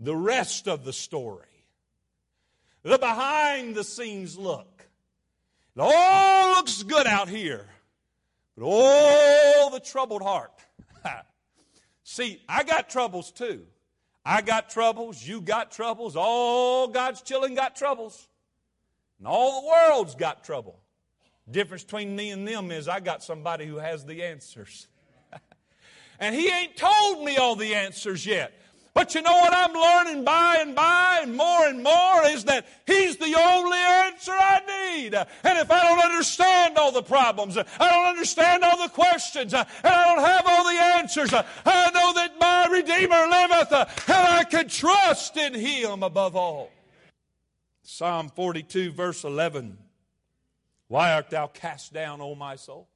The 0.00 0.16
rest 0.16 0.66
of 0.66 0.84
the 0.84 0.92
story, 0.92 1.46
the 2.82 2.98
behind 2.98 3.76
the 3.76 3.84
scenes 3.84 4.36
look. 4.36 4.84
It 5.76 5.80
all 5.80 6.56
looks 6.56 6.82
good 6.82 7.06
out 7.06 7.28
here, 7.28 7.68
but 8.58 8.64
all 8.66 9.70
the 9.70 9.78
troubled 9.78 10.22
heart. 10.22 10.50
See, 12.02 12.42
I 12.48 12.64
got 12.64 12.90
troubles 12.90 13.30
too. 13.30 13.64
I 14.24 14.40
got 14.40 14.70
troubles, 14.70 15.26
you 15.26 15.40
got 15.40 15.70
troubles, 15.70 16.16
all 16.16 16.88
God's 16.88 17.20
children 17.20 17.54
got 17.54 17.76
troubles. 17.76 18.28
And 19.18 19.28
all 19.28 19.62
the 19.62 19.68
world's 19.68 20.14
got 20.14 20.44
trouble. 20.44 20.80
Difference 21.50 21.84
between 21.84 22.16
me 22.16 22.30
and 22.30 22.48
them 22.48 22.70
is 22.70 22.88
I 22.88 23.00
got 23.00 23.22
somebody 23.22 23.66
who 23.66 23.76
has 23.76 24.04
the 24.04 24.22
answers. 24.22 24.88
and 26.18 26.34
he 26.34 26.48
ain't 26.48 26.76
told 26.76 27.22
me 27.22 27.36
all 27.36 27.54
the 27.54 27.74
answers 27.74 28.24
yet. 28.24 28.52
But 28.94 29.12
you 29.16 29.22
know 29.22 29.32
what 29.32 29.52
I'm 29.52 29.74
learning 29.74 30.24
by 30.24 30.58
and 30.60 30.74
by 30.74 31.18
and 31.22 31.36
more 31.36 31.66
and 31.66 31.82
more 31.82 32.26
is 32.26 32.44
that 32.44 32.64
He's 32.86 33.16
the 33.16 33.34
only 33.36 33.76
answer 33.76 34.30
I 34.30 34.60
need. 34.94 35.14
And 35.14 35.58
if 35.58 35.68
I 35.68 35.82
don't 35.82 36.04
understand 36.04 36.78
all 36.78 36.92
the 36.92 37.02
problems, 37.02 37.58
I 37.58 37.64
don't 37.90 38.06
understand 38.06 38.62
all 38.62 38.80
the 38.80 38.88
questions, 38.88 39.52
and 39.52 39.66
I 39.82 40.14
don't 40.14 40.24
have 40.24 40.46
all 40.46 40.64
the 40.64 40.80
answers, 40.80 41.34
I 41.34 41.90
know 41.90 42.12
that 42.14 42.38
my 42.38 42.66
Redeemer 42.66 43.26
liveth 43.26 43.72
and 44.08 44.28
I 44.28 44.44
can 44.44 44.68
trust 44.68 45.36
in 45.36 45.54
Him 45.54 46.04
above 46.04 46.36
all. 46.36 46.70
Psalm 47.82 48.30
42, 48.34 48.92
verse 48.92 49.24
11. 49.24 49.76
Why 50.86 51.12
art 51.14 51.30
thou 51.30 51.48
cast 51.48 51.92
down, 51.92 52.20
O 52.20 52.36
my 52.36 52.54
soul? 52.54 52.88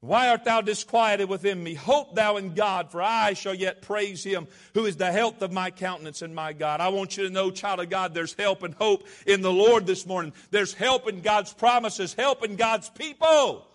Why 0.00 0.28
art 0.28 0.44
thou 0.44 0.60
disquieted 0.60 1.28
within 1.28 1.60
me? 1.60 1.74
Hope 1.74 2.14
thou 2.14 2.36
in 2.36 2.54
God, 2.54 2.92
for 2.92 3.02
I 3.02 3.32
shall 3.32 3.54
yet 3.54 3.82
praise 3.82 4.22
him 4.22 4.46
who 4.74 4.86
is 4.86 4.96
the 4.96 5.10
health 5.10 5.42
of 5.42 5.50
my 5.50 5.72
countenance 5.72 6.22
and 6.22 6.34
my 6.34 6.52
God. 6.52 6.80
I 6.80 6.88
want 6.88 7.16
you 7.16 7.24
to 7.24 7.30
know, 7.30 7.50
child 7.50 7.80
of 7.80 7.90
God, 7.90 8.14
there's 8.14 8.34
help 8.34 8.62
and 8.62 8.74
hope 8.74 9.08
in 9.26 9.42
the 9.42 9.52
Lord 9.52 9.86
this 9.86 10.06
morning. 10.06 10.32
There's 10.52 10.72
help 10.72 11.08
in 11.08 11.20
God's 11.20 11.52
promises, 11.52 12.14
help 12.14 12.44
in 12.44 12.54
God's 12.54 12.88
people. 12.90 13.66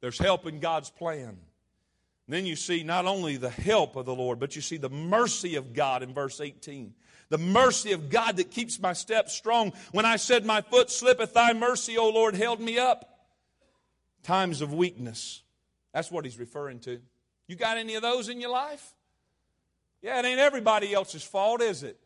There's 0.00 0.18
help 0.18 0.46
in 0.46 0.60
God's 0.60 0.90
plan. 0.90 1.30
And 1.30 2.34
then 2.34 2.46
you 2.46 2.54
see 2.54 2.84
not 2.84 3.06
only 3.06 3.36
the 3.36 3.50
help 3.50 3.96
of 3.96 4.06
the 4.06 4.14
Lord, 4.14 4.38
but 4.38 4.54
you 4.54 4.62
see 4.62 4.76
the 4.76 4.88
mercy 4.88 5.56
of 5.56 5.74
God 5.74 6.04
in 6.04 6.14
verse 6.14 6.40
18. 6.40 6.94
The 7.28 7.38
mercy 7.38 7.90
of 7.90 8.08
God 8.08 8.36
that 8.36 8.52
keeps 8.52 8.78
my 8.78 8.92
steps 8.92 9.32
strong. 9.32 9.72
When 9.90 10.04
I 10.04 10.14
said, 10.14 10.44
My 10.44 10.60
foot 10.60 10.92
slippeth, 10.92 11.34
thy 11.34 11.54
mercy, 11.54 11.98
O 11.98 12.08
Lord, 12.08 12.36
held 12.36 12.60
me 12.60 12.78
up. 12.78 13.10
Times 14.22 14.60
of 14.60 14.72
weakness 14.72 15.42
that's 15.96 16.10
what 16.10 16.26
he's 16.26 16.38
referring 16.38 16.78
to. 16.80 17.00
You 17.46 17.56
got 17.56 17.78
any 17.78 17.94
of 17.94 18.02
those 18.02 18.28
in 18.28 18.38
your 18.38 18.50
life? 18.50 18.92
Yeah, 20.02 20.18
it 20.18 20.26
ain't 20.26 20.38
everybody 20.38 20.92
else's 20.92 21.22
fault, 21.22 21.62
is 21.62 21.82
it? 21.82 21.98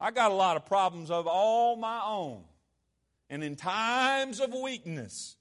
I 0.00 0.10
got 0.10 0.32
a 0.32 0.34
lot 0.34 0.56
of 0.56 0.66
problems 0.66 1.08
of 1.08 1.28
all 1.28 1.76
my 1.76 2.02
own. 2.04 2.42
And 3.30 3.44
in 3.44 3.54
times 3.54 4.40
of 4.40 4.52
weakness, 4.52 5.36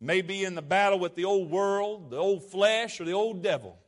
maybe 0.00 0.44
in 0.44 0.56
the 0.56 0.62
battle 0.62 0.98
with 0.98 1.14
the 1.14 1.24
old 1.24 1.52
world, 1.52 2.10
the 2.10 2.16
old 2.16 2.50
flesh, 2.50 3.00
or 3.00 3.04
the 3.04 3.12
old 3.12 3.44
devil, 3.44 3.78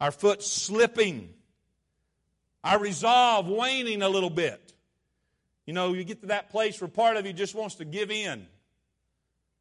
our 0.00 0.12
foot 0.12 0.40
slipping, 0.40 1.34
our 2.62 2.78
resolve 2.78 3.48
waning 3.48 4.02
a 4.02 4.08
little 4.08 4.30
bit. 4.30 4.72
You 5.66 5.72
know, 5.72 5.94
you 5.94 6.04
get 6.04 6.20
to 6.20 6.26
that 6.28 6.50
place 6.50 6.80
where 6.80 6.86
part 6.86 7.16
of 7.16 7.26
you 7.26 7.32
just 7.32 7.56
wants 7.56 7.74
to 7.76 7.84
give 7.84 8.12
in. 8.12 8.46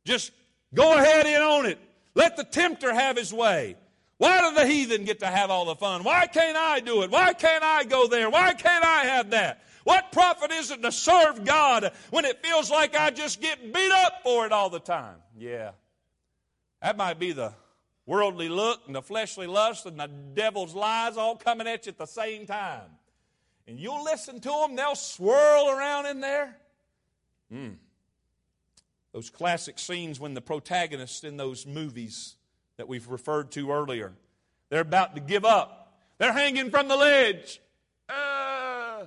Just 0.06 0.32
go 0.72 0.96
ahead 0.96 1.26
and 1.26 1.44
own 1.44 1.66
it. 1.66 1.80
Let 2.16 2.38
the 2.38 2.44
tempter 2.44 2.94
have 2.94 3.18
his 3.18 3.34
way. 3.34 3.76
Why 4.18 4.50
do 4.50 4.56
the 4.56 4.68
heathen 4.68 5.06
get 5.06 5.20
to 5.20 5.28
have 5.28 5.50
all 5.50 5.66
the 5.66 5.76
fun? 5.76 6.04
Why 6.04 6.28
can't 6.28 6.56
I 6.56 6.80
do 6.80 7.04
it? 7.04 7.12
Why 7.12 7.34
can't 7.34 7.64
I 7.64 7.84
go 7.84 8.08
there? 8.08 8.30
Why 8.30 8.54
can't 8.54 8.86
I 8.86 9.06
have 9.06 9.32
that? 9.32 9.64
What 9.84 10.12
profit 10.12 10.52
is 10.52 10.72
it 10.72 10.82
to 10.82 10.92
serve 10.92 11.44
God 11.44 11.92
when 12.10 12.24
it 12.24 12.46
feels 12.46 12.72
like 12.72 12.96
I 12.96 13.10
just 13.10 13.42
get 13.42 13.74
beat 13.74 13.92
up 13.92 14.22
for 14.24 14.46
it 14.46 14.52
all 14.52 14.70
the 14.70 14.80
time? 14.80 15.18
Yeah. 15.38 15.72
That 16.82 16.96
might 16.96 17.20
be 17.20 17.34
the 17.34 17.54
worldly 18.06 18.50
look 18.50 18.82
and 18.86 18.96
the 18.96 19.02
fleshly 19.02 19.48
lust 19.48 19.86
and 19.86 20.00
the 20.00 20.08
devil's 20.08 20.74
lies 20.74 21.18
all 21.18 21.36
coming 21.36 21.68
at 21.68 21.86
you 21.86 21.92
at 21.92 21.98
the 21.98 22.06
same 22.06 22.46
time. 22.46 22.90
And 23.68 23.80
you'll 23.80 24.04
listen 24.04 24.40
to 24.42 24.50
them, 24.50 24.76
they'll 24.76 24.96
swirl 24.96 25.70
around 25.70 26.06
in 26.06 26.20
there. 26.22 26.56
Mm. 27.52 27.76
Those 29.14 29.30
classic 29.30 29.78
scenes 29.78 30.20
when 30.20 30.34
the 30.34 30.42
protagonists 30.42 31.24
in 31.24 31.38
those 31.38 31.68
movies 31.68 32.36
that 32.78 32.88
we've 32.88 33.08
referred 33.08 33.52
to 33.52 33.72
earlier, 33.72 34.14
they're 34.70 34.82
about 34.82 35.16
to 35.16 35.22
give 35.22 35.46
up. 35.46 36.00
They're 36.18 36.34
hanging 36.34 36.72
from 36.72 36.88
the 36.88 36.96
ledge. 36.96 37.62
Uh, 38.10 39.06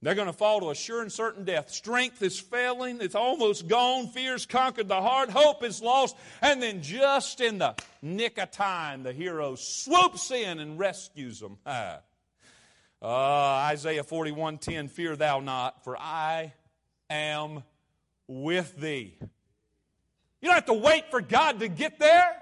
they're 0.00 0.14
going 0.14 0.28
to 0.28 0.32
fall 0.32 0.60
to 0.60 0.70
a 0.70 0.74
sure 0.76 1.02
and 1.02 1.10
certain 1.10 1.44
death. 1.44 1.70
Strength 1.70 2.22
is 2.22 2.38
failing. 2.38 3.00
It's 3.00 3.16
almost 3.16 3.66
gone. 3.66 4.08
Fear's 4.08 4.46
conquered 4.46 4.88
the 4.88 5.00
heart. 5.00 5.30
Hope 5.30 5.64
is 5.64 5.82
lost. 5.82 6.16
And 6.40 6.62
then 6.62 6.82
just 6.82 7.40
in 7.40 7.58
the 7.58 7.74
nick 8.00 8.38
of 8.38 8.52
time, 8.52 9.02
the 9.02 9.12
hero 9.12 9.56
swoops 9.56 10.30
in 10.30 10.60
and 10.60 10.78
rescues 10.78 11.40
them. 11.40 11.58
Uh, 13.04 13.66
Isaiah 13.72 14.04
41:10, 14.04 14.88
Fear 14.88 15.16
thou 15.16 15.40
not, 15.40 15.82
for 15.82 15.98
I 15.98 16.52
am 17.10 17.64
with 18.32 18.76
thee. 18.76 19.14
You 20.40 20.48
don't 20.48 20.54
have 20.54 20.64
to 20.66 20.72
wait 20.72 21.10
for 21.10 21.20
God 21.20 21.60
to 21.60 21.68
get 21.68 21.98
there. 21.98 22.36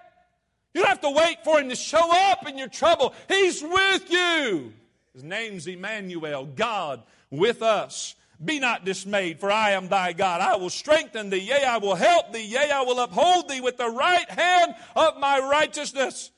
You 0.73 0.83
don't 0.83 0.89
have 0.89 1.01
to 1.01 1.11
wait 1.11 1.39
for 1.45 1.61
Him 1.61 1.69
to 1.69 1.77
show 1.77 2.11
up 2.31 2.49
in 2.49 2.57
your 2.57 2.69
trouble. 2.69 3.13
He's 3.29 3.63
with 3.63 4.11
you. 4.11 4.73
His 5.13 5.25
name's 5.25 5.67
Emmanuel, 5.67 6.47
God 6.47 7.03
with 7.31 7.63
us. 7.63 8.15
Be 8.43 8.59
not 8.59 8.87
dismayed, 8.87 9.39
for 9.39 9.51
I 9.51 9.73
am 9.73 9.89
thy 9.89 10.13
God. 10.13 10.41
I 10.41 10.57
will 10.57 10.71
strengthen 10.71 11.29
thee, 11.29 11.39
yea, 11.39 11.65
I 11.65 11.77
will 11.77 11.97
help 11.97 12.33
thee, 12.33 12.47
yea, 12.47 12.71
I 12.71 12.83
will 12.83 13.01
uphold 13.01 13.49
thee 13.49 13.61
with 13.61 13.77
the 13.77 13.91
right 13.91 14.31
hand 14.31 14.75
of 14.97 15.19
my 15.19 15.41
righteousness. 15.41 16.31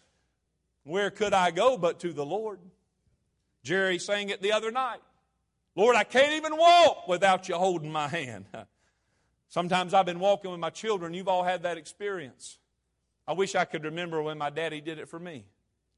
Where 0.82 1.11
could 1.11 1.32
I 1.32 1.53
go 1.53 1.76
but 1.76 2.00
to 2.00 2.12
the 2.12 2.26
Lord? 2.26 2.59
Jerry 3.62 4.00
sang 4.00 4.30
it 4.30 4.42
the 4.42 4.53
other 4.53 4.72
night. 4.72 4.98
Lord, 5.76 5.94
I 5.94 6.03
can't 6.03 6.32
even 6.32 6.57
walk 6.57 7.07
without 7.07 7.48
you 7.48 7.55
holding 7.55 7.92
my 7.92 8.09
hand. 8.09 8.46
Sometimes 9.53 9.92
I've 9.92 10.07
been 10.07 10.18
walking 10.18 10.50
with 10.50 10.61
my 10.61 10.70
children. 10.70 11.12
You've 11.12 11.28
all 11.28 11.42
had 11.42 11.64
that 11.64 11.76
experience. 11.76 12.57
I 13.28 13.34
wish 13.34 13.55
I 13.55 13.66
could 13.66 13.84
remember 13.84 14.22
when 14.22 14.38
my 14.38 14.48
daddy 14.48 14.80
did 14.80 14.98
it 14.98 15.11
for 15.11 15.18
me. 15.18 15.44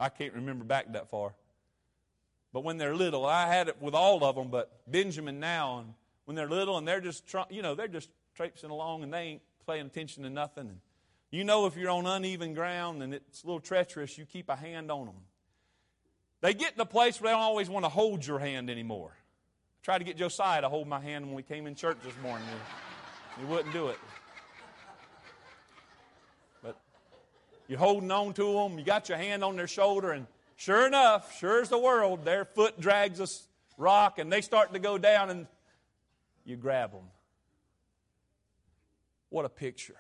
I 0.01 0.09
can't 0.09 0.35
remember 0.35 0.65
back 0.65 0.93
that 0.95 1.09
far. 1.09 1.37
But 2.53 2.65
when 2.65 2.79
they're 2.79 2.97
little, 2.97 3.25
I 3.25 3.47
had 3.47 3.69
it 3.69 3.81
with 3.81 3.95
all 3.95 4.25
of 4.25 4.35
them, 4.35 4.49
but 4.49 4.73
Benjamin 4.91 5.39
now, 5.39 5.79
and 5.79 5.95
when 6.25 6.35
they're 6.35 6.49
little 6.49 6.79
and 6.79 6.89
they're 6.89 7.01
just, 7.01 7.33
you 7.49 7.63
know, 7.63 7.77
they're 7.77 7.87
just 7.87 8.09
traipsing 8.35 8.71
along 8.71 9.05
and 9.05 9.15
they 9.15 9.21
ain't 9.21 9.43
paying 9.69 9.87
attention 9.87 10.25
to 10.25 10.31
nothing. 10.31 10.69
And 10.69 10.81
you 11.31 11.45
know, 11.45 11.67
if 11.67 11.77
you're 11.77 11.91
on 11.91 12.09
uneven 12.09 12.55
ground 12.55 13.05
and 13.05 13.15
it's 13.15 13.45
a 13.45 13.47
little 13.47 13.61
treacherous, 13.61 14.19
you 14.19 14.25
keep 14.25 14.49
a 14.49 14.57
hand 14.57 14.91
on 14.91 15.07
them. 15.07 15.15
They 16.41 16.55
get 16.55 16.75
in 16.75 16.81
a 16.81 16.87
place 16.87 17.21
where 17.21 17.31
they 17.31 17.35
don't 17.35 17.41
always 17.41 17.71
want 17.71 17.85
to 17.85 17.89
hold 17.89 18.27
your 18.27 18.41
hand 18.41 18.69
anymore. 18.69 19.13
I 19.15 19.81
tried 19.85 19.99
to 19.99 20.05
get 20.05 20.17
Josiah 20.17 20.63
to 20.63 20.69
hold 20.69 20.89
my 20.89 20.99
hand 20.99 21.27
when 21.27 21.37
we 21.37 21.45
came 21.45 21.69
in 21.69 21.77
church 21.77 21.99
this 22.03 22.15
morning. 22.21 22.49
You 23.41 23.47
wouldn't 23.49 23.73
do 23.73 23.89
it. 23.89 23.99
But 26.63 26.81
you're 27.69 27.79
holding 27.79 28.11
on 28.11 28.33
to 28.35 28.53
them, 28.53 28.79
you 28.79 28.85
got 28.85 29.09
your 29.09 29.19
hand 29.19 29.43
on 29.43 29.57
their 29.57 29.67
shoulder, 29.67 30.13
and 30.13 30.27
sure 30.57 30.87
enough, 30.87 31.37
sure 31.39 31.61
as 31.61 31.69
the 31.69 31.79
world, 31.79 32.25
their 32.25 32.45
foot 32.45 32.81
drags 32.81 33.21
a 33.21 33.27
rock 33.77 34.19
and 34.19 34.33
they 34.33 34.41
start 34.41 34.73
to 34.73 34.79
go 34.79 34.99
down, 34.99 35.31
and 35.31 35.47
you 36.45 36.57
grab 36.57 36.93
them. 36.93 37.11
What 39.31 39.45
a 39.45 39.49
picture. 39.49 39.97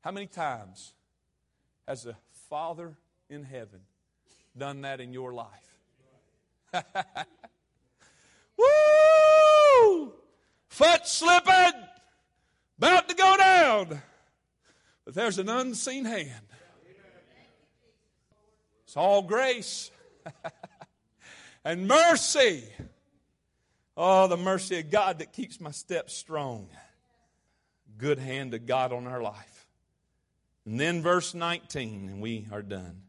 How 0.00 0.10
many 0.10 0.26
times 0.26 0.92
has 1.86 2.02
the 2.02 2.16
Father 2.50 2.96
in 3.30 3.44
heaven 3.44 3.80
done 4.58 4.80
that 4.80 5.00
in 5.00 5.12
your 5.12 5.32
life? 5.32 5.78
Woo! 8.58 10.12
Foot 10.72 11.06
slipping! 11.06 11.82
about 12.78 13.06
to 13.06 13.14
go 13.14 13.36
down. 13.36 14.02
But 15.04 15.12
there's 15.12 15.38
an 15.38 15.50
unseen 15.50 16.06
hand. 16.06 16.46
It's 18.84 18.96
all 18.96 19.20
grace 19.20 19.90
and 21.66 21.86
mercy. 21.86 22.64
Oh, 23.98 24.28
the 24.28 24.38
mercy 24.38 24.78
of 24.78 24.90
God 24.90 25.18
that 25.18 25.34
keeps 25.34 25.60
my 25.60 25.72
steps 25.72 26.14
strong. 26.14 26.70
Good 27.98 28.18
hand 28.18 28.54
of 28.54 28.64
God 28.64 28.94
on 28.94 29.06
our 29.06 29.20
life. 29.20 29.66
And 30.64 30.80
then 30.80 31.02
verse 31.02 31.34
19, 31.34 32.08
and 32.08 32.22
we 32.22 32.48
are 32.50 32.62
done. 32.62 33.02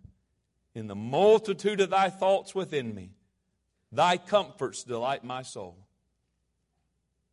In 0.76 0.88
the 0.88 0.96
multitude 0.96 1.80
of 1.80 1.92
thy 1.92 2.10
thoughts 2.10 2.54
within 2.54 2.94
me, 2.94 3.12
thy 3.90 4.18
comforts 4.18 4.84
delight 4.84 5.24
my 5.24 5.44
soul. 5.44 5.78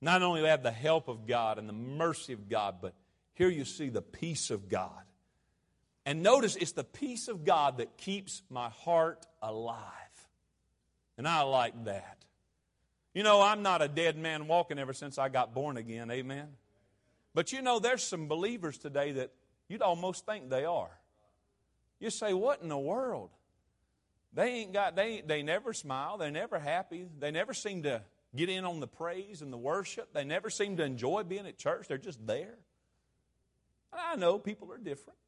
Not 0.01 0.23
only 0.23 0.45
have 0.45 0.63
the 0.63 0.71
help 0.71 1.09
of 1.09 1.27
God 1.27 1.59
and 1.59 1.69
the 1.69 1.75
mercy 1.75 2.33
of 2.33 2.49
God, 2.49 2.77
but 2.81 2.95
here 3.35 3.49
you 3.51 3.65
see 3.65 3.89
the 3.89 4.03
peace 4.03 4.51
of 4.51 4.69
God. 4.69 5.03
And 6.07 6.23
notice 6.23 6.57
it's 6.57 6.73
the 6.73 6.85
peace 6.85 7.29
of 7.29 7.45
God 7.45 7.79
that 7.79 7.97
keeps 7.99 8.43
my 8.49 8.71
heart 8.71 9.27
alive. 9.43 9.85
And 11.19 11.29
I 11.29 11.43
like 11.43 11.85
that. 11.85 12.17
You 13.13 13.23
know, 13.23 13.43
I'm 13.43 13.63
not 13.63 13.83
a 13.83 13.89
dead 13.89 14.17
man 14.17 14.47
walking 14.47 14.79
ever 14.79 14.93
since 14.93 15.19
I 15.19 15.29
got 15.29 15.53
born 15.53 15.77
again. 15.77 16.11
Amen. 16.11 16.49
But 17.35 17.53
you 17.53 17.61
know, 17.61 17.79
there's 17.79 18.03
some 18.03 18.29
believers 18.29 18.79
today 18.79 19.13
that 19.13 19.31
you'd 19.69 19.83
almost 19.83 20.25
think 20.25 20.49
they 20.49 20.65
are. 20.65 20.91
You 21.99 22.11
say, 22.11 22.33
what 22.33 22.63
in 22.63 22.69
the 22.69 22.79
world? 22.79 23.31
They 24.33 24.49
ain't 24.61 24.73
got, 24.73 24.97
they, 24.97 25.23
they 25.27 25.43
never 25.43 25.73
smile. 25.73 26.17
They're 26.17 26.31
never 26.31 26.59
happy. 26.59 27.07
They 27.19 27.31
never 27.31 27.53
seem 27.53 27.83
to 27.83 28.03
get 28.35 28.49
in 28.49 28.65
on 28.65 28.81
the 28.81 28.87
praise 28.87 29.43
and 29.43 29.53
the 29.53 29.59
worship. 29.59 30.13
They 30.13 30.25
never 30.25 30.51
seem 30.51 30.77
to 30.77 30.85
enjoy 30.85 31.25
being 31.25 31.47
at 31.47 31.59
church. 31.59 31.89
They're 31.89 31.99
just 31.99 32.25
there. 32.27 32.59
I 33.93 34.17
know 34.17 34.39
people 34.39 34.73
are 34.73 34.79
different. 34.79 35.19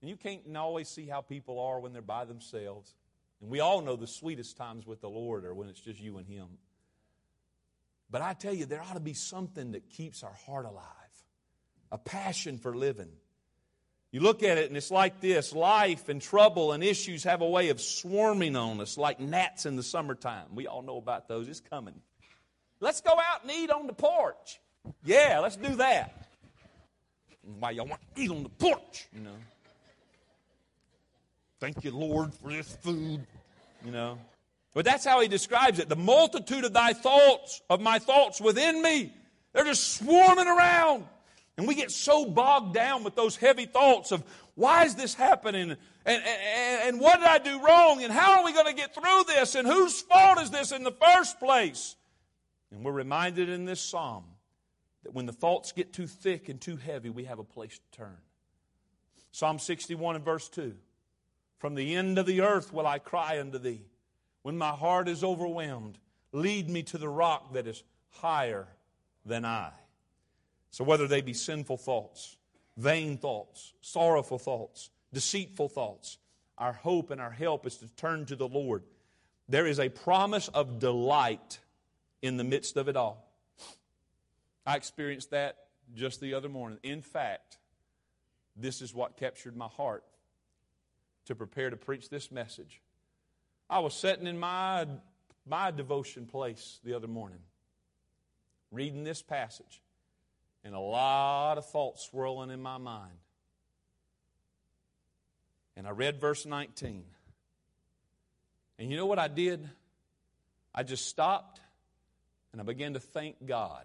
And 0.00 0.08
you 0.08 0.16
can't 0.16 0.42
always 0.56 0.88
see 0.88 1.06
how 1.06 1.20
people 1.20 1.58
are 1.58 1.80
when 1.80 1.92
they're 1.92 2.02
by 2.02 2.24
themselves. 2.24 2.94
And 3.40 3.50
we 3.50 3.60
all 3.60 3.80
know 3.80 3.96
the 3.96 4.06
sweetest 4.06 4.56
times 4.56 4.86
with 4.86 5.00
the 5.00 5.08
Lord 5.08 5.44
are 5.44 5.54
when 5.54 5.68
it's 5.68 5.80
just 5.80 6.00
you 6.00 6.18
and 6.18 6.28
Him. 6.28 6.46
But 8.10 8.22
I 8.22 8.34
tell 8.34 8.54
you, 8.54 8.66
there 8.66 8.82
ought 8.82 8.94
to 8.94 9.00
be 9.00 9.14
something 9.14 9.72
that 9.72 9.90
keeps 9.90 10.22
our 10.22 10.34
heart 10.46 10.66
alive 10.66 10.84
a 11.90 11.98
passion 11.98 12.58
for 12.58 12.76
living. 12.76 13.10
You 14.14 14.20
look 14.20 14.44
at 14.44 14.58
it 14.58 14.68
and 14.68 14.76
it's 14.76 14.92
like 14.92 15.20
this 15.20 15.52
life 15.52 16.08
and 16.08 16.22
trouble 16.22 16.70
and 16.70 16.84
issues 16.84 17.24
have 17.24 17.40
a 17.40 17.48
way 17.48 17.70
of 17.70 17.80
swarming 17.80 18.54
on 18.54 18.80
us 18.80 18.96
like 18.96 19.18
gnats 19.18 19.66
in 19.66 19.74
the 19.74 19.82
summertime. 19.82 20.46
We 20.54 20.68
all 20.68 20.82
know 20.82 20.98
about 20.98 21.26
those. 21.26 21.48
It's 21.48 21.58
coming. 21.58 22.00
Let's 22.78 23.00
go 23.00 23.10
out 23.10 23.42
and 23.42 23.50
eat 23.50 23.72
on 23.72 23.88
the 23.88 23.92
porch. 23.92 24.60
Yeah, 25.04 25.40
let's 25.40 25.56
do 25.56 25.74
that. 25.74 26.28
Why 27.58 27.72
y'all 27.72 27.88
want 27.88 28.02
to 28.14 28.22
eat 28.22 28.30
on 28.30 28.44
the 28.44 28.50
porch, 28.50 29.08
you 29.12 29.20
know? 29.20 29.34
Thank 31.58 31.82
you, 31.82 31.90
Lord, 31.90 32.32
for 32.34 32.52
this 32.52 32.76
food, 32.82 33.26
you 33.84 33.90
know. 33.90 34.16
But 34.74 34.84
that's 34.84 35.04
how 35.04 35.22
he 35.22 35.26
describes 35.26 35.80
it. 35.80 35.88
The 35.88 35.96
multitude 35.96 36.64
of 36.64 36.72
thy 36.72 36.92
thoughts, 36.92 37.62
of 37.68 37.80
my 37.80 37.98
thoughts 37.98 38.40
within 38.40 38.80
me, 38.80 39.12
they're 39.52 39.64
just 39.64 39.94
swarming 39.94 40.46
around. 40.46 41.04
And 41.56 41.68
we 41.68 41.74
get 41.74 41.90
so 41.90 42.26
bogged 42.26 42.74
down 42.74 43.04
with 43.04 43.14
those 43.14 43.36
heavy 43.36 43.66
thoughts 43.66 44.10
of 44.10 44.24
why 44.56 44.84
is 44.84 44.94
this 44.94 45.14
happening? 45.14 45.70
And, 45.70 45.78
and, 46.04 46.22
and 46.82 47.00
what 47.00 47.18
did 47.18 47.28
I 47.28 47.38
do 47.38 47.64
wrong? 47.64 48.02
And 48.02 48.12
how 48.12 48.38
are 48.38 48.44
we 48.44 48.52
going 48.52 48.66
to 48.66 48.74
get 48.74 48.94
through 48.94 49.24
this? 49.28 49.54
And 49.54 49.66
whose 49.66 50.00
fault 50.02 50.40
is 50.40 50.50
this 50.50 50.72
in 50.72 50.82
the 50.82 50.92
first 50.92 51.38
place? 51.38 51.96
And 52.72 52.84
we're 52.84 52.92
reminded 52.92 53.48
in 53.48 53.64
this 53.64 53.80
psalm 53.80 54.24
that 55.04 55.14
when 55.14 55.26
the 55.26 55.32
thoughts 55.32 55.72
get 55.72 55.92
too 55.92 56.06
thick 56.06 56.48
and 56.48 56.60
too 56.60 56.76
heavy, 56.76 57.10
we 57.10 57.24
have 57.24 57.38
a 57.38 57.44
place 57.44 57.78
to 57.78 57.98
turn. 57.98 58.16
Psalm 59.30 59.58
61 59.58 60.16
and 60.16 60.24
verse 60.24 60.48
2 60.48 60.74
From 61.58 61.74
the 61.76 61.94
end 61.94 62.18
of 62.18 62.26
the 62.26 62.40
earth 62.40 62.72
will 62.72 62.86
I 62.86 62.98
cry 62.98 63.38
unto 63.40 63.58
thee. 63.58 63.82
When 64.42 64.58
my 64.58 64.70
heart 64.70 65.08
is 65.08 65.24
overwhelmed, 65.24 65.98
lead 66.32 66.68
me 66.68 66.82
to 66.84 66.98
the 66.98 67.08
rock 67.08 67.54
that 67.54 67.66
is 67.66 67.82
higher 68.10 68.66
than 69.24 69.44
I. 69.44 69.70
So, 70.74 70.82
whether 70.82 71.06
they 71.06 71.20
be 71.20 71.34
sinful 71.34 71.76
thoughts, 71.76 72.36
vain 72.76 73.16
thoughts, 73.16 73.74
sorrowful 73.80 74.40
thoughts, 74.40 74.90
deceitful 75.12 75.68
thoughts, 75.68 76.18
our 76.58 76.72
hope 76.72 77.12
and 77.12 77.20
our 77.20 77.30
help 77.30 77.64
is 77.64 77.76
to 77.76 77.88
turn 77.90 78.26
to 78.26 78.34
the 78.34 78.48
Lord. 78.48 78.82
There 79.48 79.68
is 79.68 79.78
a 79.78 79.88
promise 79.88 80.48
of 80.48 80.80
delight 80.80 81.60
in 82.22 82.38
the 82.38 82.42
midst 82.42 82.76
of 82.76 82.88
it 82.88 82.96
all. 82.96 83.32
I 84.66 84.74
experienced 84.74 85.30
that 85.30 85.58
just 85.94 86.20
the 86.20 86.34
other 86.34 86.48
morning. 86.48 86.80
In 86.82 87.02
fact, 87.02 87.58
this 88.56 88.82
is 88.82 88.92
what 88.92 89.16
captured 89.16 89.56
my 89.56 89.68
heart 89.68 90.02
to 91.26 91.36
prepare 91.36 91.70
to 91.70 91.76
preach 91.76 92.08
this 92.08 92.32
message. 92.32 92.82
I 93.70 93.78
was 93.78 93.94
sitting 93.94 94.26
in 94.26 94.40
my 94.40 94.88
my 95.46 95.70
devotion 95.70 96.26
place 96.26 96.80
the 96.82 96.94
other 96.94 97.06
morning, 97.06 97.42
reading 98.72 99.04
this 99.04 99.22
passage, 99.22 99.80
and 100.64 100.74
a 100.74 100.80
lot 100.80 101.58
of 101.58 101.66
thoughts 101.66 102.04
swirling 102.04 102.50
in 102.50 102.60
my 102.60 102.78
mind. 102.78 103.12
And 105.76 105.86
I 105.86 105.90
read 105.90 106.20
verse 106.20 106.46
19. 106.46 107.04
And 108.78 108.90
you 108.90 108.96
know 108.96 109.06
what 109.06 109.18
I 109.18 109.28
did? 109.28 109.68
I 110.74 110.82
just 110.82 111.06
stopped 111.06 111.60
and 112.52 112.60
I 112.60 112.64
began 112.64 112.94
to 112.94 113.00
thank 113.00 113.44
God 113.44 113.84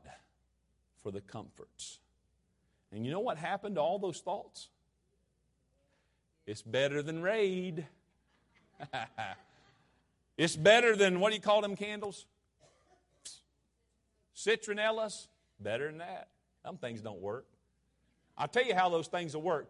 for 1.04 1.12
the 1.12 1.22
comforts. 1.22 2.00
And 2.92 3.06
you 3.06 3.12
know 3.12 3.20
what 3.20 3.38
happened 3.38 3.76
to 3.76 3.82
all 3.82 4.00
those 4.00 4.20
thoughts? 4.20 4.70
It's 6.48 6.62
better 6.62 7.04
than 7.04 7.22
raid. 7.22 7.86
it's 10.38 10.56
better 10.56 10.96
than 10.96 11.20
what 11.20 11.30
do 11.30 11.36
you 11.36 11.42
call 11.42 11.62
them 11.62 11.76
candles? 11.76 12.26
Citronellas. 14.36 15.28
Better 15.60 15.88
than 15.88 15.98
that. 15.98 16.30
Some 16.64 16.78
things 16.78 17.01
don't 17.01 17.22
work. 17.22 17.45
I'll 18.38 18.47
tell 18.47 18.66
you 18.66 18.76
how 18.76 18.89
those 18.89 19.07
things 19.07 19.36
will 19.36 19.41
work. 19.41 19.70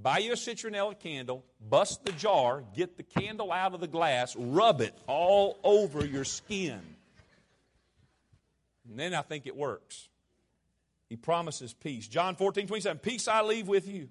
Buy 0.00 0.18
you 0.18 0.32
a 0.32 0.36
citronella 0.36 0.98
candle, 0.98 1.44
bust 1.68 2.04
the 2.04 2.12
jar, 2.12 2.62
get 2.76 2.96
the 2.96 3.02
candle 3.02 3.50
out 3.50 3.74
of 3.74 3.80
the 3.80 3.88
glass, 3.88 4.36
rub 4.36 4.80
it 4.80 4.94
all 5.08 5.58
over 5.64 6.06
your 6.06 6.24
skin. 6.24 6.80
And 8.88 8.98
then 8.98 9.12
I 9.12 9.22
think 9.22 9.46
it 9.46 9.56
works. 9.56 10.08
He 11.08 11.16
promises 11.16 11.74
peace. 11.74 12.06
John 12.06 12.36
14, 12.36 12.66
27, 12.66 12.98
Peace 13.00 13.28
I 13.28 13.42
leave 13.42 13.66
with 13.66 13.88
you. 13.88 14.08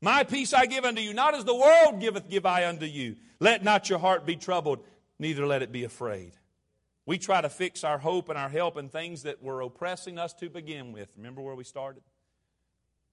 My 0.00 0.24
peace 0.24 0.52
I 0.52 0.66
give 0.66 0.84
unto 0.84 1.00
you, 1.00 1.14
not 1.14 1.34
as 1.34 1.44
the 1.44 1.54
world 1.54 2.00
giveth, 2.00 2.28
give 2.28 2.44
I 2.44 2.66
unto 2.66 2.86
you. 2.86 3.16
Let 3.38 3.62
not 3.62 3.88
your 3.88 3.98
heart 3.98 4.26
be 4.26 4.36
troubled, 4.36 4.80
neither 5.18 5.46
let 5.46 5.62
it 5.62 5.72
be 5.72 5.84
afraid. 5.84 6.32
We 7.06 7.18
try 7.18 7.40
to 7.40 7.48
fix 7.48 7.84
our 7.84 7.98
hope 7.98 8.28
and 8.28 8.36
our 8.36 8.48
help 8.48 8.76
in 8.76 8.88
things 8.88 9.22
that 9.22 9.40
were 9.40 9.60
oppressing 9.60 10.18
us 10.18 10.32
to 10.34 10.50
begin 10.50 10.92
with. 10.92 11.08
Remember 11.16 11.40
where 11.40 11.54
we 11.54 11.62
started? 11.62 12.02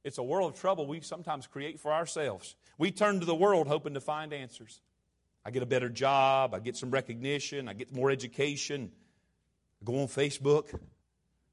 It's 0.04 0.18
a 0.18 0.24
world 0.24 0.54
of 0.54 0.60
trouble 0.60 0.88
we 0.88 1.00
sometimes 1.02 1.48
create 1.48 1.80
for 1.80 1.94
ourselves. 1.94 2.56
We 2.78 2.92
turn 2.92 3.20
to 3.20 3.26
the 3.26 3.36
world 3.36 3.68
hoping 3.68 3.94
to 3.94 4.02
find 4.02 4.34
answers. 4.34 4.82
I 5.46 5.52
get 5.52 5.62
a 5.62 5.68
better 5.68 5.90
job, 5.90 6.54
I 6.54 6.60
get 6.60 6.76
some 6.76 6.90
recognition, 6.90 7.70
I 7.70 7.74
get 7.74 7.94
more 7.94 8.10
education. 8.10 8.92
I 9.82 9.86
go 9.86 10.02
on 10.02 10.08
Facebook, 10.08 10.78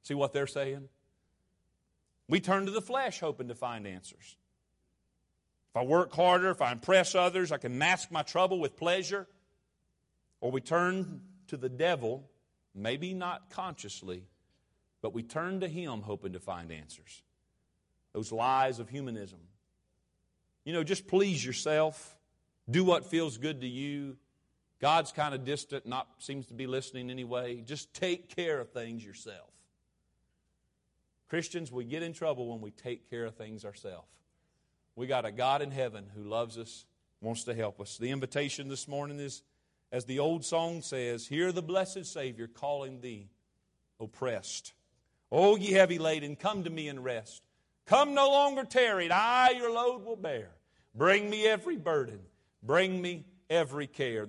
see 0.02 0.14
what 0.14 0.32
they're 0.32 0.46
saying. 0.46 0.88
We 2.26 2.40
turn 2.40 2.64
to 2.66 2.72
the 2.72 2.80
flesh 2.80 3.20
hoping 3.20 3.48
to 3.48 3.54
find 3.54 3.86
answers. 3.86 4.36
If 5.70 5.76
I 5.76 5.84
work 5.84 6.12
harder, 6.12 6.50
if 6.50 6.62
I 6.62 6.72
impress 6.72 7.14
others, 7.14 7.52
I 7.52 7.58
can 7.58 7.76
mask 7.76 8.10
my 8.10 8.22
trouble 8.22 8.58
with 8.58 8.76
pleasure. 8.76 9.28
Or 10.40 10.50
we 10.50 10.60
turn 10.60 11.20
to 11.50 11.56
the 11.56 11.68
devil, 11.68 12.28
maybe 12.74 13.14
not 13.14 13.50
consciously, 13.50 14.24
but 15.02 15.14
we 15.14 15.22
turn 15.22 15.60
to 15.60 15.68
him 15.68 16.02
hoping 16.02 16.32
to 16.32 16.40
find 16.40 16.72
answers 16.72 17.22
those 18.12 18.32
lies 18.32 18.80
of 18.80 18.88
humanism. 18.88 19.38
You 20.64 20.72
know, 20.72 20.82
just 20.82 21.06
please 21.06 21.44
yourself, 21.44 22.16
do 22.68 22.82
what 22.84 23.04
feels 23.04 23.38
good 23.38 23.60
to 23.60 23.68
you. 23.68 24.16
God's 24.80 25.12
kind 25.12 25.32
of 25.32 25.44
distant, 25.44 25.86
not 25.86 26.08
seems 26.18 26.46
to 26.46 26.54
be 26.54 26.66
listening 26.66 27.08
anyway. 27.08 27.60
Just 27.60 27.94
take 27.94 28.34
care 28.34 28.58
of 28.58 28.70
things 28.70 29.04
yourself. 29.04 29.50
Christians, 31.28 31.70
we 31.70 31.84
get 31.84 32.02
in 32.02 32.12
trouble 32.12 32.48
when 32.48 32.60
we 32.60 32.72
take 32.72 33.08
care 33.08 33.24
of 33.26 33.36
things 33.36 33.64
ourselves. 33.64 34.08
We 34.96 35.06
got 35.06 35.24
a 35.24 35.30
God 35.30 35.62
in 35.62 35.70
heaven 35.70 36.06
who 36.14 36.24
loves 36.24 36.58
us, 36.58 36.84
wants 37.20 37.44
to 37.44 37.54
help 37.54 37.80
us. 37.80 37.96
The 37.96 38.10
invitation 38.10 38.68
this 38.68 38.88
morning 38.88 39.20
is, 39.20 39.42
as 39.92 40.04
the 40.04 40.18
old 40.18 40.44
song 40.44 40.82
says, 40.82 41.26
Hear 41.26 41.52
the 41.52 41.62
blessed 41.62 42.06
Savior 42.06 42.46
calling 42.46 43.00
thee, 43.00 43.28
oppressed. 43.98 44.72
O 45.32 45.56
ye 45.56 45.72
heavy 45.72 45.98
laden, 45.98 46.36
come 46.36 46.64
to 46.64 46.70
me 46.70 46.88
and 46.88 47.04
rest. 47.04 47.42
Come 47.86 48.14
no 48.14 48.30
longer 48.30 48.64
tarried, 48.64 49.10
I 49.10 49.50
your 49.50 49.72
load 49.72 50.04
will 50.04 50.16
bear. 50.16 50.50
Bring 50.94 51.28
me 51.28 51.46
every 51.46 51.76
burden, 51.76 52.20
bring 52.62 53.00
me 53.00 53.24
every 53.48 53.86
care. 53.86 54.28